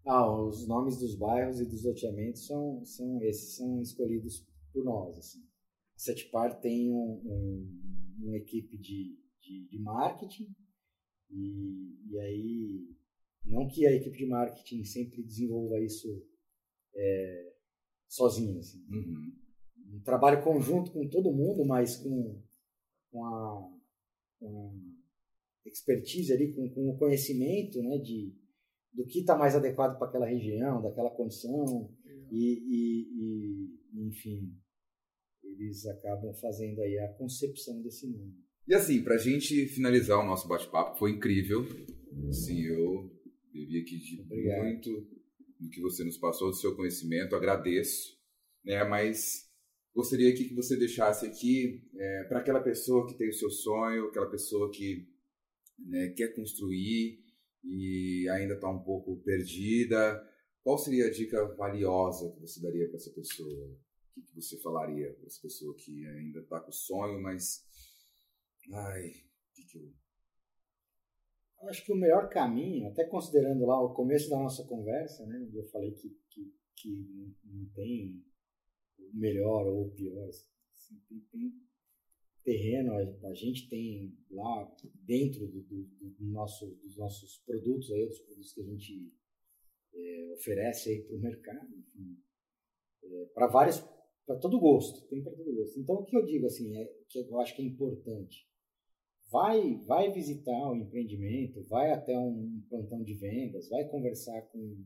ah, 0.06 0.32
os 0.32 0.68
nomes 0.68 0.98
dos 0.98 1.16
bairros 1.16 1.60
e 1.60 1.66
dos 1.66 1.84
loteamentos 1.84 2.46
são, 2.46 2.84
são 2.84 3.22
esses, 3.22 3.56
são 3.56 3.82
escolhidos 3.82 4.48
por 4.74 4.84
nós. 4.84 5.18
Assim. 5.18 5.40
A 5.96 6.00
Setpar 6.00 6.60
tem 6.62 6.92
um, 6.92 7.22
um, 7.26 8.16
uma 8.22 8.38
equipe 8.38 8.78
de, 8.78 9.18
de, 9.42 9.68
de 9.68 9.80
marketing 9.80 10.56
e, 11.30 11.96
e, 12.10 12.20
aí, 12.20 12.96
não 13.46 13.68
que 13.68 13.86
a 13.86 13.92
equipe 13.92 14.18
de 14.18 14.26
marketing 14.26 14.84
sempre 14.84 15.22
desenvolva 15.24 15.80
isso 15.80 16.08
é, 16.96 17.54
sozinho, 18.08 18.58
assim. 18.60 18.84
Uhum. 18.90 19.34
Um 19.96 20.02
trabalho 20.02 20.44
conjunto 20.44 20.92
com 20.92 21.08
todo 21.08 21.34
mundo, 21.34 21.66
mas 21.66 21.98
com, 21.98 22.42
com, 23.12 23.26
a, 23.26 23.72
com 24.40 24.74
a 25.66 25.70
expertise 25.70 26.34
ali, 26.34 26.54
com, 26.54 26.70
com 26.70 26.90
o 26.90 26.98
conhecimento 26.98 27.82
né, 27.82 27.98
de, 27.98 28.34
do 28.94 29.06
que 29.06 29.20
está 29.20 29.38
mais 29.38 29.56
adequado 29.56 29.98
para 29.98 30.08
aquela 30.08 30.26
região, 30.26 30.82
daquela 30.82 31.10
condição, 31.10 31.90
e, 32.32 32.60
e, 32.68 33.08
e, 33.16 34.08
enfim, 34.08 34.54
eles 35.44 35.86
acabam 35.86 36.34
fazendo 36.36 36.82
aí 36.82 36.98
a 37.00 37.14
concepção 37.14 37.82
desse 37.82 38.08
nome. 38.08 38.36
E 38.68 38.74
assim, 38.74 39.02
para 39.04 39.16
a 39.16 39.20
gente 39.20 39.66
finalizar 39.68 40.20
o 40.20 40.26
nosso 40.26 40.48
bate-papo, 40.48 40.98
foi 40.98 41.12
incrível. 41.12 41.66
Sim, 42.32 42.62
eu 42.66 43.12
bebi 43.52 43.82
aqui 43.82 43.98
de 43.98 44.22
Obrigado. 44.22 44.64
muito 44.64 44.90
do 45.60 45.70
que 45.70 45.82
você 45.82 46.04
nos 46.04 46.18
passou, 46.18 46.50
do 46.50 46.56
seu 46.56 46.76
conhecimento, 46.76 47.36
agradeço, 47.36 48.18
né? 48.64 48.84
Mas 48.84 49.50
gostaria 49.94 50.30
aqui 50.30 50.46
que 50.46 50.54
você 50.54 50.78
deixasse 50.78 51.26
aqui 51.26 51.82
é, 51.96 52.24
para 52.26 52.40
aquela 52.40 52.62
pessoa 52.62 53.08
que 53.08 53.18
tem 53.18 53.30
o 53.30 53.34
seu 53.34 53.50
sonho, 53.50 54.06
aquela 54.06 54.30
pessoa 54.30 54.72
que 54.72 55.08
né, 55.80 56.10
quer 56.16 56.36
construir, 56.36 57.20
e 57.64 58.28
ainda 58.30 58.56
está 58.56 58.70
um 58.70 58.84
pouco 58.84 59.18
perdida, 59.18 60.22
qual 60.64 60.78
seria 60.78 61.08
a 61.08 61.12
dica 61.12 61.46
valiosa 61.56 62.32
que 62.32 62.40
você 62.42 62.62
daria 62.62 62.88
para 62.88 62.98
essa 62.98 63.12
pessoa? 63.12 63.72
O 64.18 64.22
que, 64.22 64.36
você 64.36 64.58
falaria 64.60 65.14
para 65.14 65.26
essa 65.26 65.42
pessoa 65.42 65.76
que 65.76 66.06
ainda 66.08 66.40
está 66.40 66.60
com 66.60 66.70
o 66.70 66.74
sonho, 66.74 67.22
mas. 67.22 67.66
Ai, 68.72 69.10
o 69.10 69.54
que, 69.54 69.64
que 69.64 69.78
eu. 69.78 69.94
Acho 71.70 71.84
que 71.84 71.92
o 71.92 71.96
melhor 71.96 72.30
caminho, 72.30 72.88
até 72.88 73.06
considerando 73.06 73.66
lá 73.66 73.82
o 73.82 73.94
começo 73.94 74.30
da 74.30 74.38
nossa 74.38 74.64
conversa, 74.66 75.26
né, 75.26 75.50
eu 75.54 75.66
falei 75.70 75.92
que, 75.92 76.10
que, 76.30 76.54
que 76.76 77.36
não 77.44 77.66
tem 77.74 78.24
melhor 79.14 79.66
ou 79.68 79.90
pior, 79.92 80.30
assim, 80.30 81.02
tem, 81.08 81.20
tem 81.32 81.69
terreno, 82.44 82.94
a, 82.94 83.34
gente 83.34 83.70
tem 83.70 84.18
lá 84.32 84.76
dentro 85.06 85.48
do, 85.48 85.62
do, 85.62 85.84
do 85.84 86.26
nosso, 86.26 86.68
dos 86.84 86.98
nossos 86.98 87.38
produtos, 87.46 87.92
aí, 87.92 88.06
dos 88.08 88.20
produtos 88.20 88.54
que 88.54 88.62
a 88.62 88.66
gente 88.66 89.14
é, 89.94 90.34
oferece 90.34 91.04
para 91.04 91.16
o 91.16 91.20
mercado, 91.20 91.84
é, 93.04 93.26
para 93.34 93.48
vários, 93.48 93.80
para 94.26 94.38
todo 94.40 94.60
gosto, 94.60 95.08
tem 95.08 95.24
para 95.24 95.34
todo 95.34 95.56
gosto. 95.56 95.80
Então, 95.80 95.96
o 95.96 96.06
que 96.06 96.16
eu 96.16 96.26
digo 96.26 96.46
assim, 96.46 96.76
é 96.78 96.86
que 97.08 97.20
eu 97.20 97.40
acho 97.40 97.56
que 97.56 97.62
é 97.62 97.66
importante, 97.66 98.48
vai, 99.32 99.76
vai 99.86 100.12
visitar 100.12 100.72
o 100.72 100.76
empreendimento, 100.76 101.64
vai 101.64 101.92
até 101.92 102.18
um 102.18 102.64
plantão 102.70 103.04
de 103.04 103.14
vendas, 103.16 103.70
vai 103.70 103.88
conversar 103.90 104.42
com, 104.52 104.84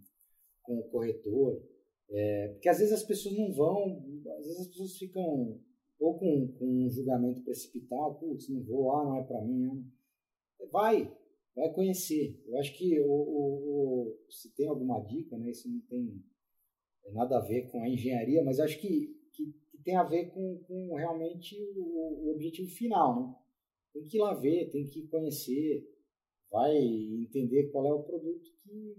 com 0.62 0.80
o 0.80 0.90
corretor, 0.90 1.62
é, 2.10 2.50
porque 2.50 2.70
às 2.70 2.80
vezes 2.80 2.94
as 2.94 3.04
pessoas 3.04 3.36
não 3.36 3.52
vão, 3.54 4.04
às 4.38 4.46
vezes 4.46 4.62
as 4.62 4.68
pessoas 4.68 4.98
ficam 4.98 5.60
ou 6.04 6.20
com, 6.20 6.48
com 6.60 6.66
um 6.66 6.90
julgamento 6.90 7.42
precipitado, 7.44 8.20
putz, 8.20 8.50
não 8.50 8.62
vou 8.62 8.88
lá, 8.88 9.06
não 9.06 9.16
é 9.16 9.24
para 9.24 9.42
mim. 9.42 9.62
Não. 9.62 9.86
Vai, 10.70 11.10
vai 11.56 11.74
conhecer. 11.74 12.44
Eu 12.46 12.58
acho 12.60 12.78
que 12.78 13.00
o, 13.00 13.06
o, 13.06 14.10
o, 14.10 14.18
se 14.30 14.54
tem 14.54 14.68
alguma 14.68 15.00
dica, 15.00 15.38
né, 15.38 15.50
isso 15.50 15.70
não 15.72 15.80
tem 15.88 16.22
nada 17.14 17.38
a 17.38 17.42
ver 17.42 17.70
com 17.72 17.82
a 17.82 17.88
engenharia, 17.88 18.44
mas 18.44 18.60
acho 18.60 18.82
que, 18.82 19.18
que, 19.32 19.54
que 19.72 19.78
tem 19.78 19.96
a 19.96 20.04
ver 20.04 20.32
com, 20.32 20.60
com 20.68 20.96
realmente 20.96 21.56
o, 21.78 22.28
o, 22.28 22.32
objetivo 22.34 22.70
final, 22.70 23.22
né? 23.22 23.36
tem 23.94 24.04
que 24.04 24.18
ir 24.18 24.22
lá 24.22 24.34
ver, 24.34 24.72
tem 24.72 24.86
que 24.86 25.08
conhecer, 25.08 25.88
vai 26.52 26.76
entender 26.76 27.72
qual 27.72 27.88
é 27.88 27.94
o 27.94 28.04
produto 28.04 28.52
que, 28.62 28.98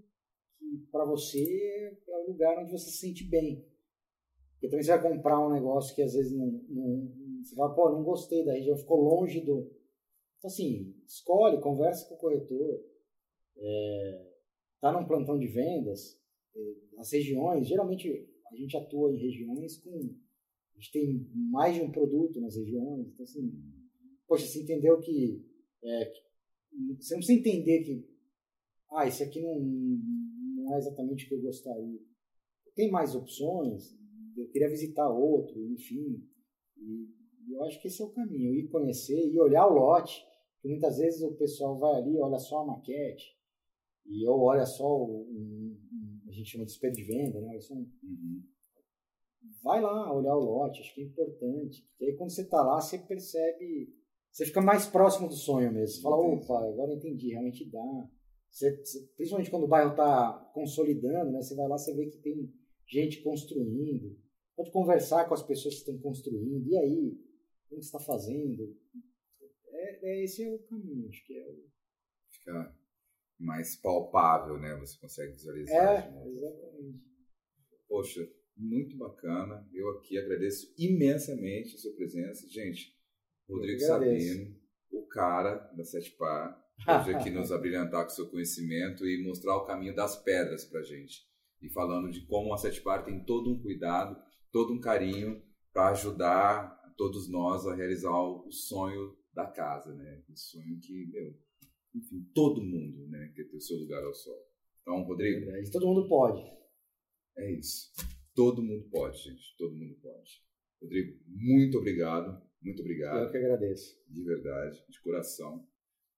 que 0.59 0.87
para 0.91 1.05
você 1.05 1.99
é 2.09 2.17
o 2.17 2.31
lugar 2.31 2.63
onde 2.63 2.73
você 2.73 2.91
se 2.91 2.99
sente 2.99 3.25
bem. 3.25 3.63
Porque 4.65 4.71
também 4.71 4.83
você 4.83 4.97
vai 4.97 5.03
comprar 5.03 5.47
um 5.47 5.53
negócio 5.53 5.95
que 5.95 6.01
às 6.01 6.15
vezes 6.15 6.33
não, 6.33 6.47
não 6.71 7.43
você 7.43 7.55
fala, 7.55 7.75
pô, 7.75 7.91
não 7.91 8.03
gostei 8.03 8.43
da 8.45 8.55
região, 8.55 8.77
ficou 8.79 8.99
longe 8.99 9.41
do. 9.41 9.71
Então, 10.39 10.49
assim, 10.49 10.95
escolhe, 11.07 11.61
conversa 11.61 12.09
com 12.09 12.15
o 12.15 12.19
corretor, 12.19 12.83
é, 13.59 14.33
tá 14.81 14.91
num 14.91 15.07
plantão 15.07 15.39
de 15.39 15.47
vendas, 15.49 16.19
é, 16.57 16.61
as 16.99 17.13
regiões, 17.13 17.69
geralmente 17.69 18.27
a 18.51 18.57
gente 18.57 18.75
atua 18.75 19.13
em 19.13 19.19
regiões 19.19 19.77
com. 19.79 19.91
A 20.77 20.81
gente 20.81 20.93
tem 20.93 21.29
mais 21.35 21.75
de 21.75 21.83
um 21.83 21.93
produto 21.93 22.41
nas 22.41 22.57
regiões, 22.57 23.09
então, 23.09 23.23
assim, 23.23 23.53
poxa, 24.27 24.47
você 24.47 24.63
entendeu 24.63 24.99
que. 24.99 25.45
É, 25.85 26.13
você 26.99 27.15
não 27.15 27.21
precisa 27.21 27.39
entender 27.39 27.83
que. 27.83 28.09
Ah, 28.91 29.07
esse 29.07 29.23
aqui 29.23 29.43
não, 29.43 29.61
não 29.61 30.75
é 30.75 30.79
exatamente 30.79 31.27
o 31.27 31.29
que 31.29 31.35
eu 31.35 31.43
gostaria. 31.43 32.01
Tem 32.75 32.91
mais 32.91 33.15
opções, 33.15 33.95
eu 34.37 34.49
queria 34.49 34.69
visitar 34.69 35.09
outro, 35.09 35.61
enfim. 35.73 36.23
E 36.77 37.53
eu 37.53 37.63
acho 37.65 37.81
que 37.81 37.89
esse 37.89 38.03
é 38.03 38.05
o 38.05 38.11
caminho, 38.11 38.55
ir 38.55 38.69
conhecer 38.69 39.29
e 39.31 39.39
olhar 39.39 39.67
o 39.67 39.75
lote. 39.75 40.25
Porque 40.55 40.69
muitas 40.69 40.97
vezes 40.99 41.23
o 41.23 41.35
pessoal 41.35 41.79
vai 41.79 42.01
ali, 42.01 42.19
olha 42.19 42.39
só 42.39 42.61
a 42.61 42.67
maquete, 42.67 43.37
e 44.07 44.27
ou 44.27 44.41
olha 44.41 44.65
só 44.65 44.87
o, 44.87 45.27
um, 45.31 45.77
um, 45.93 46.21
a 46.29 46.33
gente 46.33 46.51
chama 46.51 46.65
de 46.65 46.73
espelho 46.73 46.95
de 46.95 47.03
venda, 47.03 47.41
né? 47.41 47.59
Um, 47.71 47.87
uhum. 48.03 48.43
Vai 49.63 49.81
lá 49.81 50.13
olhar 50.13 50.35
o 50.35 50.41
lote, 50.41 50.81
acho 50.81 50.95
que 50.95 51.03
é 51.03 51.05
importante. 51.05 51.83
Porque 51.91 52.05
aí 52.07 52.17
quando 52.17 52.31
você 52.31 52.43
está 52.43 52.63
lá, 52.63 52.81
você 52.81 52.99
percebe, 52.99 53.95
você 54.31 54.47
fica 54.47 54.61
mais 54.61 54.87
próximo 54.87 55.29
do 55.29 55.35
sonho 55.35 55.73
mesmo. 55.73 55.97
Você 55.97 56.03
fala, 56.03 56.17
opa, 56.17 56.59
agora 56.67 56.93
eu 56.93 56.97
entendi, 56.97 57.29
realmente 57.29 57.71
dá. 57.71 58.09
Você, 58.51 58.77
você, 58.77 59.01
principalmente 59.17 59.51
quando 59.51 59.65
o 59.65 59.69
bairro 59.69 59.91
está 59.91 60.51
consolidando, 60.55 61.31
né? 61.31 61.43
Você 61.43 61.55
vai 61.55 61.69
lá, 61.69 61.77
você 61.77 61.95
vê 61.95 62.07
que 62.07 62.19
tem 62.19 62.53
gente 62.87 63.23
construindo. 63.23 64.17
Pode 64.57 64.71
conversar 64.71 65.27
com 65.27 65.35
as 65.35 65.43
pessoas 65.43 65.75
que 65.75 65.81
estão 65.81 65.99
construindo. 65.99 66.67
E 66.69 66.77
aí, 66.77 67.19
como 67.69 67.81
está 67.81 67.99
fazendo? 67.99 68.77
É, 69.69 70.11
é, 70.11 70.25
esse 70.25 70.45
é 70.45 70.51
o 70.51 70.59
caminho, 70.61 71.09
acho 71.09 71.25
que 71.27 71.35
é 71.35 71.49
o... 71.49 71.65
Fica 72.31 72.77
mais 73.39 73.77
palpável, 73.77 74.59
né? 74.59 74.77
Você 74.77 74.99
consegue 74.99 75.33
visualizar. 75.33 76.05
É, 76.05 76.29
exatamente. 76.29 77.03
Poxa, 77.89 78.29
muito 78.57 78.97
bacana. 78.97 79.69
Eu 79.73 79.91
aqui 79.91 80.19
agradeço 80.19 80.73
imensamente 80.79 81.75
a 81.75 81.79
sua 81.79 81.95
presença. 81.95 82.49
Gente, 82.49 82.95
Rodrigo 83.49 83.81
Sabino, 83.81 84.57
o 84.91 85.07
cara 85.07 85.57
da 85.77 85.85
Sete 85.85 86.13
Par, 86.13 86.63
hoje 86.89 87.15
aqui 87.15 87.31
nos 87.31 87.53
abrilhantar 87.53 88.05
com 88.05 88.11
seu 88.11 88.31
conhecimento 88.31 89.07
e 89.07 89.23
mostrar 89.23 89.57
o 89.57 89.67
caminho 89.67 89.95
das 89.95 90.17
pedras 90.23 90.65
para 90.65 90.83
gente. 90.83 91.23
E 91.61 91.69
falando 91.71 92.11
de 92.11 92.25
como 92.27 92.53
a 92.53 92.59
Sete 92.59 92.81
Par 92.83 93.05
tem 93.05 93.25
todo 93.25 93.51
um 93.51 93.61
cuidado, 93.61 94.17
todo 94.55 94.73
um 94.73 94.79
carinho 94.79 95.43
para 95.73 95.89
ajudar 95.89 96.81
todos 96.97 97.29
nós 97.29 97.67
a 97.67 97.75
realizar 97.75 98.17
o 98.17 98.49
sonho 98.53 99.19
da 99.35 99.49
casa, 99.49 99.93
né? 99.93 100.23
O 100.31 100.37
sonho 100.37 100.79
que, 100.79 101.07
meu, 101.07 101.37
enfim, 101.93 102.25
todo 102.33 102.63
mundo, 102.63 103.05
né, 103.09 103.33
quer 103.35 103.49
ter 103.49 103.57
o 103.57 103.61
seu 103.61 103.77
lugar 103.77 104.05
ao 104.05 104.15
sol. 104.15 104.41
Então, 104.81 105.03
Rodrigo. 105.03 105.51
É, 105.51 105.61
todo 105.73 105.89
mundo 105.89 106.09
pode. 106.09 106.41
É 107.37 107.51
isso. 107.51 107.91
Todo 108.33 108.63
mundo 108.63 108.89
pode, 108.93 109.19
gente. 109.25 109.57
Todo 109.59 109.75
mundo 109.75 109.97
pode. 110.01 110.41
Rodrigo, 110.81 111.19
muito 111.27 111.79
obrigado. 111.79 112.41
Muito 112.63 112.81
obrigado. 112.81 113.25
Eu 113.25 113.33
que 113.33 113.39
agradeço. 113.39 114.01
De 114.09 114.23
verdade, 114.23 114.85
de 114.89 115.01
coração. 115.01 115.67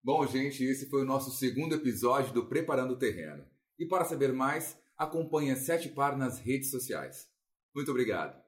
Bom, 0.05 0.27
gente, 0.27 0.63
esse 0.63 0.91
foi 0.91 1.01
o 1.01 1.07
nosso 1.07 1.31
segundo 1.31 1.75
episódio 1.75 2.35
do 2.35 2.47
Preparando 2.47 2.93
o 2.93 2.99
Terreno. 2.99 3.47
E 3.79 3.87
para 3.87 4.05
saber 4.05 4.35
mais, 4.35 4.79
acompanhe 4.95 5.53
a 5.53 5.57
Sete 5.57 5.89
Par 5.89 6.19
nas 6.19 6.39
redes 6.39 6.71
sociais. 6.71 7.35
Muito 7.77 7.91
obrigado. 7.91 8.46